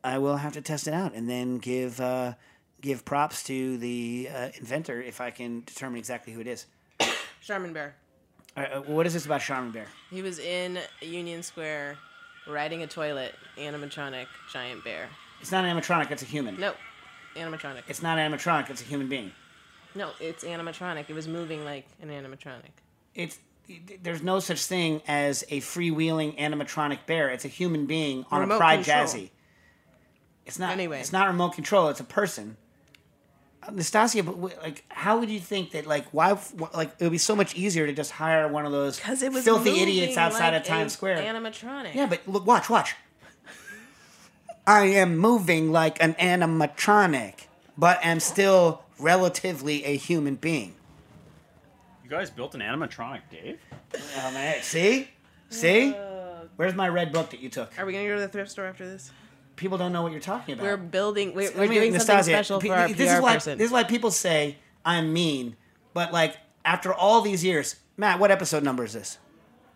I 0.04 0.17
will 0.17 0.38
have 0.38 0.54
to 0.54 0.62
test 0.62 0.88
it 0.88 0.93
out 0.93 1.13
and 1.13 1.30
then 1.30 1.60
give 1.60 2.00
uh, 2.02 2.33
give 2.82 3.06
props 3.06 3.44
to 3.44 3.77
the 3.77 4.29
uh, 4.34 4.50
inventor 4.58 5.02
if 5.02 5.21
I 5.21 5.32
can 5.32 5.63
determine 5.65 6.00
exactly 6.00 6.34
who 6.34 6.42
it 6.42 6.48
is. 6.48 6.65
Charmin 7.42 7.73
Bear. 7.73 7.96
Uh, 8.56 8.82
what 8.82 9.06
is 9.06 9.13
this 9.13 9.25
about 9.25 9.42
Charmin 9.42 9.71
Bear? 9.71 9.88
He 10.10 10.21
was 10.21 10.40
in 10.40 10.79
Union 11.02 11.42
Square 11.44 11.98
riding 12.48 12.82
a 12.84 12.88
toilet, 12.88 13.34
animatronic 13.58 14.27
giant 14.52 14.84
bear. 14.84 15.08
It's 15.40 15.52
not 15.52 15.63
animatronic. 15.63 16.12
It's 16.12 16.21
a 16.21 16.25
human. 16.25 16.60
No, 16.60 16.73
animatronic. 17.36 17.84
It's 17.88 18.02
not 18.02 18.17
animatronic. 18.17 18.69
It's 18.69 18.82
a 18.82 18.86
human 18.86 19.08
being. 19.08 19.32
No, 19.96 20.12
it's 20.19 20.44
animatronic. 20.44 21.10
It 21.10 21.13
was 21.13 21.27
moving 21.27 21.65
like 21.65 21.86
an 22.02 22.10
animatronic. 22.10 22.71
It's 23.15 23.40
there's 24.02 24.21
no 24.21 24.40
such 24.40 24.65
thing 24.65 25.02
as 25.08 25.44
a 25.50 25.62
freewheeling 25.62 26.38
animatronic 26.38 27.06
bear. 27.06 27.29
It's 27.29 27.46
a 27.46 27.50
human 27.50 27.86
being 27.86 28.25
on 28.32 28.42
Remote 28.42 28.56
a 28.56 28.58
Pride 28.58 28.84
control. 28.84 29.06
Jazzy. 29.06 29.29
It's 30.46 30.60
not. 30.60 30.71
Anyway. 30.71 31.00
it's 31.00 31.13
not 31.13 31.27
remote 31.27 31.52
control. 31.52 31.90
It's 31.90 32.00
a 32.00 32.06
person. 32.06 32.58
Uh, 33.64 33.72
Nastassia, 33.72 34.26
but 34.26 34.40
like, 34.62 34.84
how 34.90 35.20
would 35.20 35.30
you 35.30 35.40
think 35.40 35.72
that? 35.72 35.86
Like, 35.86 36.06
why? 36.12 36.38
Like, 36.74 36.94
it 37.00 37.04
would 37.04 37.12
be 37.12 37.18
so 37.18 37.36
much 37.36 37.56
easier 37.56 37.86
to 37.86 37.94
just 37.94 38.12
hire 38.12 38.48
one 38.48 38.66
of 38.66 38.72
those 38.72 38.98
Because 38.98 39.22
it 39.22 39.32
was 39.32 39.44
filthy 39.44 39.80
idiots 39.82 40.18
outside 40.18 40.52
like 40.52 40.62
of 40.62 40.68
Times 40.68 40.94
Square. 40.94 41.18
Animatronic. 41.18 41.94
yeah, 41.94 42.08
but 42.08 42.22
look, 42.28 42.46
watch, 42.46 42.70
watch. 42.70 42.96
I 44.68 44.86
am 44.86 45.18
moving 45.18 45.72
like 45.72 46.02
an 46.02 46.16
animatronic, 46.16 47.46
but 47.78 48.04
am 48.04 48.20
still 48.20 48.84
relatively 49.00 49.86
a 49.86 49.96
human 49.96 50.36
being. 50.36 50.76
You 52.04 52.10
guys 52.10 52.30
built 52.30 52.56
an 52.56 52.62
animatronic, 52.62 53.22
Dave? 53.30 53.60
Oh, 53.96 54.32
man. 54.32 54.62
See? 54.62 55.08
See? 55.50 55.96
Where's 56.56 56.76
my 56.76 56.90
red 56.90 57.12
book 57.12 57.30
that 57.32 57.40
you 57.40 57.50
took? 57.50 57.78
Are 57.80 57.86
we 57.86 57.94
gonna 57.94 58.08
go 58.08 58.16
to 58.16 58.22
the 58.22 58.28
thrift 58.28 58.52
store 58.52 58.66
after 58.66 58.88
this? 58.88 59.12
People 59.62 59.78
don't 59.78 59.94
know 59.94 60.02
what 60.02 60.12
you're 60.12 60.20
talking 60.20 60.56
about. 60.56 60.64
We're 60.64 60.76
building. 60.76 61.36
We're, 61.36 61.52
I 61.52 61.54
we're 61.54 61.68
mean, 61.68 61.82
doing 61.82 62.00
something 62.00 62.24
special 62.24 62.60
pe- 62.60 62.70
for 62.70 62.74
our 62.74 62.88
this 62.88 63.12
PR 63.12 63.18
is 63.18 63.22
why, 63.22 63.34
person. 63.36 63.58
This 63.60 63.68
is 63.68 63.72
why 63.72 63.84
people 63.84 64.10
say 64.10 64.58
I'm 64.84 65.14
mean, 65.14 65.56
but 65.94 66.12
like 66.12 66.36
after 66.66 66.92
all 66.92 67.22
these 67.22 67.44
years, 67.44 67.76
Matt, 67.96 68.18
what 68.20 68.32
episode 68.32 68.64
number 68.64 68.84
is 68.84 68.94
this? 68.94 69.20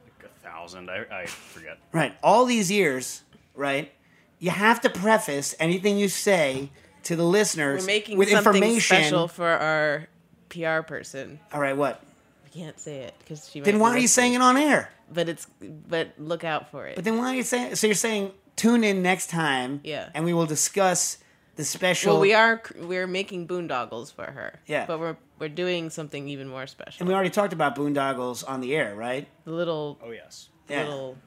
Like 0.04 0.28
a 0.32 0.44
thousand. 0.44 0.90
I, 0.90 1.06
I 1.12 1.26
forget. 1.28 1.78
Right, 1.92 2.16
all 2.24 2.46
these 2.46 2.72
years, 2.72 3.22
right? 3.54 3.92
You 4.40 4.50
have 4.50 4.82
to 4.82 4.90
preface 4.90 5.54
anything 5.60 6.00
you 6.00 6.10
say 6.10 6.72
to 7.04 7.16
the 7.16 7.24
listeners 7.24 7.84
We're 7.84 7.86
making 7.86 8.18
with 8.18 8.30
something 8.30 8.56
information. 8.56 8.82
special 8.82 9.28
for 9.28 9.50
our 9.50 10.08
PR 10.50 10.82
person. 10.82 11.40
All 11.54 11.62
right, 11.62 11.78
what? 11.78 12.02
I 12.44 12.50
can't 12.50 12.80
say 12.80 13.02
it 13.02 13.14
because 13.20 13.48
she. 13.48 13.60
Then 13.60 13.76
might 13.76 13.82
why 13.82 13.90
are 13.92 14.00
you 14.00 14.08
saying 14.08 14.34
it 14.34 14.42
on 14.42 14.58
air? 14.58 14.90
But 15.14 15.30
it's. 15.30 15.46
But 15.62 16.14
look 16.18 16.44
out 16.44 16.72
for 16.72 16.88
it. 16.88 16.96
But 16.96 17.06
then 17.06 17.20
why 17.20 17.26
are 17.26 17.36
you 17.36 17.44
saying? 17.44 17.76
So 17.76 17.86
you're 17.86 17.94
saying 17.94 18.32
tune 18.56 18.84
in 18.84 19.02
next 19.02 19.30
time, 19.30 19.82
Yeah. 19.84 20.10
and 20.14 20.26
we 20.26 20.34
will 20.34 20.46
discuss 20.46 21.18
the 21.56 21.64
special. 21.64 22.14
well, 22.14 22.22
we 22.22 22.34
are. 22.34 22.62
We're 22.78 23.08
making 23.08 23.48
boondoggles 23.48 24.14
for 24.14 24.26
her. 24.26 24.60
Yeah. 24.68 24.86
But 24.86 25.00
we're 25.00 25.18
we're 25.40 25.50
doing 25.50 25.90
something 25.90 26.28
even 26.30 26.48
more 26.48 26.68
special. 26.68 26.98
and 27.02 27.08
we 27.08 27.14
already 27.14 27.30
talked 27.30 27.54
about 27.54 27.76
boondoggles 27.76 28.44
on 28.48 28.62
the 28.62 28.76
air, 28.76 28.96
right? 28.96 29.28
the 29.46 29.52
little 29.52 29.98
Oh 30.04 30.12
yes. 30.12 30.50
Yeah. 30.70 30.84
little 30.84 31.18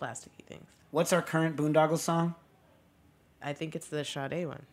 plasticky 0.00 0.44
things. 0.46 0.66
What's 0.90 1.12
our 1.12 1.22
current 1.22 1.56
boondoggle 1.56 1.98
song? 1.98 2.34
I 3.42 3.52
think 3.52 3.74
it's 3.76 3.88
the 3.88 4.04
Sade 4.04 4.46
one. 4.46 4.66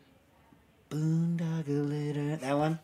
Boondoggle 0.89 1.89
litter. 1.89 2.35
That 2.37 2.57
one. 2.57 2.79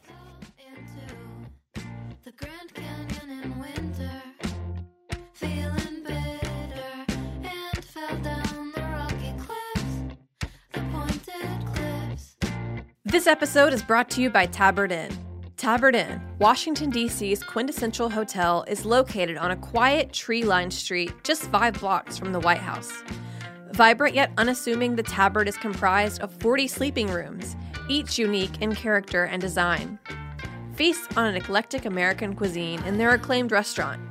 This 13.13 13.27
episode 13.27 13.73
is 13.73 13.83
brought 13.83 14.09
to 14.09 14.23
you 14.23 14.31
by 14.31 14.47
Tabard 14.47 14.91
Inn. 14.91 15.15
Tabard 15.55 15.93
Inn, 15.93 16.19
Washington, 16.39 16.89
D.C.'s 16.89 17.43
quintessential 17.43 18.09
hotel, 18.09 18.65
is 18.67 18.85
located 18.85 19.37
on 19.37 19.51
a 19.51 19.55
quiet, 19.55 20.11
tree 20.11 20.43
lined 20.43 20.73
street 20.73 21.13
just 21.23 21.43
five 21.51 21.79
blocks 21.79 22.17
from 22.17 22.31
the 22.31 22.39
White 22.39 22.57
House. 22.57 23.03
Vibrant 23.71 24.15
yet 24.15 24.31
unassuming, 24.39 24.95
the 24.95 25.03
Tabard 25.03 25.47
is 25.47 25.57
comprised 25.57 26.21
of 26.21 26.33
40 26.41 26.67
sleeping 26.67 27.05
rooms, 27.05 27.55
each 27.87 28.17
unique 28.17 28.59
in 28.63 28.73
character 28.73 29.25
and 29.25 29.39
design. 29.39 29.99
Feast 30.73 31.15
on 31.15 31.25
an 31.25 31.35
eclectic 31.35 31.85
American 31.85 32.35
cuisine 32.35 32.83
in 32.85 32.97
their 32.97 33.11
acclaimed 33.11 33.51
restaurant, 33.51 34.01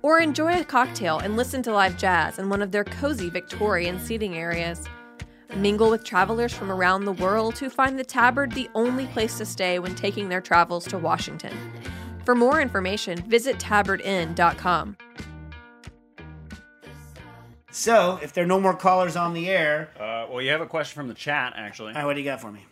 or 0.00 0.18
enjoy 0.18 0.58
a 0.58 0.64
cocktail 0.64 1.18
and 1.18 1.36
listen 1.36 1.62
to 1.62 1.72
live 1.72 1.98
jazz 1.98 2.38
in 2.38 2.48
one 2.48 2.62
of 2.62 2.72
their 2.72 2.84
cozy 2.84 3.28
Victorian 3.28 4.00
seating 4.00 4.34
areas. 4.38 4.88
Mingle 5.54 5.90
with 5.90 6.04
travelers 6.04 6.52
from 6.52 6.70
around 6.70 7.04
the 7.04 7.12
world 7.12 7.58
who 7.58 7.70
find 7.70 7.98
the 7.98 8.04
Tabard 8.04 8.52
the 8.52 8.68
only 8.74 9.06
place 9.06 9.38
to 9.38 9.46
stay 9.46 9.78
when 9.78 9.94
taking 9.94 10.28
their 10.28 10.40
travels 10.40 10.84
to 10.88 10.98
Washington. 10.98 11.54
For 12.24 12.34
more 12.34 12.60
information, 12.60 13.18
visit 13.22 13.58
tabardinn.com. 13.58 14.96
So, 17.70 18.18
if 18.22 18.32
there 18.32 18.44
are 18.44 18.46
no 18.46 18.58
more 18.60 18.74
callers 18.74 19.16
on 19.16 19.34
the 19.34 19.48
air, 19.48 19.90
Uh, 20.00 20.26
well, 20.30 20.40
you 20.40 20.50
have 20.50 20.60
a 20.62 20.66
question 20.66 20.94
from 20.98 21.08
the 21.08 21.14
chat, 21.14 21.52
actually. 21.56 21.92
all 21.92 22.00
right, 22.00 22.06
what 22.06 22.14
do 22.14 22.20
you 22.20 22.24
got 22.24 22.40
for 22.40 22.50
me? 22.50 22.64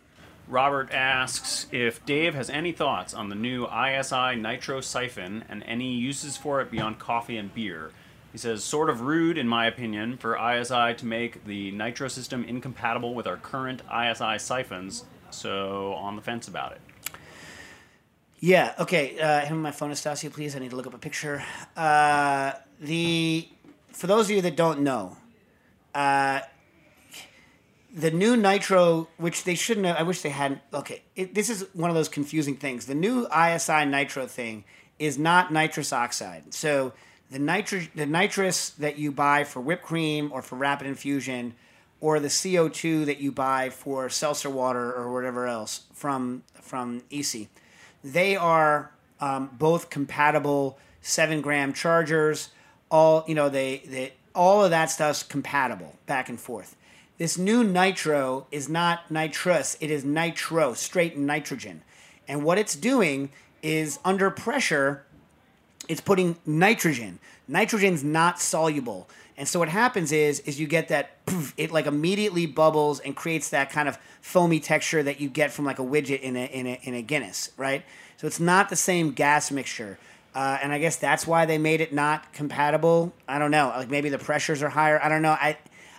Robert 0.47 0.91
asks 0.91 1.67
if 1.71 2.05
Dave 2.05 2.35
has 2.35 2.49
any 2.49 2.71
thoughts 2.71 3.13
on 3.13 3.29
the 3.29 3.35
new 3.35 3.65
ISI 3.67 4.35
Nitro 4.35 4.81
Siphon 4.81 5.43
and 5.49 5.63
any 5.63 5.93
uses 5.93 6.37
for 6.37 6.61
it 6.61 6.69
beyond 6.69 6.99
coffee 6.99 7.37
and 7.37 7.53
beer. 7.53 7.91
He 8.35 8.39
says, 8.39 8.65
sort 8.65 8.89
of 8.89 8.99
rude, 8.99 9.37
in 9.37 9.47
my 9.47 9.65
opinion, 9.65 10.17
for 10.17 10.35
ISI 10.35 10.93
to 10.95 11.05
make 11.05 11.45
the 11.45 11.71
Nitro 11.71 12.09
system 12.09 12.43
incompatible 12.43 13.13
with 13.13 13.27
our 13.27 13.37
current 13.37 13.81
ISI 13.89 14.39
siphons, 14.39 15.05
so 15.29 15.93
on 15.93 16.17
the 16.17 16.21
fence 16.21 16.49
about 16.49 16.73
it. 16.73 16.81
Yeah. 18.41 18.73
Okay. 18.77 19.17
Uh, 19.17 19.39
hand 19.39 19.55
me 19.55 19.61
my 19.61 19.71
phone, 19.71 19.87
Anastasia, 19.87 20.29
please. 20.29 20.53
I 20.53 20.59
need 20.59 20.71
to 20.71 20.75
look 20.75 20.85
up 20.85 20.93
a 20.93 20.97
picture. 20.97 21.45
Uh, 21.77 22.51
the 22.81 23.47
for 23.93 24.07
those 24.07 24.25
of 24.25 24.31
you 24.31 24.41
that 24.41 24.57
don't 24.57 24.81
know, 24.81 25.15
uh, 25.93 26.41
the 27.95 28.11
new 28.11 28.35
Nitro, 28.35 29.07
which 29.15 29.45
they 29.45 29.55
shouldn't 29.55 29.85
have. 29.85 29.95
I 29.95 30.03
wish 30.03 30.23
they 30.23 30.29
hadn't. 30.29 30.59
Okay, 30.73 31.03
it, 31.15 31.33
this 31.33 31.49
is 31.49 31.67
one 31.71 31.89
of 31.89 31.95
those 31.95 32.09
confusing 32.09 32.57
things. 32.57 32.85
The 32.85 32.95
new 32.95 33.27
ISI 33.27 33.85
Nitro 33.85 34.27
thing 34.27 34.65
is 34.99 35.17
not 35.17 35.53
nitrous 35.53 35.93
oxide. 35.93 36.53
So 36.53 36.91
the 37.31 37.39
nitro, 37.39 37.81
the 37.95 38.05
nitrous 38.05 38.69
that 38.71 38.97
you 38.97 39.11
buy 39.11 39.43
for 39.43 39.59
whipped 39.59 39.83
cream 39.83 40.31
or 40.31 40.41
for 40.41 40.55
rapid 40.55 40.87
infusion, 40.87 41.55
or 42.01 42.19
the 42.19 42.29
CO 42.29 42.69
two 42.69 43.05
that 43.05 43.19
you 43.19 43.31
buy 43.31 43.69
for 43.69 44.09
seltzer 44.09 44.49
water 44.49 44.93
or 44.93 45.11
whatever 45.11 45.47
else 45.47 45.83
from 45.93 46.43
from 46.61 47.01
EC 47.11 47.47
they 48.05 48.35
are 48.35 48.91
um, 49.19 49.49
both 49.57 49.89
compatible 49.89 50.77
seven 51.01 51.41
gram 51.41 51.73
chargers. 51.73 52.49
All 52.91 53.25
you 53.27 53.35
know 53.35 53.49
they, 53.49 53.81
they 53.87 54.13
all 54.33 54.63
of 54.63 54.69
that 54.69 54.91
stuff's 54.91 55.23
compatible 55.23 55.95
back 56.05 56.29
and 56.29 56.39
forth. 56.39 56.75
This 57.17 57.37
new 57.37 57.63
nitro 57.63 58.45
is 58.51 58.69
not 58.69 59.09
nitrous 59.09 59.75
it 59.81 59.89
is 59.89 60.05
nitro 60.05 60.73
straight 60.73 61.17
nitrogen. 61.17 61.81
And 62.27 62.43
what 62.43 62.57
it's 62.57 62.75
doing 62.75 63.31
is 63.61 63.99
under 64.05 64.29
pressure 64.29 65.05
it's 65.87 66.01
putting 66.01 66.37
nitrogen. 66.45 67.19
Nitrogen's 67.47 68.03
not 68.03 68.39
soluble. 68.39 69.07
And 69.37 69.47
so 69.47 69.59
what 69.59 69.69
happens 69.69 70.11
is 70.11 70.39
is 70.41 70.59
you 70.59 70.67
get 70.67 70.87
that 70.89 71.25
poof, 71.25 71.53
it 71.57 71.71
like 71.71 71.85
immediately 71.85 72.45
bubbles 72.45 72.99
and 72.99 73.15
creates 73.15 73.49
that 73.49 73.69
kind 73.69 73.87
of 73.89 73.97
foamy 74.21 74.59
texture 74.59 75.03
that 75.03 75.19
you 75.19 75.29
get 75.29 75.51
from 75.51 75.65
like 75.65 75.79
a 75.79 75.83
widget 75.83 76.21
in 76.21 76.35
a 76.35 76.45
in 76.45 76.67
a 76.67 76.79
in 76.83 76.93
a 76.93 77.01
Guinness, 77.01 77.51
right? 77.57 77.83
So 78.17 78.27
it's 78.27 78.39
not 78.39 78.69
the 78.69 78.75
same 78.75 79.11
gas 79.11 79.51
mixture. 79.51 79.97
Uh, 80.33 80.57
and 80.61 80.73
I 80.73 80.79
guess 80.79 80.97
that's 80.97 81.25
why 81.25 81.45
they 81.45 81.57
made 81.57 81.79
it 81.79 81.93
not 81.93 82.33
compatible. 82.33 83.13
I 83.27 83.39
don't 83.39 83.51
know. 83.51 83.73
Like 83.75 83.89
maybe 83.89 84.09
the 84.09 84.17
pressures 84.17 84.61
are 84.61 84.69
higher. 84.69 85.01
I 85.01 85.09
don't 85.09 85.21
know. 85.21 85.31
I 85.31 85.57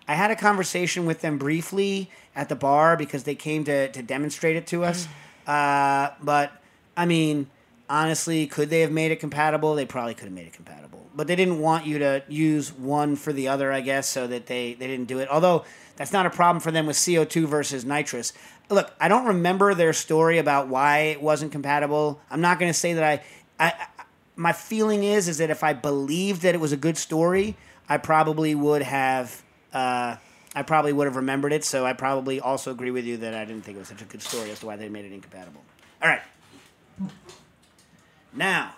I 0.09 0.15
had 0.15 0.31
a 0.31 0.37
conversation 0.37 1.05
with 1.05 1.21
them 1.21 1.37
briefly 1.37 2.11
at 2.35 2.49
the 2.49 2.57
bar 2.57 2.97
because 2.97 3.25
they 3.25 3.35
came 3.35 3.65
to 3.65 3.89
to 3.89 4.03
demonstrate 4.03 4.57
it 4.57 4.67
to 4.69 4.85
us. 4.85 5.09
Uh, 5.47 6.11
but 6.23 6.53
I 6.97 7.07
mean, 7.07 7.49
honestly, 7.89 8.47
could 8.47 8.71
they 8.71 8.81
have 8.81 8.91
made 8.91 9.11
it 9.11 9.21
compatible? 9.21 9.75
They 9.75 9.87
probably 9.87 10.15
could 10.15 10.25
have 10.25 10.33
made 10.33 10.47
it 10.47 10.53
compatible, 10.53 11.09
but 11.15 11.27
they 11.27 11.37
didn't 11.37 11.61
want 11.61 11.87
you 11.87 11.99
to 12.01 12.23
use 12.29 12.73
one 12.73 13.17
for 13.17 13.33
the 13.33 13.49
other, 13.49 13.73
I 13.73 13.81
guess, 13.81 14.09
so 14.09 14.27
that 14.27 14.47
they 14.47 14.75
they 14.75 14.87
didn't 14.87 15.07
do 15.07 15.19
it. 15.19 15.29
Although 15.29 15.65
that's 15.97 16.13
not 16.13 16.27
a 16.27 16.31
problem 16.31 16.61
for 16.61 16.71
them 16.71 16.87
with 16.87 17.03
CO 17.03 17.25
two 17.25 17.47
versus 17.47 17.85
nitrous. 17.85 18.33
Look, 18.69 18.93
I 19.01 19.09
don't 19.09 19.27
remember 19.27 19.75
their 19.75 19.93
story 19.93 20.39
about 20.39 20.69
why 20.69 20.99
it 20.99 21.23
wasn't 21.23 21.53
compatible. 21.53 22.21
I'm 22.31 22.41
not 22.41 22.59
going 22.59 22.71
to 22.71 22.79
say 22.79 22.95
that 22.95 23.05
I, 23.05 23.23
I, 23.65 23.73
I. 23.73 23.87
My 24.39 24.53
feeling 24.53 25.03
is 25.03 25.29
is 25.29 25.39
that 25.39 25.49
if 25.49 25.65
I 25.65 25.73
believed 25.73 26.43
that 26.43 26.55
it 26.55 26.61
was 26.61 26.73
a 26.73 26.77
good 26.77 26.99
story, 26.99 27.57
I 27.89 27.99
probably 27.99 28.55
would 28.55 28.83
have. 28.83 29.43
Uh, 29.73 30.17
I 30.55 30.63
probably 30.63 30.95
would 30.95 31.07
have 31.07 31.17
remembered 31.17 31.53
it. 31.53 31.65
So 31.65 31.85
I 31.85 31.93
probably 31.93 32.41
also 32.41 32.71
agree 32.71 32.91
with 32.91 33.05
you 33.05 33.19
that 33.19 33.35
I 33.35 33.45
didn't 33.45 33.63
think 33.63 33.77
it 33.77 33.81
was 33.81 33.89
such 33.89 34.03
a 34.03 34.07
good 34.07 34.23
story 34.23 34.51
as 34.51 34.61
to 34.61 34.67
why 34.67 34.77
they 34.77 34.89
made 34.89 35.05
it 35.05 35.13
incompatible. 35.13 35.63
All 36.03 36.09
right. 36.09 36.23
Now, 38.37 38.75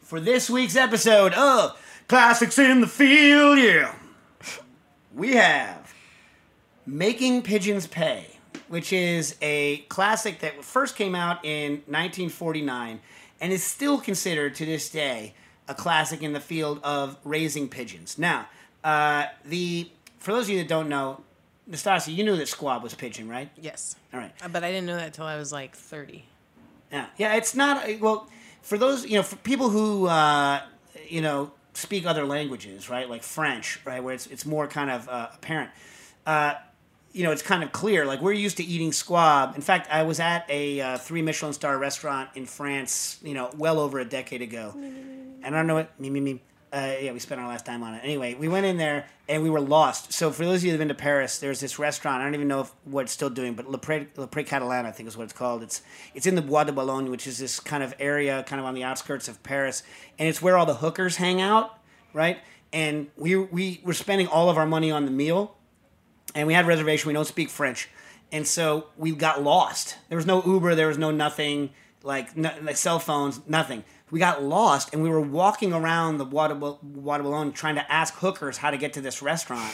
for 0.00 0.18
this 0.18 0.48
week's 0.48 0.74
episode 0.76 1.34
of 1.34 1.78
Classics 2.08 2.58
in 2.58 2.80
the 2.80 2.86
Field, 2.86 3.58
yeah, 3.58 3.94
we 5.14 5.34
have 5.34 5.92
Making 6.86 7.42
Pigeons 7.42 7.86
Pay, 7.86 8.38
which 8.68 8.90
is 8.92 9.36
a 9.42 9.78
classic 9.90 10.40
that 10.40 10.64
first 10.64 10.96
came 10.96 11.14
out 11.14 11.44
in 11.44 11.72
1949 11.86 13.00
and 13.42 13.52
is 13.52 13.62
still 13.62 13.98
considered 13.98 14.54
to 14.54 14.64
this 14.64 14.88
day 14.88 15.34
a 15.68 15.74
classic 15.74 16.22
in 16.22 16.32
the 16.32 16.40
field 16.40 16.80
of 16.82 17.18
raising 17.24 17.68
pigeons. 17.68 18.16
Now, 18.16 18.46
uh, 18.82 19.26
the 19.44 19.90
for 20.18 20.32
those 20.32 20.44
of 20.44 20.50
you 20.50 20.58
that 20.60 20.68
don't 20.68 20.88
know, 20.88 21.20
Nastassia, 21.70 22.14
you 22.14 22.24
knew 22.24 22.36
that 22.38 22.48
squab 22.48 22.82
was 22.82 22.94
pigeon, 22.94 23.28
right? 23.28 23.50
Yes. 23.60 23.96
All 24.14 24.18
right. 24.18 24.32
Uh, 24.42 24.48
But 24.48 24.64
I 24.64 24.72
didn't 24.72 24.86
know 24.86 24.96
that 24.96 25.08
until 25.08 25.26
I 25.26 25.36
was 25.36 25.52
like 25.52 25.76
30. 25.76 26.24
Yeah, 26.90 27.06
yeah. 27.18 27.34
It's 27.34 27.54
not 27.54 27.86
well 28.00 28.30
for 28.68 28.76
those 28.76 29.06
you 29.06 29.16
know 29.16 29.22
for 29.22 29.36
people 29.36 29.70
who 29.70 30.06
uh, 30.06 30.60
you 31.08 31.22
know 31.22 31.50
speak 31.72 32.04
other 32.04 32.26
languages, 32.26 32.90
right? 32.90 33.08
Like 33.08 33.22
French, 33.22 33.80
right, 33.86 34.04
where 34.04 34.14
it's 34.14 34.26
it's 34.26 34.44
more 34.44 34.66
kind 34.66 34.90
of 34.90 35.08
uh, 35.08 35.28
apparent. 35.34 35.70
Uh, 36.26 36.54
you 37.12 37.24
know, 37.24 37.32
it's 37.32 37.40
kind 37.42 37.64
of 37.64 37.72
clear. 37.72 38.04
Like 38.04 38.20
we're 38.20 38.32
used 38.32 38.58
to 38.58 38.64
eating 38.64 38.92
squab. 38.92 39.54
In 39.56 39.62
fact, 39.62 39.88
I 39.90 40.02
was 40.02 40.20
at 40.20 40.44
a 40.50 40.80
uh, 40.82 40.98
three 40.98 41.22
Michelin 41.22 41.54
star 41.54 41.78
restaurant 41.78 42.28
in 42.34 42.44
France, 42.44 43.18
you 43.22 43.32
know, 43.32 43.50
well 43.56 43.80
over 43.80 43.98
a 44.00 44.04
decade 44.04 44.42
ago, 44.42 44.74
and 44.76 45.46
I 45.46 45.50
don't 45.50 45.66
know 45.66 45.74
what 45.74 45.98
me 45.98 46.10
me 46.10 46.20
me. 46.20 46.42
Uh, 46.70 46.96
yeah, 47.00 47.12
we 47.12 47.18
spent 47.18 47.40
our 47.40 47.48
last 47.48 47.64
time 47.64 47.82
on 47.82 47.94
it. 47.94 48.00
Anyway, 48.04 48.34
we 48.34 48.46
went 48.46 48.66
in 48.66 48.76
there 48.76 49.06
and 49.26 49.42
we 49.42 49.48
were 49.48 49.60
lost. 49.60 50.12
So 50.12 50.30
for 50.30 50.44
those 50.44 50.58
of 50.58 50.64
you 50.64 50.70
that've 50.72 50.78
been 50.78 50.88
to 50.88 50.94
Paris, 50.94 51.38
there's 51.38 51.60
this 51.60 51.78
restaurant. 51.78 52.20
I 52.20 52.24
don't 52.24 52.34
even 52.34 52.48
know 52.48 52.60
if, 52.60 52.72
what 52.84 53.02
it's 53.02 53.12
still 53.12 53.30
doing, 53.30 53.54
but 53.54 53.70
Le 53.70 53.78
Pré, 53.78 54.06
Le 54.16 54.26
Pré 54.26 54.44
Catalan, 54.44 54.84
I 54.84 54.90
think 54.90 55.08
is 55.08 55.16
what 55.16 55.24
it's 55.24 55.32
called. 55.32 55.62
It's 55.62 55.80
it's 56.14 56.26
in 56.26 56.34
the 56.34 56.42
Bois 56.42 56.64
de 56.64 56.72
Boulogne, 56.72 57.10
which 57.10 57.26
is 57.26 57.38
this 57.38 57.58
kind 57.58 57.82
of 57.82 57.94
area, 57.98 58.42
kind 58.42 58.60
of 58.60 58.66
on 58.66 58.74
the 58.74 58.84
outskirts 58.84 59.28
of 59.28 59.42
Paris, 59.42 59.82
and 60.18 60.28
it's 60.28 60.42
where 60.42 60.58
all 60.58 60.66
the 60.66 60.74
hookers 60.74 61.16
hang 61.16 61.40
out, 61.40 61.78
right? 62.12 62.38
And 62.72 63.08
we 63.16 63.36
we 63.36 63.80
were 63.82 63.94
spending 63.94 64.26
all 64.26 64.50
of 64.50 64.58
our 64.58 64.66
money 64.66 64.90
on 64.90 65.06
the 65.06 65.10
meal, 65.10 65.56
and 66.34 66.46
we 66.46 66.52
had 66.52 66.66
reservation. 66.66 67.08
We 67.08 67.14
don't 67.14 67.26
speak 67.26 67.48
French, 67.48 67.88
and 68.30 68.46
so 68.46 68.88
we 68.98 69.12
got 69.12 69.42
lost. 69.42 69.96
There 70.10 70.16
was 70.16 70.26
no 70.26 70.42
Uber. 70.44 70.74
There 70.74 70.88
was 70.88 70.98
no 70.98 71.10
nothing 71.10 71.70
like 72.02 72.36
no, 72.36 72.52
like 72.62 72.76
cell 72.76 72.98
phones, 72.98 73.40
nothing. 73.46 73.84
We 74.10 74.18
got 74.18 74.42
lost, 74.42 74.90
and 74.92 75.02
we 75.02 75.10
were 75.10 75.20
walking 75.20 75.72
around 75.72 76.18
the 76.18 76.24
de 76.24 76.54
Boulogne 76.54 77.52
trying 77.52 77.74
to 77.74 77.92
ask 77.92 78.14
hookers 78.14 78.56
how 78.56 78.70
to 78.70 78.78
get 78.78 78.94
to 78.94 79.00
this 79.00 79.20
restaurant, 79.20 79.72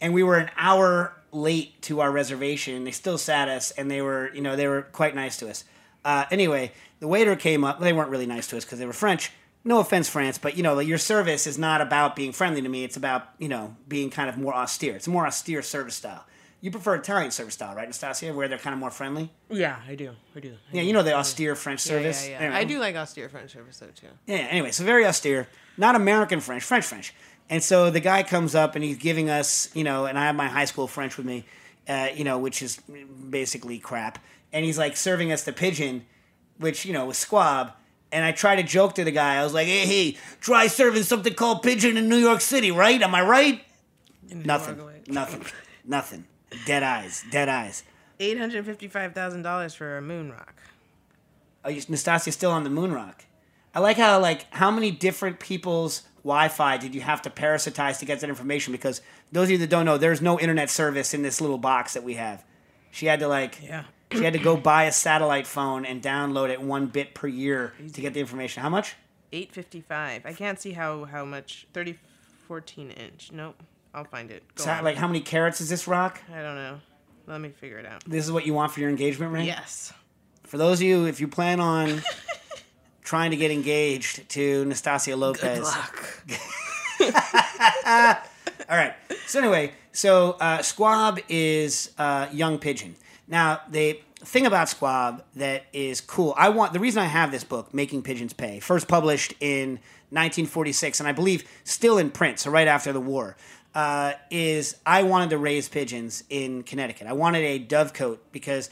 and 0.00 0.12
we 0.12 0.22
were 0.22 0.36
an 0.36 0.50
hour 0.56 1.16
late 1.32 1.80
to 1.82 2.00
our 2.00 2.10
reservation. 2.10 2.84
They 2.84 2.90
still 2.90 3.16
sat 3.16 3.48
us, 3.48 3.70
and 3.72 3.90
they 3.90 4.02
were 4.02 4.32
you 4.34 4.42
know 4.42 4.56
they 4.56 4.68
were 4.68 4.82
quite 4.82 5.14
nice 5.14 5.38
to 5.38 5.48
us. 5.48 5.64
Uh, 6.04 6.24
anyway, 6.30 6.72
the 7.00 7.08
waiter 7.08 7.36
came 7.36 7.64
up. 7.64 7.80
They 7.80 7.92
weren't 7.92 8.10
really 8.10 8.26
nice 8.26 8.46
to 8.48 8.56
us 8.56 8.64
because 8.64 8.78
they 8.78 8.86
were 8.86 8.92
French. 8.92 9.32
No 9.64 9.78
offense, 9.78 10.08
France, 10.08 10.38
but 10.38 10.56
you 10.56 10.62
know 10.62 10.78
your 10.80 10.98
service 10.98 11.46
is 11.46 11.56
not 11.56 11.80
about 11.80 12.14
being 12.14 12.32
friendly 12.32 12.60
to 12.60 12.68
me. 12.68 12.84
It's 12.84 12.96
about 12.96 13.28
you 13.38 13.48
know 13.48 13.76
being 13.88 14.10
kind 14.10 14.28
of 14.28 14.36
more 14.36 14.54
austere. 14.54 14.96
It's 14.96 15.06
a 15.06 15.10
more 15.10 15.26
austere 15.26 15.62
service 15.62 15.94
style. 15.94 16.24
You 16.62 16.70
prefer 16.70 16.94
Italian 16.94 17.32
service 17.32 17.54
style, 17.54 17.74
right, 17.74 17.88
Nastassia, 17.88 18.32
where 18.32 18.46
they're 18.46 18.56
kind 18.56 18.72
of 18.72 18.78
more 18.78 18.92
friendly? 18.92 19.32
Yeah, 19.50 19.76
I 19.88 19.96
do. 19.96 20.12
I 20.36 20.38
do. 20.38 20.52
I 20.52 20.76
Yeah, 20.76 20.82
do. 20.82 20.86
you 20.86 20.92
know 20.92 21.02
the 21.02 21.12
austere 21.12 21.56
French 21.56 21.80
service. 21.80 22.24
Yeah, 22.24 22.34
yeah. 22.34 22.38
Anyway. 22.46 22.56
I 22.56 22.64
do 22.64 22.78
like 22.78 22.94
austere 22.94 23.28
French 23.28 23.50
service 23.50 23.78
though 23.78 23.88
too. 23.88 24.06
Yeah, 24.28 24.36
anyway, 24.36 24.70
so 24.70 24.84
very 24.84 25.04
austere, 25.04 25.48
not 25.76 25.96
American 25.96 26.38
French, 26.38 26.62
French 26.62 26.84
French. 26.86 27.14
And 27.50 27.60
so 27.64 27.90
the 27.90 27.98
guy 27.98 28.22
comes 28.22 28.54
up 28.54 28.76
and 28.76 28.84
he's 28.84 28.96
giving 28.96 29.28
us, 29.28 29.74
you 29.74 29.82
know, 29.82 30.06
and 30.06 30.16
I 30.16 30.26
have 30.26 30.36
my 30.36 30.46
high 30.46 30.64
school 30.66 30.86
French 30.86 31.16
with 31.16 31.26
me, 31.26 31.44
uh, 31.88 32.10
you 32.14 32.22
know, 32.22 32.38
which 32.38 32.62
is 32.62 32.76
basically 33.28 33.80
crap. 33.80 34.20
And 34.52 34.64
he's 34.64 34.78
like 34.78 34.96
serving 34.96 35.32
us 35.32 35.42
the 35.42 35.52
pigeon, 35.52 36.06
which, 36.58 36.86
you 36.86 36.92
know, 36.92 37.06
was 37.06 37.18
squab. 37.18 37.72
And 38.12 38.24
I 38.24 38.30
tried 38.30 38.56
to 38.56 38.62
joke 38.62 38.94
to 38.94 39.04
the 39.04 39.10
guy. 39.10 39.34
I 39.34 39.42
was 39.42 39.52
like, 39.52 39.66
hey, 39.66 39.84
hey, 39.86 40.16
try 40.40 40.68
serving 40.68 41.02
something 41.02 41.34
called 41.34 41.62
pigeon 41.64 41.96
in 41.96 42.08
New 42.08 42.18
York 42.18 42.40
City, 42.40 42.70
right? 42.70 43.02
Am 43.02 43.14
I 43.16 43.22
right? 43.22 43.64
Nothing. 44.30 44.80
Nothing. 45.08 45.44
Nothing. 45.84 46.24
Dead 46.66 46.82
eyes. 46.82 47.24
Dead 47.30 47.48
eyes. 47.48 47.82
Eight 48.20 48.38
hundred 48.38 48.64
fifty-five 48.66 49.14
thousand 49.14 49.42
dollars 49.42 49.74
for 49.74 49.96
a 49.96 50.02
moon 50.02 50.30
rock. 50.30 50.62
Oh, 51.64 51.68
you, 51.70 51.80
Nastassia's 51.82 52.34
still 52.34 52.50
on 52.50 52.64
the 52.64 52.70
moon 52.70 52.92
rock. 52.92 53.24
I 53.74 53.80
like 53.80 53.96
how 53.96 54.18
like 54.20 54.46
how 54.52 54.70
many 54.70 54.90
different 54.90 55.40
people's 55.40 56.02
Wi-Fi 56.24 56.76
did 56.76 56.94
you 56.94 57.00
have 57.00 57.22
to 57.22 57.30
parasitize 57.30 57.98
to 57.98 58.04
get 58.04 58.20
that 58.20 58.28
information? 58.28 58.72
Because 58.72 59.00
those 59.32 59.44
of 59.44 59.50
you 59.52 59.58
that 59.58 59.70
don't 59.70 59.84
know, 59.84 59.96
there's 59.98 60.20
no 60.20 60.38
internet 60.38 60.70
service 60.70 61.14
in 61.14 61.22
this 61.22 61.40
little 61.40 61.58
box 61.58 61.94
that 61.94 62.04
we 62.04 62.14
have. 62.14 62.44
She 62.90 63.06
had 63.06 63.20
to 63.20 63.28
like 63.28 63.60
Yeah. 63.62 63.84
she 64.12 64.22
had 64.22 64.34
to 64.34 64.38
go 64.38 64.56
buy 64.56 64.84
a 64.84 64.92
satellite 64.92 65.46
phone 65.46 65.84
and 65.86 66.02
download 66.02 66.50
it 66.50 66.60
one 66.60 66.86
bit 66.86 67.14
per 67.14 67.26
year 67.26 67.72
to 67.94 68.00
get 68.00 68.12
the 68.14 68.20
information. 68.20 68.62
How 68.62 68.68
much? 68.68 68.94
Eight 69.32 69.52
fifty-five. 69.52 70.26
I 70.26 70.32
can't 70.34 70.60
see 70.60 70.72
how 70.72 71.04
how 71.06 71.24
much. 71.24 71.66
Thirty 71.72 71.98
fourteen 72.46 72.90
inch. 72.90 73.30
Nope. 73.32 73.62
I'll 73.94 74.04
find 74.04 74.30
it. 74.30 74.42
Go 74.54 74.64
Sa- 74.64 74.78
on. 74.78 74.84
like 74.84 74.96
how 74.96 75.06
many 75.06 75.20
carats 75.20 75.60
is 75.60 75.68
this 75.68 75.86
rock? 75.86 76.20
I 76.32 76.42
don't 76.42 76.56
know. 76.56 76.80
Let 77.26 77.40
me 77.40 77.50
figure 77.50 77.78
it 77.78 77.86
out. 77.86 78.02
This 78.06 78.24
is 78.24 78.32
what 78.32 78.46
you 78.46 78.54
want 78.54 78.72
for 78.72 78.80
your 78.80 78.90
engagement 78.90 79.32
ring. 79.32 79.46
Yes. 79.46 79.92
For 80.44 80.58
those 80.58 80.80
of 80.80 80.82
you, 80.86 81.06
if 81.06 81.20
you 81.20 81.28
plan 81.28 81.60
on 81.60 82.02
trying 83.02 83.30
to 83.30 83.36
get 83.36 83.50
engaged 83.50 84.28
to 84.30 84.64
Nastassia 84.64 85.16
Lopez, 85.16 85.58
Good 86.98 87.14
luck. 87.14 87.22
All 88.68 88.76
right. 88.76 88.94
So 89.26 89.38
anyway, 89.38 89.72
so 89.92 90.32
uh, 90.40 90.62
squab 90.62 91.20
is 91.28 91.92
uh, 91.98 92.28
young 92.32 92.58
pigeon. 92.58 92.96
Now 93.28 93.60
the 93.70 94.00
thing 94.20 94.46
about 94.46 94.68
squab 94.68 95.24
that 95.36 95.64
is 95.72 96.00
cool. 96.00 96.34
I 96.36 96.48
want 96.48 96.72
the 96.72 96.80
reason 96.80 97.02
I 97.02 97.06
have 97.06 97.30
this 97.30 97.44
book, 97.44 97.72
Making 97.74 98.02
Pigeons 98.02 98.32
Pay, 98.32 98.60
first 98.60 98.88
published 98.88 99.34
in 99.40 99.78
1946, 100.10 101.00
and 101.00 101.08
I 101.08 101.12
believe 101.12 101.44
still 101.64 101.98
in 101.98 102.10
print. 102.10 102.38
So 102.38 102.50
right 102.50 102.68
after 102.68 102.92
the 102.92 103.00
war. 103.00 103.36
Uh, 103.74 104.12
is 104.30 104.76
I 104.84 105.02
wanted 105.04 105.30
to 105.30 105.38
raise 105.38 105.68
pigeons 105.68 106.24
in 106.28 106.62
Connecticut. 106.62 107.06
I 107.06 107.14
wanted 107.14 107.38
a 107.38 107.58
dovecote 107.58 108.18
because 108.30 108.68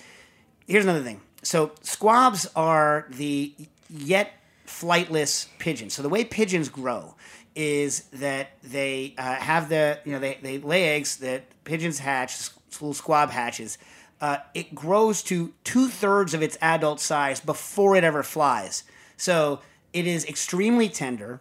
here's 0.67 0.85
another 0.85 1.03
thing. 1.03 1.23
So 1.43 1.73
squabs 1.81 2.47
are 2.55 3.07
the 3.09 3.55
yet 3.89 4.33
flightless 4.67 5.49
pigeons. 5.59 5.95
So 5.95 6.03
the 6.03 6.11
way 6.11 6.25
pigeons 6.25 6.69
grow 6.69 7.15
is 7.55 8.05
that 8.13 8.51
they 8.63 9.15
uh, 9.19 9.35
have 9.35 9.69
the 9.69 9.99
you 10.05 10.13
know 10.13 10.19
they, 10.19 10.39
they 10.43 10.59
lay 10.59 10.97
eggs 10.97 11.17
that 11.19 11.45
pigeons 11.65 11.99
hatch 11.99 12.51
little 12.73 12.95
squab 12.95 13.31
hatches 13.31 13.77
uh, 14.21 14.37
it 14.55 14.75
grows 14.75 15.23
to 15.23 15.53
two-thirds 15.65 16.35
of 16.35 16.43
its 16.43 16.57
adult 16.61 17.01
size 17.01 17.41
before 17.41 17.97
it 17.97 18.05
ever 18.05 18.23
flies 18.23 18.85
so 19.17 19.61
it 19.93 20.07
is 20.07 20.25
extremely 20.27 20.89
tender 20.89 21.41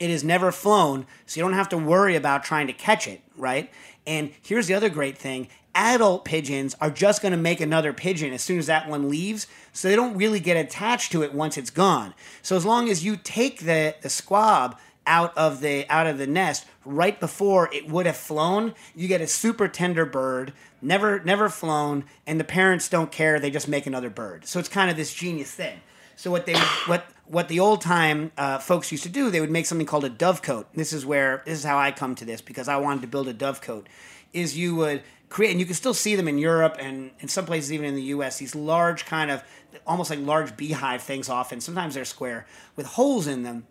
it 0.00 0.10
is 0.10 0.24
never 0.24 0.52
flown, 0.52 1.06
so 1.26 1.38
you 1.38 1.44
don't 1.44 1.54
have 1.54 1.68
to 1.70 1.78
worry 1.78 2.16
about 2.16 2.44
trying 2.44 2.66
to 2.66 2.72
catch 2.72 3.06
it, 3.06 3.20
right? 3.36 3.70
And 4.06 4.32
here's 4.42 4.66
the 4.66 4.74
other 4.74 4.88
great 4.88 5.18
thing 5.18 5.48
adult 5.74 6.24
pigeons 6.24 6.74
are 6.80 6.90
just 6.90 7.20
going 7.20 7.32
to 7.32 7.38
make 7.38 7.60
another 7.60 7.92
pigeon 7.92 8.32
as 8.32 8.40
soon 8.40 8.58
as 8.58 8.66
that 8.66 8.88
one 8.88 9.10
leaves, 9.10 9.46
so 9.72 9.88
they 9.88 9.96
don't 9.96 10.16
really 10.16 10.40
get 10.40 10.56
attached 10.56 11.12
to 11.12 11.22
it 11.22 11.34
once 11.34 11.58
it's 11.58 11.70
gone. 11.70 12.14
So 12.42 12.56
as 12.56 12.64
long 12.64 12.88
as 12.88 13.04
you 13.04 13.16
take 13.16 13.60
the, 13.60 13.94
the 14.00 14.08
squab 14.08 14.78
out 15.06 15.36
of 15.36 15.60
the 15.60 15.86
out 15.88 16.06
of 16.06 16.18
the 16.18 16.26
nest 16.26 16.66
right 16.84 17.20
before 17.20 17.72
it 17.72 17.88
would 17.88 18.06
have 18.06 18.16
flown, 18.16 18.74
you 18.94 19.06
get 19.06 19.20
a 19.20 19.26
super 19.26 19.68
tender 19.68 20.04
bird, 20.04 20.52
never 20.80 21.20
never 21.20 21.48
flown, 21.48 22.04
and 22.26 22.40
the 22.40 22.44
parents 22.44 22.88
don't 22.88 23.12
care, 23.12 23.38
they 23.38 23.50
just 23.50 23.68
make 23.68 23.86
another 23.86 24.10
bird. 24.10 24.46
So 24.46 24.58
it's 24.58 24.68
kind 24.68 24.90
of 24.90 24.96
this 24.96 25.14
genius 25.14 25.52
thing. 25.52 25.80
So 26.16 26.30
what 26.30 26.46
they 26.46 26.56
what 26.86 27.06
what 27.28 27.48
the 27.48 27.60
old 27.60 27.80
time 27.80 28.32
uh, 28.36 28.58
folks 28.58 28.92
used 28.92 29.02
to 29.04 29.08
do, 29.08 29.30
they 29.30 29.40
would 29.40 29.50
make 29.50 29.66
something 29.66 29.86
called 29.86 30.04
a 30.04 30.10
dovecote. 30.10 30.66
This 30.74 30.92
is 30.92 31.04
where 31.04 31.42
this 31.44 31.58
is 31.58 31.64
how 31.64 31.78
I 31.78 31.90
come 31.90 32.14
to 32.16 32.24
this 32.24 32.40
because 32.40 32.68
I 32.68 32.76
wanted 32.76 33.02
to 33.02 33.08
build 33.08 33.28
a 33.28 33.34
dovecote. 33.34 33.86
Is 34.32 34.56
you 34.56 34.76
would 34.76 35.02
create, 35.28 35.50
and 35.50 35.60
you 35.60 35.66
can 35.66 35.74
still 35.74 35.94
see 35.94 36.14
them 36.14 36.28
in 36.28 36.38
Europe 36.38 36.76
and 36.78 37.10
in 37.20 37.28
some 37.28 37.46
places 37.46 37.72
even 37.72 37.86
in 37.86 37.94
the 37.94 38.02
U.S. 38.02 38.38
These 38.38 38.54
large 38.54 39.06
kind 39.06 39.30
of 39.30 39.42
almost 39.86 40.10
like 40.10 40.20
large 40.20 40.56
beehive 40.56 41.02
things. 41.02 41.28
Often, 41.28 41.60
sometimes 41.60 41.94
they're 41.94 42.04
square 42.04 42.46
with 42.76 42.86
holes 42.86 43.26
in 43.26 43.42
them. 43.42 43.66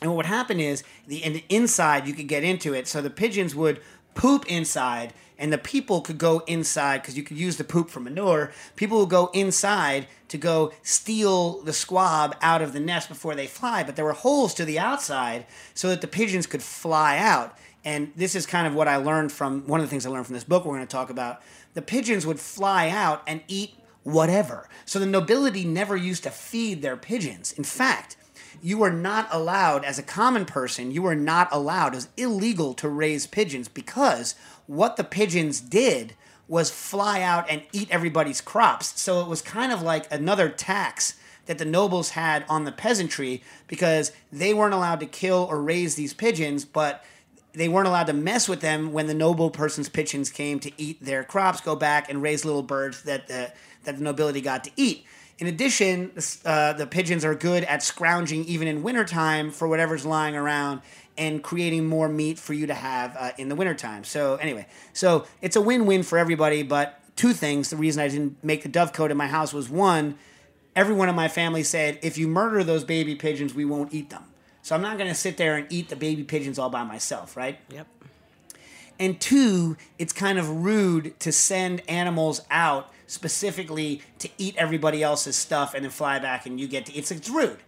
And 0.00 0.10
what 0.10 0.18
would 0.18 0.26
happen 0.26 0.60
is 0.60 0.84
the, 1.08 1.20
the 1.28 1.44
inside 1.48 2.06
you 2.06 2.14
could 2.14 2.28
get 2.28 2.44
into 2.44 2.74
it, 2.74 2.86
so 2.86 3.00
the 3.00 3.10
pigeons 3.10 3.54
would 3.54 3.80
poop 4.14 4.46
inside, 4.46 5.12
and 5.38 5.52
the 5.52 5.58
people 5.58 6.00
could 6.00 6.18
go 6.18 6.40
inside 6.46 7.02
because 7.02 7.16
you 7.16 7.22
could 7.22 7.38
use 7.38 7.56
the 7.56 7.64
poop 7.64 7.90
for 7.90 8.00
manure. 8.00 8.52
People 8.76 8.98
would 9.00 9.10
go 9.10 9.30
inside 9.32 10.06
to 10.28 10.36
go 10.36 10.72
steal 10.82 11.62
the 11.62 11.72
squab 11.72 12.36
out 12.42 12.60
of 12.60 12.72
the 12.72 12.80
nest 12.80 13.08
before 13.08 13.34
they 13.34 13.46
fly, 13.46 13.82
but 13.82 13.96
there 13.96 14.04
were 14.04 14.12
holes 14.12 14.52
to 14.54 14.64
the 14.64 14.78
outside 14.78 15.46
so 15.74 15.88
that 15.88 16.00
the 16.00 16.08
pigeons 16.08 16.46
could 16.46 16.62
fly 16.62 17.18
out. 17.18 17.56
And 17.84 18.12
this 18.16 18.34
is 18.34 18.44
kind 18.44 18.66
of 18.66 18.74
what 18.74 18.88
I 18.88 18.96
learned 18.96 19.32
from 19.32 19.66
one 19.66 19.80
of 19.80 19.86
the 19.86 19.90
things 19.90 20.04
I 20.04 20.10
learned 20.10 20.26
from 20.26 20.34
this 20.34 20.44
book 20.44 20.64
we're 20.64 20.74
going 20.74 20.86
to 20.86 20.90
talk 20.90 21.10
about. 21.10 21.40
The 21.74 21.82
pigeons 21.82 22.26
would 22.26 22.40
fly 22.40 22.88
out 22.88 23.22
and 23.26 23.42
eat 23.46 23.74
whatever. 24.02 24.68
So 24.84 24.98
the 24.98 25.06
nobility 25.06 25.64
never 25.64 25.96
used 25.96 26.24
to 26.24 26.30
feed 26.30 26.82
their 26.82 26.96
pigeons. 26.96 27.52
In 27.52 27.64
fact, 27.64 28.16
you 28.60 28.78
were 28.78 28.90
not 28.90 29.28
allowed, 29.30 29.84
as 29.84 29.98
a 29.98 30.02
common 30.02 30.44
person, 30.44 30.90
you 30.90 31.02
were 31.02 31.14
not 31.14 31.48
allowed, 31.52 31.92
it 31.92 31.96
was 31.96 32.08
illegal 32.16 32.74
to 32.74 32.88
raise 32.88 33.26
pigeons 33.26 33.68
because 33.68 34.34
what 34.68 34.96
the 34.96 35.04
pigeons 35.04 35.60
did 35.60 36.14
was 36.46 36.70
fly 36.70 37.20
out 37.20 37.50
and 37.50 37.62
eat 37.72 37.90
everybody's 37.90 38.40
crops. 38.40 38.98
So 39.00 39.20
it 39.20 39.26
was 39.26 39.42
kind 39.42 39.72
of 39.72 39.82
like 39.82 40.10
another 40.12 40.48
tax 40.48 41.14
that 41.46 41.58
the 41.58 41.64
nobles 41.64 42.10
had 42.10 42.44
on 42.48 42.64
the 42.64 42.72
peasantry 42.72 43.42
because 43.66 44.12
they 44.30 44.54
weren't 44.54 44.74
allowed 44.74 45.00
to 45.00 45.06
kill 45.06 45.46
or 45.50 45.60
raise 45.60 45.94
these 45.94 46.14
pigeons, 46.14 46.64
but 46.64 47.04
they 47.54 47.68
weren't 47.68 47.88
allowed 47.88 48.06
to 48.06 48.12
mess 48.12 48.48
with 48.48 48.60
them 48.60 48.92
when 48.92 49.06
the 49.06 49.14
noble 49.14 49.50
person's 49.50 49.88
pigeons 49.88 50.30
came 50.30 50.60
to 50.60 50.70
eat 50.76 51.02
their 51.02 51.24
crops, 51.24 51.60
go 51.60 51.74
back 51.74 52.10
and 52.10 52.22
raise 52.22 52.44
little 52.44 52.62
birds 52.62 53.02
that 53.02 53.26
the, 53.28 53.52
that 53.84 53.96
the 53.96 54.02
nobility 54.02 54.40
got 54.40 54.64
to 54.64 54.70
eat. 54.76 55.04
In 55.38 55.46
addition, 55.46 56.12
uh, 56.44 56.72
the 56.72 56.86
pigeons 56.86 57.24
are 57.24 57.34
good 57.34 57.64
at 57.64 57.82
scrounging 57.82 58.44
even 58.44 58.68
in 58.68 58.82
wintertime 58.82 59.50
for 59.50 59.68
whatever's 59.68 60.04
lying 60.04 60.36
around 60.36 60.82
and 61.18 61.42
creating 61.42 61.86
more 61.86 62.08
meat 62.08 62.38
for 62.38 62.54
you 62.54 62.66
to 62.66 62.74
have 62.74 63.16
uh, 63.18 63.32
in 63.36 63.48
the 63.48 63.54
wintertime. 63.54 64.04
So, 64.04 64.36
anyway, 64.36 64.66
so 64.92 65.26
it's 65.42 65.56
a 65.56 65.60
win 65.60 65.86
win 65.86 66.02
for 66.02 66.16
everybody. 66.18 66.62
But 66.62 67.00
two 67.16 67.32
things 67.32 67.70
the 67.70 67.76
reason 67.76 68.02
I 68.02 68.08
didn't 68.08 68.42
make 68.42 68.62
the 68.62 68.68
dovecote 68.68 69.10
in 69.10 69.16
my 69.16 69.26
house 69.26 69.52
was 69.52 69.68
one, 69.68 70.16
everyone 70.76 71.08
in 71.08 71.14
my 71.14 71.28
family 71.28 71.62
said, 71.62 71.98
if 72.02 72.16
you 72.16 72.28
murder 72.28 72.62
those 72.64 72.84
baby 72.84 73.14
pigeons, 73.14 73.54
we 73.54 73.64
won't 73.64 73.92
eat 73.92 74.10
them. 74.10 74.24
So, 74.62 74.74
I'm 74.74 74.82
not 74.82 74.96
going 74.96 75.08
to 75.08 75.14
sit 75.14 75.36
there 75.36 75.56
and 75.56 75.66
eat 75.70 75.88
the 75.88 75.96
baby 75.96 76.22
pigeons 76.22 76.58
all 76.58 76.70
by 76.70 76.84
myself, 76.84 77.36
right? 77.36 77.58
Yep. 77.70 77.86
And 79.00 79.20
two, 79.20 79.76
it's 79.98 80.12
kind 80.12 80.38
of 80.38 80.64
rude 80.64 81.18
to 81.20 81.30
send 81.30 81.82
animals 81.88 82.40
out 82.50 82.92
specifically 83.06 84.02
to 84.18 84.28
eat 84.38 84.54
everybody 84.56 85.02
else's 85.02 85.34
stuff 85.34 85.74
and 85.74 85.84
then 85.84 85.90
fly 85.90 86.18
back 86.18 86.46
and 86.46 86.60
you 86.60 86.68
get 86.68 86.86
to 86.86 86.92
it's 86.94 87.10
it's 87.10 87.28
rude. 87.28 87.58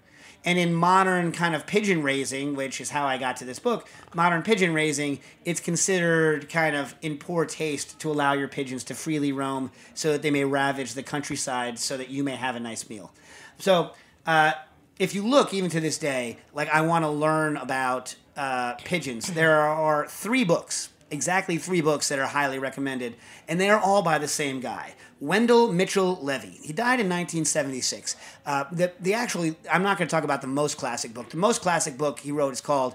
And 0.45 0.59
in 0.59 0.72
modern 0.72 1.32
kind 1.32 1.55
of 1.55 1.66
pigeon 1.66 2.03
raising, 2.03 2.57
which 2.57 2.80
is 2.80 2.91
how 2.91 3.05
I 3.07 3.18
got 3.18 3.36
to 3.38 3.45
this 3.45 3.59
book, 3.59 3.88
modern 4.14 4.43
pigeon 4.43 4.72
raising, 4.72 5.20
it's 5.45 5.61
considered 5.61 6.49
kind 6.49 6.74
of 6.74 6.95
in 7.03 7.18
poor 7.18 7.45
taste 7.45 7.99
to 8.01 8.11
allow 8.11 8.32
your 8.32 8.49
pigeons 8.49 8.82
to 8.84 8.95
freely 8.95 9.32
roam 9.32 9.70
so 9.93 10.12
that 10.12 10.22
they 10.22 10.30
may 10.30 10.45
ravage 10.45 10.95
the 10.95 11.03
countryside 11.03 11.78
so 11.78 11.97
that 11.99 12.09
you 12.09 12.24
may 12.24 12.36
have 12.36 12.57
a 12.57 12.61
nice 12.61 12.88
meal. 12.88 13.12
So, 13.59 13.91
uh, 14.26 14.53
if 14.99 15.14
you 15.14 15.26
look 15.26 15.55
even 15.55 15.70
to 15.70 15.80
this 15.80 15.97
day, 15.97 16.38
like 16.53 16.68
I 16.68 16.82
want 16.82 17.05
to 17.05 17.11
learn 17.11 17.57
about 17.57 18.14
uh, 18.36 18.74
pigeons, 18.84 19.32
there 19.32 19.59
are 19.59 20.07
three 20.07 20.45
books, 20.45 20.91
exactly 21.11 21.57
three 21.57 21.80
books 21.80 22.09
that 22.09 22.18
are 22.18 22.26
highly 22.26 22.59
recommended, 22.59 23.16
and 23.49 23.59
they 23.59 23.70
are 23.70 23.80
all 23.80 24.03
by 24.03 24.18
the 24.18 24.28
same 24.28 24.61
guy, 24.61 24.95
Wendell 25.21 25.73
Mitchell 25.73 26.18
Levy. 26.23 26.59
He 26.62 26.73
died 26.73 26.99
in 26.99 27.09
1976. 27.09 28.16
Uh, 28.47 28.64
the 28.73 28.93
the 29.01 29.14
actually, 29.14 29.55
I'm 29.71 29.83
not 29.83 29.99
going 29.99 30.09
to 30.09 30.11
talk 30.11 30.25
about 30.25 30.41
the 30.41 30.49
most 30.49 30.79
classic 30.79 31.12
book. 31.12 31.29
The 31.31 31.37
most 31.37 31.61
classic 31.61 31.99
book 31.99 32.21
he 32.21 32.33
wrote 32.33 32.53
is 32.53 32.61
called 32.61 32.95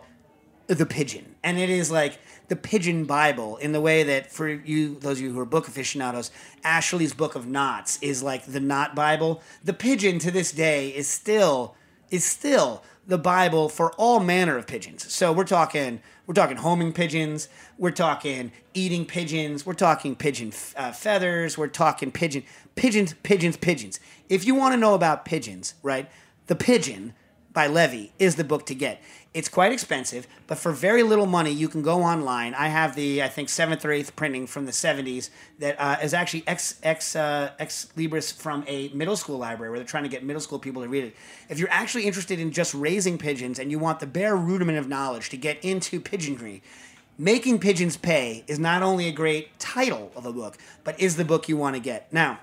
the 0.68 0.86
pigeon 0.86 1.36
and 1.44 1.60
it 1.60 1.70
is 1.70 1.92
like 1.92 2.18
the 2.48 2.56
pigeon 2.56 3.06
bible 3.06 3.58
in 3.58 3.72
the 3.72 3.82
way 3.82 4.04
that 4.04 4.32
for 4.32 4.50
you 4.50 4.96
those 4.96 5.20
of 5.20 5.24
you 5.24 5.32
who 5.32 5.40
are 5.40 5.46
book 5.46 5.68
aficionados 5.68 6.32
ashley's 6.64 7.14
book 7.14 7.36
of 7.36 7.46
knots 7.46 8.00
is 8.02 8.24
like 8.24 8.46
the 8.46 8.60
knot 8.60 8.96
bible 8.96 9.42
the 9.64 9.74
pigeon 9.74 10.18
to 10.18 10.32
this 10.32 10.52
day 10.52 10.90
is 10.90 11.08
still 11.08 11.76
is 12.10 12.26
still 12.26 12.84
the 13.06 13.18
bible 13.18 13.70
for 13.70 13.92
all 13.94 14.20
manner 14.20 14.58
of 14.58 14.66
pigeons 14.66 15.12
so 15.12 15.32
we're 15.32 15.44
talking 15.44 16.02
we're 16.28 16.34
talking 16.34 16.58
homing 16.58 16.92
pigeons. 16.94 17.50
We're 17.78 17.92
talking 17.92 18.52
eating 18.74 19.06
pigeons. 19.06 19.66
We're 19.66 19.74
talking 19.74 20.16
pigeon 20.16 20.52
uh, 20.76 20.92
feathers. 20.92 21.58
We're 21.58 21.68
talking 21.68 22.12
pigeon 22.12 22.44
pigeons 22.76 23.14
pigeons 23.24 23.58
pigeons. 23.58 24.00
If 24.30 24.46
you 24.46 24.56
want 24.56 24.74
to 24.74 24.78
know 24.78 24.94
about 24.94 25.26
pigeons 25.26 25.76
right 25.84 26.10
the 26.48 26.56
pigeon 26.56 27.14
by 27.54 27.68
Levy 27.68 28.12
is 28.20 28.36
the 28.36 28.44
book 28.44 28.66
to 28.68 28.76
get. 28.76 29.02
It's 29.36 29.50
quite 29.50 29.74
expensive, 29.74 30.28
but 30.48 30.58
for 30.58 30.72
very 30.72 31.04
little 31.04 31.26
money, 31.26 31.52
you 31.52 31.68
can 31.68 31.82
go 31.82 32.02
online. 32.02 32.54
I 32.54 32.70
have 32.70 32.96
the 32.96 33.22
I 33.22 33.28
think 33.28 33.50
seventh 33.50 33.84
or 33.84 33.92
eighth 33.92 34.16
printing 34.16 34.48
from 34.48 34.66
the 34.66 34.72
'70s 34.72 35.30
that 35.60 35.76
uh, 35.78 35.98
is 36.02 36.14
actually 36.14 36.46
ex 36.48 36.80
ex 36.84 37.18
uh, 37.18 37.52
ex 37.60 37.90
libris 37.98 38.34
from 38.34 38.64
a 38.66 38.88
middle 38.94 39.18
school 39.18 39.38
library 39.38 39.72
where 39.72 39.80
they're 39.80 39.86
trying 39.86 40.04
to 40.04 40.10
get 40.10 40.24
middle 40.24 40.40
school 40.40 40.58
people 40.58 40.84
to 40.84 40.88
read 40.88 41.04
it. 41.04 41.16
If 41.50 41.60
you're 41.60 41.70
actually 41.70 42.06
interested 42.06 42.40
in 42.40 42.52
just 42.52 42.74
raising 42.74 43.18
pigeons 43.18 43.60
and 43.60 43.70
you 43.70 43.78
want 43.78 44.00
the 44.00 44.08
bare 44.08 44.38
rudiment 44.38 44.78
of 44.78 44.88
knowledge 44.88 45.30
to 45.32 45.38
get 45.38 45.62
into 45.66 46.00
pigeonry, 46.00 46.62
Making 47.18 47.60
Pigeons 47.60 47.98
Pay 47.98 48.46
is 48.48 48.58
not 48.58 48.84
only 48.84 49.10
a 49.10 49.12
great 49.12 49.60
title 49.60 50.14
of 50.16 50.26
a 50.26 50.32
book, 50.32 50.58
but 50.86 50.98
is 50.98 51.18
the 51.18 51.26
book 51.26 51.50
you 51.50 51.58
want 51.58 51.76
to 51.76 51.82
get. 51.82 52.08
Now, 52.14 52.40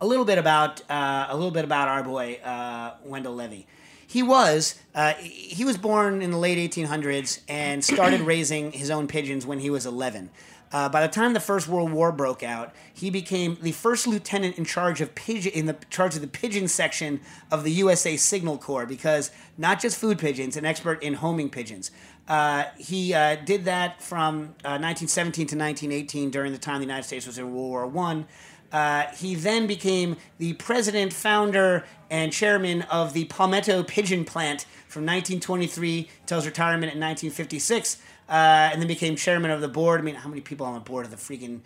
a 0.00 0.06
little 0.06 0.24
bit 0.24 0.38
about 0.38 0.80
uh, 0.88 1.26
a 1.28 1.34
little 1.34 1.50
bit 1.50 1.64
about 1.64 1.88
our 1.88 2.04
boy 2.04 2.38
uh, 2.44 2.94
Wendell 3.02 3.34
Levy. 3.34 3.66
He 4.08 4.22
was 4.22 4.76
uh, 4.94 5.12
he 5.20 5.66
was 5.66 5.76
born 5.76 6.22
in 6.22 6.30
the 6.30 6.38
late 6.38 6.58
1800s 6.58 7.40
and 7.46 7.84
started 7.84 8.20
raising 8.22 8.72
his 8.72 8.90
own 8.90 9.06
pigeons 9.06 9.46
when 9.46 9.60
he 9.60 9.68
was 9.68 9.84
11. 9.84 10.30
Uh, 10.72 10.88
by 10.88 11.00
the 11.00 11.12
time 11.12 11.34
the 11.34 11.40
First 11.40 11.68
World 11.68 11.92
War 11.92 12.10
broke 12.10 12.42
out, 12.42 12.74
he 12.92 13.10
became 13.10 13.58
the 13.60 13.72
first 13.72 14.06
lieutenant 14.06 14.56
in 14.56 14.64
charge 14.64 15.02
of 15.02 15.14
pigeon 15.14 15.52
in 15.52 15.66
the 15.66 15.76
charge 15.90 16.14
of 16.14 16.22
the 16.22 16.26
pigeon 16.26 16.68
section 16.68 17.20
of 17.50 17.64
the 17.64 17.70
USA 17.72 18.16
Signal 18.16 18.56
Corps 18.56 18.86
because 18.86 19.30
not 19.58 19.78
just 19.78 19.98
food 19.98 20.18
pigeons, 20.18 20.56
an 20.56 20.64
expert 20.64 21.02
in 21.02 21.14
homing 21.14 21.50
pigeons. 21.50 21.90
Uh, 22.26 22.64
he 22.78 23.12
uh, 23.12 23.36
did 23.36 23.66
that 23.66 24.02
from 24.02 24.54
uh, 24.64 24.80
1917 24.80 25.46
to 25.46 25.56
1918 25.56 26.30
during 26.30 26.52
the 26.52 26.58
time 26.58 26.76
the 26.76 26.86
United 26.86 27.04
States 27.04 27.26
was 27.26 27.38
in 27.38 27.44
World 27.44 27.70
War 27.70 27.86
One. 27.86 28.26
Uh, 28.72 29.04
he 29.16 29.34
then 29.34 29.66
became 29.66 30.16
the 30.38 30.52
president, 30.54 31.12
founder, 31.12 31.84
and 32.10 32.32
chairman 32.32 32.82
of 32.82 33.12
the 33.12 33.24
Palmetto 33.26 33.82
Pigeon 33.82 34.24
Plant 34.24 34.66
from 34.86 35.02
1923 35.02 36.08
till 36.26 36.38
his 36.38 36.46
retirement 36.46 36.92
in 36.92 37.00
1956, 37.00 38.00
uh, 38.28 38.32
and 38.32 38.80
then 38.80 38.88
became 38.88 39.16
chairman 39.16 39.50
of 39.50 39.60
the 39.60 39.68
board. 39.68 40.00
I 40.00 40.02
mean, 40.02 40.14
how 40.14 40.28
many 40.28 40.40
people 40.40 40.66
on 40.66 40.74
the 40.74 40.80
board 40.80 41.04
of 41.04 41.10
the 41.10 41.16
freaking 41.16 41.60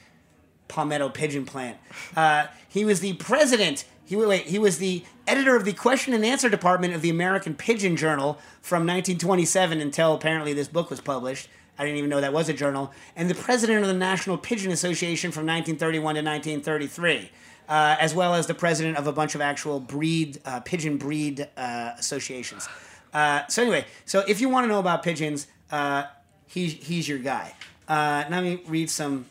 Palmetto 0.68 1.08
Pigeon 1.08 1.44
Plant? 1.44 1.78
Uh, 2.16 2.46
he 2.68 2.84
was 2.84 3.00
the 3.00 3.14
president. 3.14 3.84
He 4.04 4.16
wait. 4.16 4.46
He 4.46 4.58
was 4.58 4.78
the 4.78 5.04
editor 5.26 5.56
of 5.56 5.64
the 5.64 5.72
question 5.72 6.12
and 6.12 6.24
answer 6.24 6.48
department 6.48 6.94
of 6.94 7.02
the 7.02 7.10
American 7.10 7.54
Pigeon 7.54 7.96
Journal 7.96 8.34
from 8.60 8.82
1927 8.82 9.80
until 9.80 10.14
apparently 10.14 10.52
this 10.52 10.68
book 10.68 10.90
was 10.90 11.00
published. 11.00 11.48
I 11.82 11.84
didn't 11.84 11.98
even 11.98 12.10
know 12.10 12.20
that 12.20 12.32
was 12.32 12.48
a 12.48 12.52
journal. 12.52 12.92
And 13.16 13.28
the 13.28 13.34
president 13.34 13.80
of 13.80 13.88
the 13.88 13.92
National 13.92 14.38
Pigeon 14.38 14.70
Association 14.70 15.32
from 15.32 15.46
1931 15.46 16.14
to 16.14 16.22
1933, 16.22 17.28
uh, 17.68 17.96
as 17.98 18.14
well 18.14 18.36
as 18.36 18.46
the 18.46 18.54
president 18.54 18.98
of 18.98 19.08
a 19.08 19.12
bunch 19.12 19.34
of 19.34 19.40
actual 19.40 19.80
breed 19.80 20.40
uh, 20.44 20.60
pigeon 20.60 20.96
breed 20.96 21.48
uh, 21.56 21.90
associations. 21.98 22.68
Uh, 23.12 23.44
so 23.48 23.62
anyway, 23.62 23.84
so 24.04 24.22
if 24.28 24.40
you 24.40 24.48
want 24.48 24.62
to 24.62 24.68
know 24.68 24.78
about 24.78 25.02
pigeons, 25.02 25.48
uh, 25.72 26.04
he's 26.46 26.74
he's 26.74 27.08
your 27.08 27.18
guy. 27.18 27.52
Uh, 27.88 28.26
now 28.30 28.40
let 28.40 28.44
me 28.44 28.62
read 28.68 28.88
some 28.88 29.26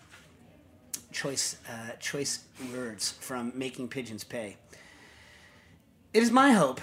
choice 1.14 1.56
uh, 1.70 1.92
choice 2.02 2.44
words 2.76 3.14
from 3.14 3.54
Making 3.56 3.88
Pigeons 3.88 4.26
Pay. 4.26 4.58
It 6.14 6.22
is 6.22 6.32
my 6.32 6.52
hope 6.52 6.82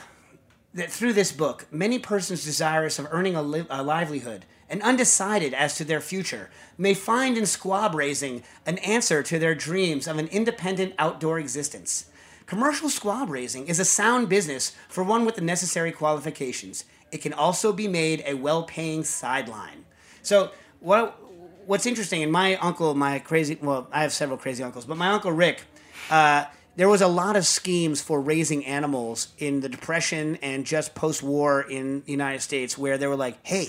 that 0.72 0.90
through 0.90 1.12
this 1.12 1.30
book, 1.30 1.66
many 1.70 1.98
persons 1.98 2.42
desirous 2.42 2.98
of 2.98 3.06
earning 3.10 3.36
a, 3.36 3.42
li- 3.42 3.66
a 3.68 3.82
livelihood 3.82 4.46
and 4.68 4.82
undecided 4.82 5.54
as 5.54 5.76
to 5.76 5.84
their 5.84 6.00
future 6.00 6.50
may 6.76 6.94
find 6.94 7.36
in 7.36 7.46
squab 7.46 7.94
raising 7.94 8.42
an 8.66 8.78
answer 8.78 9.22
to 9.22 9.38
their 9.38 9.54
dreams 9.54 10.06
of 10.06 10.18
an 10.18 10.28
independent 10.28 10.94
outdoor 10.98 11.38
existence. 11.38 12.06
Commercial 12.46 12.88
squab 12.88 13.28
raising 13.28 13.66
is 13.66 13.78
a 13.78 13.84
sound 13.84 14.28
business 14.28 14.74
for 14.88 15.04
one 15.04 15.26
with 15.26 15.34
the 15.34 15.42
necessary 15.42 15.92
qualifications. 15.92 16.84
It 17.12 17.18
can 17.18 17.32
also 17.32 17.72
be 17.72 17.88
made 17.88 18.22
a 18.26 18.34
well 18.34 18.62
paying 18.62 19.04
sideline. 19.04 19.84
So, 20.22 20.50
what, 20.80 21.18
what's 21.66 21.84
interesting, 21.84 22.22
and 22.22 22.32
my 22.32 22.56
uncle, 22.56 22.94
my 22.94 23.18
crazy, 23.18 23.58
well, 23.60 23.88
I 23.92 24.02
have 24.02 24.12
several 24.12 24.38
crazy 24.38 24.62
uncles, 24.62 24.86
but 24.86 24.96
my 24.96 25.08
uncle 25.08 25.32
Rick, 25.32 25.62
uh, 26.10 26.46
there 26.76 26.88
was 26.88 27.02
a 27.02 27.08
lot 27.08 27.34
of 27.34 27.44
schemes 27.44 28.00
for 28.00 28.20
raising 28.20 28.64
animals 28.64 29.28
in 29.38 29.60
the 29.60 29.68
Depression 29.68 30.38
and 30.40 30.64
just 30.64 30.94
post 30.94 31.22
war 31.22 31.60
in 31.60 32.02
the 32.06 32.12
United 32.12 32.40
States 32.40 32.78
where 32.78 32.96
they 32.96 33.08
were 33.08 33.16
like, 33.16 33.36
hey, 33.42 33.68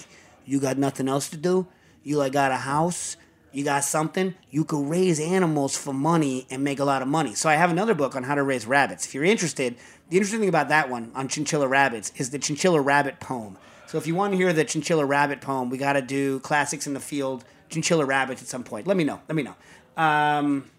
you 0.50 0.60
got 0.60 0.78
nothing 0.78 1.08
else 1.08 1.30
to 1.30 1.38
do? 1.38 1.68
You 2.04 2.18
like 2.18 2.34
got 2.34 2.52
a 2.52 2.58
house? 2.58 3.18
You 3.52 3.64
got 3.64 3.84
something? 3.84 4.36
You 4.50 4.64
could 4.64 4.90
raise 4.90 5.20
animals 5.20 5.78
for 5.78 5.94
money 5.94 6.48
and 6.50 6.64
make 6.64 6.80
a 6.80 6.86
lot 6.86 7.02
of 7.02 7.08
money. 7.08 7.36
So 7.36 7.50
I 7.50 7.56
have 7.56 7.70
another 7.70 7.94
book 7.94 8.16
on 8.16 8.24
how 8.24 8.36
to 8.36 8.44
raise 8.44 8.66
rabbits. 8.66 9.06
If 9.06 9.14
you're 9.14 9.24
interested, 9.24 9.76
the 10.10 10.18
interesting 10.18 10.40
thing 10.40 10.50
about 10.50 10.70
that 10.70 10.90
one 10.90 11.12
on 11.16 11.28
chinchilla 11.28 11.68
rabbits 11.68 12.12
is 12.16 12.32
the 12.32 12.40
chinchilla 12.40 12.82
rabbit 12.82 13.20
poem. 13.20 13.58
So 13.88 13.98
if 13.98 14.08
you 14.08 14.16
want 14.16 14.34
to 14.34 14.38
hear 14.38 14.54
the 14.54 14.66
chinchilla 14.66 15.06
rabbit 15.06 15.42
poem, 15.42 15.70
we 15.70 15.78
got 15.78 15.94
to 15.94 16.02
do 16.02 16.40
classics 16.40 16.88
in 16.88 16.94
the 16.94 17.00
field, 17.00 17.44
chinchilla 17.70 18.06
rabbits 18.06 18.42
at 18.42 18.48
some 18.48 18.64
point. 18.64 18.88
Let 18.88 18.98
me 18.98 19.04
know. 19.04 19.22
Let 19.28 19.36
me 19.36 19.44
know. 19.44 19.56
Um, 19.98 20.70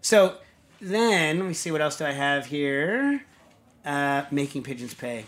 so 0.00 0.36
then 0.80 1.38
let 1.38 1.46
me 1.46 1.54
see 1.54 1.70
what 1.70 1.80
else 1.80 1.96
do 1.96 2.04
I 2.04 2.12
have 2.12 2.46
here. 2.46 3.24
Uh, 3.84 4.24
making 4.30 4.62
pigeons 4.62 4.92
pay. 4.92 5.24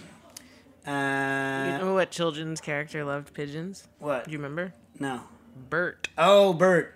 You 0.86 0.92
Uh, 0.92 1.78
know 1.78 1.94
what 1.94 2.10
children's 2.10 2.60
character 2.60 3.04
loved 3.04 3.32
pigeons? 3.34 3.88
what? 3.98 4.24
Do 4.24 4.30
you 4.32 4.38
remember? 4.38 4.72
No. 4.98 5.22
Bert. 5.70 6.08
Oh, 6.18 6.52
Bert. 6.52 6.94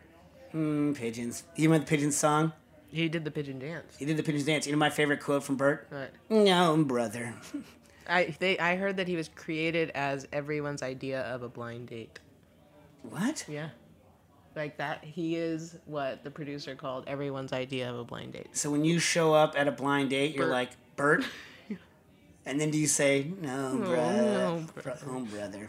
Hmm, 0.53 0.93
pigeons. 0.93 1.45
You 1.57 1.69
remember 1.69 1.85
the 1.85 1.91
pigeon 1.91 2.11
song? 2.13 2.53
He 2.89 3.09
did 3.09 3.25
the 3.25 3.31
pigeon 3.31 3.59
dance. 3.59 3.97
He 3.99 4.05
did 4.05 4.17
the 4.17 4.23
pigeon 4.23 4.45
dance. 4.47 4.67
You 4.67 4.73
know 4.73 4.79
my 4.79 4.91
favorite 4.91 5.21
quote 5.21 5.45
from 5.45 5.57
Bert? 5.57 5.87
But 5.91 6.13
No, 6.31 6.77
brother. 6.85 7.35
I 8.09 8.35
they 8.39 8.59
I 8.59 8.77
heard 8.77 8.97
that 8.99 9.09
he 9.09 9.17
was 9.17 9.29
created 9.29 9.91
as 9.91 10.27
everyone's 10.33 10.83
idea 10.83 11.23
of 11.23 11.43
a 11.43 11.49
blind 11.49 11.89
date. 11.89 12.19
What? 13.03 13.45
Yeah. 13.49 13.71
Like 14.55 14.79
that 14.79 15.05
he 15.05 15.37
is 15.37 15.77
what 15.85 16.23
the 16.25 16.31
producer 16.31 16.75
called 16.77 17.05
everyone's 17.09 17.53
idea 17.53 17.91
of 17.91 17.99
a 17.99 18.05
blind 18.05 18.33
date. 18.33 18.47
So 18.53 18.71
when 18.71 18.85
you 18.85 18.99
show 19.01 19.35
up 19.35 19.55
at 19.59 19.69
a 19.69 19.73
blind 19.73 20.11
date, 20.11 20.35
you're 20.35 20.47
like, 20.47 20.71
Bert? 20.97 21.25
and 22.47 22.61
then 22.61 22.71
do 22.71 22.79
you 22.79 22.87
say, 22.87 23.33
no, 23.43 23.77
brother? 23.77 24.23
no, 24.23 24.65
Bro- 24.83 24.95
oh, 25.09 25.21
brother. 25.25 25.69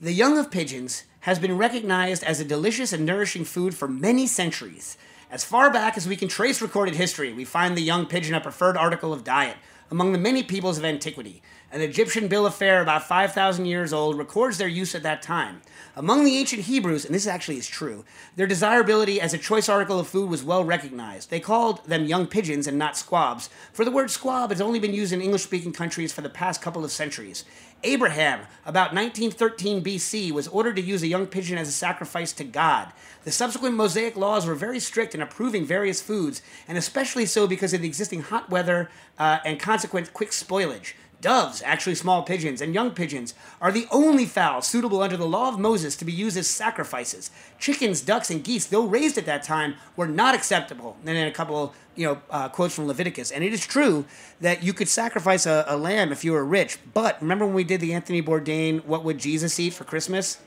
The 0.00 0.12
young 0.12 0.38
of 0.38 0.50
pigeons 0.50 1.04
has 1.20 1.38
been 1.38 1.56
recognized 1.58 2.24
as 2.24 2.40
a 2.40 2.44
delicious 2.44 2.92
and 2.92 3.04
nourishing 3.04 3.44
food 3.44 3.74
for 3.74 3.86
many 3.86 4.26
centuries. 4.26 4.96
As 5.30 5.44
far 5.44 5.70
back 5.70 5.96
as 5.96 6.08
we 6.08 6.16
can 6.16 6.28
trace 6.28 6.62
recorded 6.62 6.94
history, 6.94 7.32
we 7.32 7.44
find 7.44 7.76
the 7.76 7.82
young 7.82 8.06
pigeon 8.06 8.34
a 8.34 8.40
preferred 8.40 8.76
article 8.76 9.12
of 9.12 9.24
diet 9.24 9.56
among 9.90 10.12
the 10.12 10.18
many 10.18 10.42
peoples 10.42 10.78
of 10.78 10.84
antiquity. 10.84 11.42
An 11.70 11.82
Egyptian 11.82 12.28
bill 12.28 12.46
of 12.46 12.54
fare 12.54 12.80
about 12.80 13.06
5,000 13.06 13.66
years 13.66 13.92
old 13.92 14.16
records 14.16 14.56
their 14.56 14.68
use 14.68 14.94
at 14.94 15.02
that 15.02 15.20
time. 15.20 15.60
Among 15.94 16.24
the 16.24 16.38
ancient 16.38 16.62
Hebrews, 16.62 17.04
and 17.04 17.14
this 17.14 17.26
actually 17.26 17.58
is 17.58 17.66
true, 17.66 18.06
their 18.36 18.46
desirability 18.46 19.20
as 19.20 19.34
a 19.34 19.38
choice 19.38 19.68
article 19.68 20.00
of 20.00 20.08
food 20.08 20.30
was 20.30 20.42
well 20.42 20.64
recognized. 20.64 21.28
They 21.28 21.40
called 21.40 21.84
them 21.84 22.06
young 22.06 22.26
pigeons 22.26 22.66
and 22.66 22.78
not 22.78 22.96
squabs, 22.96 23.50
for 23.70 23.84
the 23.84 23.90
word 23.90 24.10
squab 24.10 24.48
has 24.48 24.62
only 24.62 24.78
been 24.78 24.94
used 24.94 25.12
in 25.12 25.20
English 25.20 25.42
speaking 25.42 25.74
countries 25.74 26.10
for 26.10 26.22
the 26.22 26.30
past 26.30 26.62
couple 26.62 26.86
of 26.86 26.90
centuries. 26.90 27.44
Abraham, 27.84 28.40
about 28.64 28.94
1913 28.94 29.84
BC, 29.84 30.32
was 30.32 30.48
ordered 30.48 30.76
to 30.76 30.82
use 30.82 31.02
a 31.02 31.06
young 31.06 31.26
pigeon 31.26 31.58
as 31.58 31.68
a 31.68 31.72
sacrifice 31.72 32.32
to 32.32 32.44
God. 32.44 32.92
The 33.24 33.30
subsequent 33.30 33.76
Mosaic 33.76 34.16
laws 34.16 34.46
were 34.46 34.54
very 34.54 34.80
strict 34.80 35.14
in 35.14 35.20
approving 35.20 35.66
various 35.66 36.00
foods, 36.00 36.40
and 36.66 36.78
especially 36.78 37.26
so 37.26 37.46
because 37.46 37.74
of 37.74 37.82
the 37.82 37.86
existing 37.86 38.22
hot 38.22 38.48
weather 38.48 38.90
uh, 39.18 39.40
and 39.44 39.60
consequent 39.60 40.14
quick 40.14 40.30
spoilage. 40.30 40.94
Doves, 41.20 41.62
actually 41.64 41.96
small 41.96 42.22
pigeons, 42.22 42.60
and 42.60 42.72
young 42.72 42.92
pigeons 42.92 43.34
are 43.60 43.72
the 43.72 43.88
only 43.90 44.24
fowl 44.24 44.62
suitable 44.62 45.02
under 45.02 45.16
the 45.16 45.26
law 45.26 45.48
of 45.48 45.58
Moses 45.58 45.96
to 45.96 46.04
be 46.04 46.12
used 46.12 46.36
as 46.36 46.46
sacrifices. 46.46 47.32
Chickens, 47.58 48.00
ducks, 48.00 48.30
and 48.30 48.44
geese, 48.44 48.66
though 48.66 48.86
raised 48.86 49.18
at 49.18 49.26
that 49.26 49.42
time, 49.42 49.74
were 49.96 50.06
not 50.06 50.36
acceptable. 50.36 50.96
And 51.00 51.08
then 51.08 51.26
a 51.26 51.32
couple, 51.32 51.74
you 51.96 52.06
know, 52.06 52.22
uh, 52.30 52.48
quotes 52.48 52.72
from 52.72 52.86
Leviticus. 52.86 53.32
And 53.32 53.42
it 53.42 53.52
is 53.52 53.66
true 53.66 54.04
that 54.40 54.62
you 54.62 54.72
could 54.72 54.88
sacrifice 54.88 55.44
a, 55.44 55.64
a 55.66 55.76
lamb 55.76 56.12
if 56.12 56.24
you 56.24 56.30
were 56.30 56.44
rich. 56.44 56.78
But 56.94 57.20
remember 57.20 57.46
when 57.46 57.54
we 57.54 57.64
did 57.64 57.80
the 57.80 57.94
Anthony 57.94 58.22
Bourdain 58.22 58.84
"What 58.84 59.02
Would 59.02 59.18
Jesus 59.18 59.58
Eat 59.58 59.74
for 59.74 59.82
Christmas"? 59.82 60.38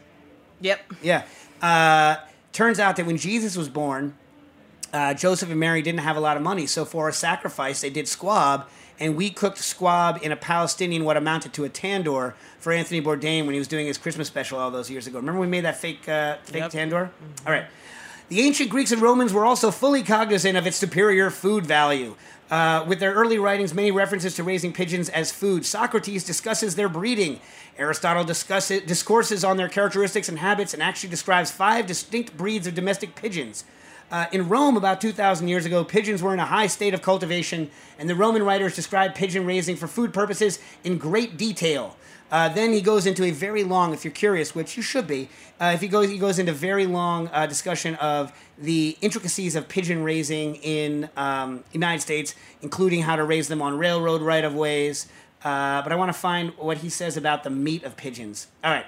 Yep. 0.61 0.93
Yeah. 1.01 1.25
Uh, 1.61 2.15
turns 2.53 2.79
out 2.79 2.95
that 2.95 3.05
when 3.05 3.17
Jesus 3.17 3.57
was 3.57 3.67
born, 3.67 4.15
uh, 4.93 5.13
Joseph 5.13 5.49
and 5.49 5.59
Mary 5.59 5.81
didn't 5.81 5.99
have 5.99 6.17
a 6.17 6.19
lot 6.19 6.37
of 6.37 6.43
money, 6.43 6.65
so 6.67 6.85
for 6.85 7.09
a 7.09 7.13
sacrifice, 7.13 7.81
they 7.81 7.89
did 7.89 8.07
squab, 8.07 8.67
and 9.01 9.15
we 9.17 9.31
cooked 9.31 9.57
squab 9.57 10.19
in 10.21 10.31
a 10.31 10.35
Palestinian, 10.35 11.03
what 11.03 11.17
amounted 11.17 11.51
to 11.53 11.65
a 11.65 11.69
tandoor, 11.69 12.35
for 12.59 12.71
Anthony 12.71 13.01
Bourdain 13.01 13.45
when 13.45 13.53
he 13.53 13.59
was 13.59 13.67
doing 13.67 13.87
his 13.87 13.97
Christmas 13.97 14.27
special 14.27 14.59
all 14.59 14.69
those 14.69 14.89
years 14.91 15.07
ago. 15.07 15.17
Remember 15.17 15.41
we 15.41 15.47
made 15.47 15.65
that 15.65 15.77
fake, 15.77 16.07
uh, 16.07 16.37
fake 16.43 16.61
Yep. 16.61 16.71
tandoor? 16.71 17.09
All 17.45 17.51
right. 17.51 17.65
The 18.29 18.41
ancient 18.41 18.69
Greeks 18.69 18.91
and 18.91 19.01
Romans 19.01 19.33
were 19.33 19.43
also 19.43 19.71
fully 19.71 20.03
cognizant 20.03 20.55
of 20.55 20.65
its 20.67 20.77
superior 20.77 21.31
food 21.31 21.65
value. 21.65 22.15
Uh, 22.49 22.85
with 22.87 22.99
their 22.99 23.13
early 23.13 23.39
writings, 23.39 23.73
many 23.73 23.91
references 23.91 24.35
to 24.35 24.43
raising 24.43 24.71
pigeons 24.71 25.09
as 25.09 25.31
food. 25.31 25.65
Socrates 25.65 26.23
discusses 26.23 26.75
their 26.75 26.89
breeding. 26.89 27.39
Aristotle 27.77 28.23
discusses, 28.23 28.81
discourses 28.81 29.43
on 29.43 29.57
their 29.57 29.69
characteristics 29.69 30.29
and 30.29 30.37
habits 30.37 30.73
and 30.73 30.83
actually 30.83 31.09
describes 31.09 31.49
five 31.49 31.87
distinct 31.87 32.37
breeds 32.37 32.67
of 32.67 32.75
domestic 32.75 33.15
pigeons. 33.15 33.63
Uh, 34.11 34.25
in 34.33 34.49
Rome, 34.49 34.75
about 34.75 34.99
2,000 34.99 35.47
years 35.47 35.65
ago, 35.65 35.85
pigeons 35.85 36.21
were 36.21 36.33
in 36.33 36.39
a 36.39 36.45
high 36.45 36.67
state 36.67 36.93
of 36.93 37.01
cultivation, 37.01 37.71
and 37.97 38.09
the 38.09 38.15
Roman 38.15 38.43
writers 38.43 38.75
described 38.75 39.15
pigeon 39.15 39.45
raising 39.45 39.77
for 39.77 39.87
food 39.87 40.13
purposes 40.13 40.59
in 40.83 40.97
great 40.97 41.37
detail. 41.37 41.95
Uh, 42.29 42.49
then 42.49 42.73
he 42.73 42.81
goes 42.81 43.05
into 43.05 43.23
a 43.23 43.31
very 43.31 43.63
long, 43.63 43.93
if 43.93 44.03
you're 44.03 44.11
curious, 44.11 44.53
which 44.53 44.75
you 44.75 44.83
should 44.83 45.07
be, 45.07 45.29
uh, 45.61 45.71
if 45.73 45.81
he 45.81 45.87
goes, 45.87 46.09
he 46.09 46.17
goes 46.17 46.39
into 46.39 46.51
very 46.51 46.85
long 46.85 47.29
uh, 47.31 47.45
discussion 47.45 47.95
of 47.95 48.33
the 48.57 48.97
intricacies 49.01 49.55
of 49.55 49.67
pigeon 49.69 50.03
raising 50.03 50.55
in 50.55 51.09
um, 51.15 51.63
United 51.71 52.01
States, 52.01 52.35
including 52.61 53.01
how 53.01 53.15
to 53.15 53.23
raise 53.23 53.47
them 53.47 53.61
on 53.61 53.77
railroad 53.77 54.21
right 54.21 54.43
of 54.43 54.53
ways. 54.53 55.07
Uh, 55.43 55.81
but 55.81 55.91
I 55.91 55.95
want 55.95 56.09
to 56.09 56.17
find 56.17 56.51
what 56.57 56.77
he 56.79 56.89
says 56.89 57.15
about 57.17 57.43
the 57.43 57.49
meat 57.49 57.83
of 57.83 57.95
pigeons. 57.95 58.47
All 58.63 58.71
right. 58.71 58.85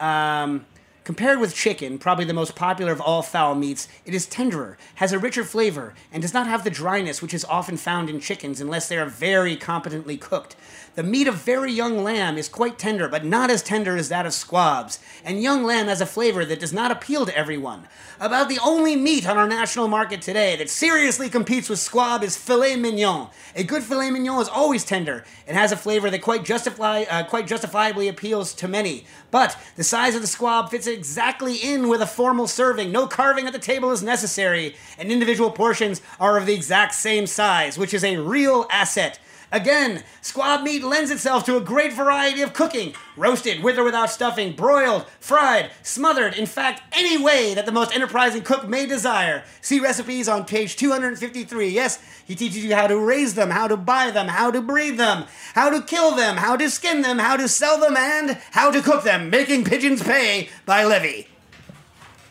Um, 0.00 0.66
compared 1.04 1.38
with 1.38 1.54
chicken, 1.54 1.98
probably 1.98 2.24
the 2.24 2.32
most 2.32 2.56
popular 2.56 2.92
of 2.92 3.00
all 3.00 3.22
fowl 3.22 3.54
meats, 3.54 3.88
it 4.04 4.14
is 4.14 4.26
tenderer, 4.26 4.76
has 4.96 5.12
a 5.12 5.18
richer 5.18 5.44
flavor, 5.44 5.94
and 6.10 6.22
does 6.22 6.34
not 6.34 6.46
have 6.46 6.64
the 6.64 6.70
dryness 6.70 7.20
which 7.20 7.34
is 7.34 7.44
often 7.44 7.76
found 7.76 8.10
in 8.10 8.18
chickens 8.18 8.60
unless 8.60 8.88
they 8.88 8.96
are 8.96 9.06
very 9.06 9.54
competently 9.54 10.16
cooked. 10.16 10.56
The 10.94 11.02
meat 11.02 11.26
of 11.26 11.34
very 11.34 11.72
young 11.72 12.04
lamb 12.04 12.38
is 12.38 12.48
quite 12.48 12.78
tender, 12.78 13.08
but 13.08 13.24
not 13.24 13.50
as 13.50 13.64
tender 13.64 13.96
as 13.96 14.08
that 14.10 14.26
of 14.26 14.32
squabs, 14.32 15.00
and 15.24 15.42
young 15.42 15.64
lamb 15.64 15.88
has 15.88 16.00
a 16.00 16.06
flavor 16.06 16.44
that 16.44 16.60
does 16.60 16.72
not 16.72 16.92
appeal 16.92 17.26
to 17.26 17.36
everyone. 17.36 17.88
About 18.20 18.48
the 18.48 18.60
only 18.64 18.94
meat 18.94 19.28
on 19.28 19.36
our 19.36 19.48
national 19.48 19.88
market 19.88 20.22
today 20.22 20.54
that 20.54 20.70
seriously 20.70 21.28
competes 21.28 21.68
with 21.68 21.80
squab 21.80 22.22
is 22.22 22.36
filet 22.36 22.76
mignon. 22.76 23.26
A 23.56 23.64
good 23.64 23.82
filet 23.82 24.12
mignon 24.12 24.40
is 24.40 24.48
always 24.48 24.84
tender 24.84 25.24
and 25.48 25.56
has 25.56 25.72
a 25.72 25.76
flavor 25.76 26.10
that 26.10 26.22
quite 26.22 26.44
justify 26.44 27.02
uh, 27.10 27.24
quite 27.24 27.48
justifiably 27.48 28.06
appeals 28.06 28.54
to 28.54 28.68
many. 28.68 29.04
But 29.32 29.58
the 29.74 29.82
size 29.82 30.14
of 30.14 30.20
the 30.20 30.28
squab 30.28 30.70
fits 30.70 30.86
exactly 30.86 31.56
in 31.56 31.88
with 31.88 32.02
a 32.02 32.06
formal 32.06 32.46
serving. 32.46 32.92
No 32.92 33.08
carving 33.08 33.48
at 33.48 33.52
the 33.52 33.58
table 33.58 33.90
is 33.90 34.04
necessary, 34.04 34.76
and 34.96 35.10
individual 35.10 35.50
portions 35.50 36.00
are 36.20 36.38
of 36.38 36.46
the 36.46 36.54
exact 36.54 36.94
same 36.94 37.26
size, 37.26 37.76
which 37.76 37.92
is 37.92 38.04
a 38.04 38.18
real 38.18 38.68
asset. 38.70 39.18
Again, 39.54 40.02
squab 40.20 40.64
meat 40.64 40.82
lends 40.82 41.12
itself 41.12 41.44
to 41.44 41.56
a 41.56 41.60
great 41.60 41.92
variety 41.92 42.42
of 42.42 42.52
cooking 42.52 42.92
roasted, 43.16 43.62
with 43.62 43.78
or 43.78 43.84
without 43.84 44.10
stuffing, 44.10 44.56
broiled, 44.56 45.06
fried, 45.20 45.70
smothered, 45.80 46.34
in 46.34 46.44
fact, 46.44 46.82
any 46.92 47.22
way 47.22 47.54
that 47.54 47.64
the 47.64 47.70
most 47.70 47.94
enterprising 47.94 48.42
cook 48.42 48.66
may 48.66 48.84
desire. 48.84 49.44
See 49.60 49.78
recipes 49.78 50.28
on 50.28 50.44
page 50.44 50.74
253. 50.74 51.68
Yes, 51.68 52.00
he 52.26 52.34
teaches 52.34 52.64
you 52.64 52.74
how 52.74 52.88
to 52.88 52.98
raise 52.98 53.34
them, 53.34 53.50
how 53.50 53.68
to 53.68 53.76
buy 53.76 54.10
them, 54.10 54.26
how 54.26 54.50
to 54.50 54.60
breed 54.60 54.98
them, 54.98 55.26
how 55.54 55.70
to 55.70 55.80
kill 55.80 56.16
them, 56.16 56.36
how 56.36 56.56
to 56.56 56.68
skin 56.68 57.02
them, 57.02 57.20
how 57.20 57.36
to 57.36 57.46
sell 57.46 57.78
them, 57.78 57.96
and 57.96 58.36
how 58.50 58.72
to 58.72 58.82
cook 58.82 59.04
them, 59.04 59.30
making 59.30 59.62
pigeons 59.62 60.02
pay 60.02 60.48
by 60.66 60.82
levy. 60.82 61.28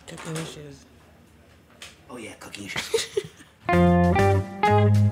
Cooking 0.07 0.36
issues. 0.36 0.84
Oh, 2.09 2.17
yeah, 2.17 2.34
cooking 2.34 2.65
issues. 2.65 3.19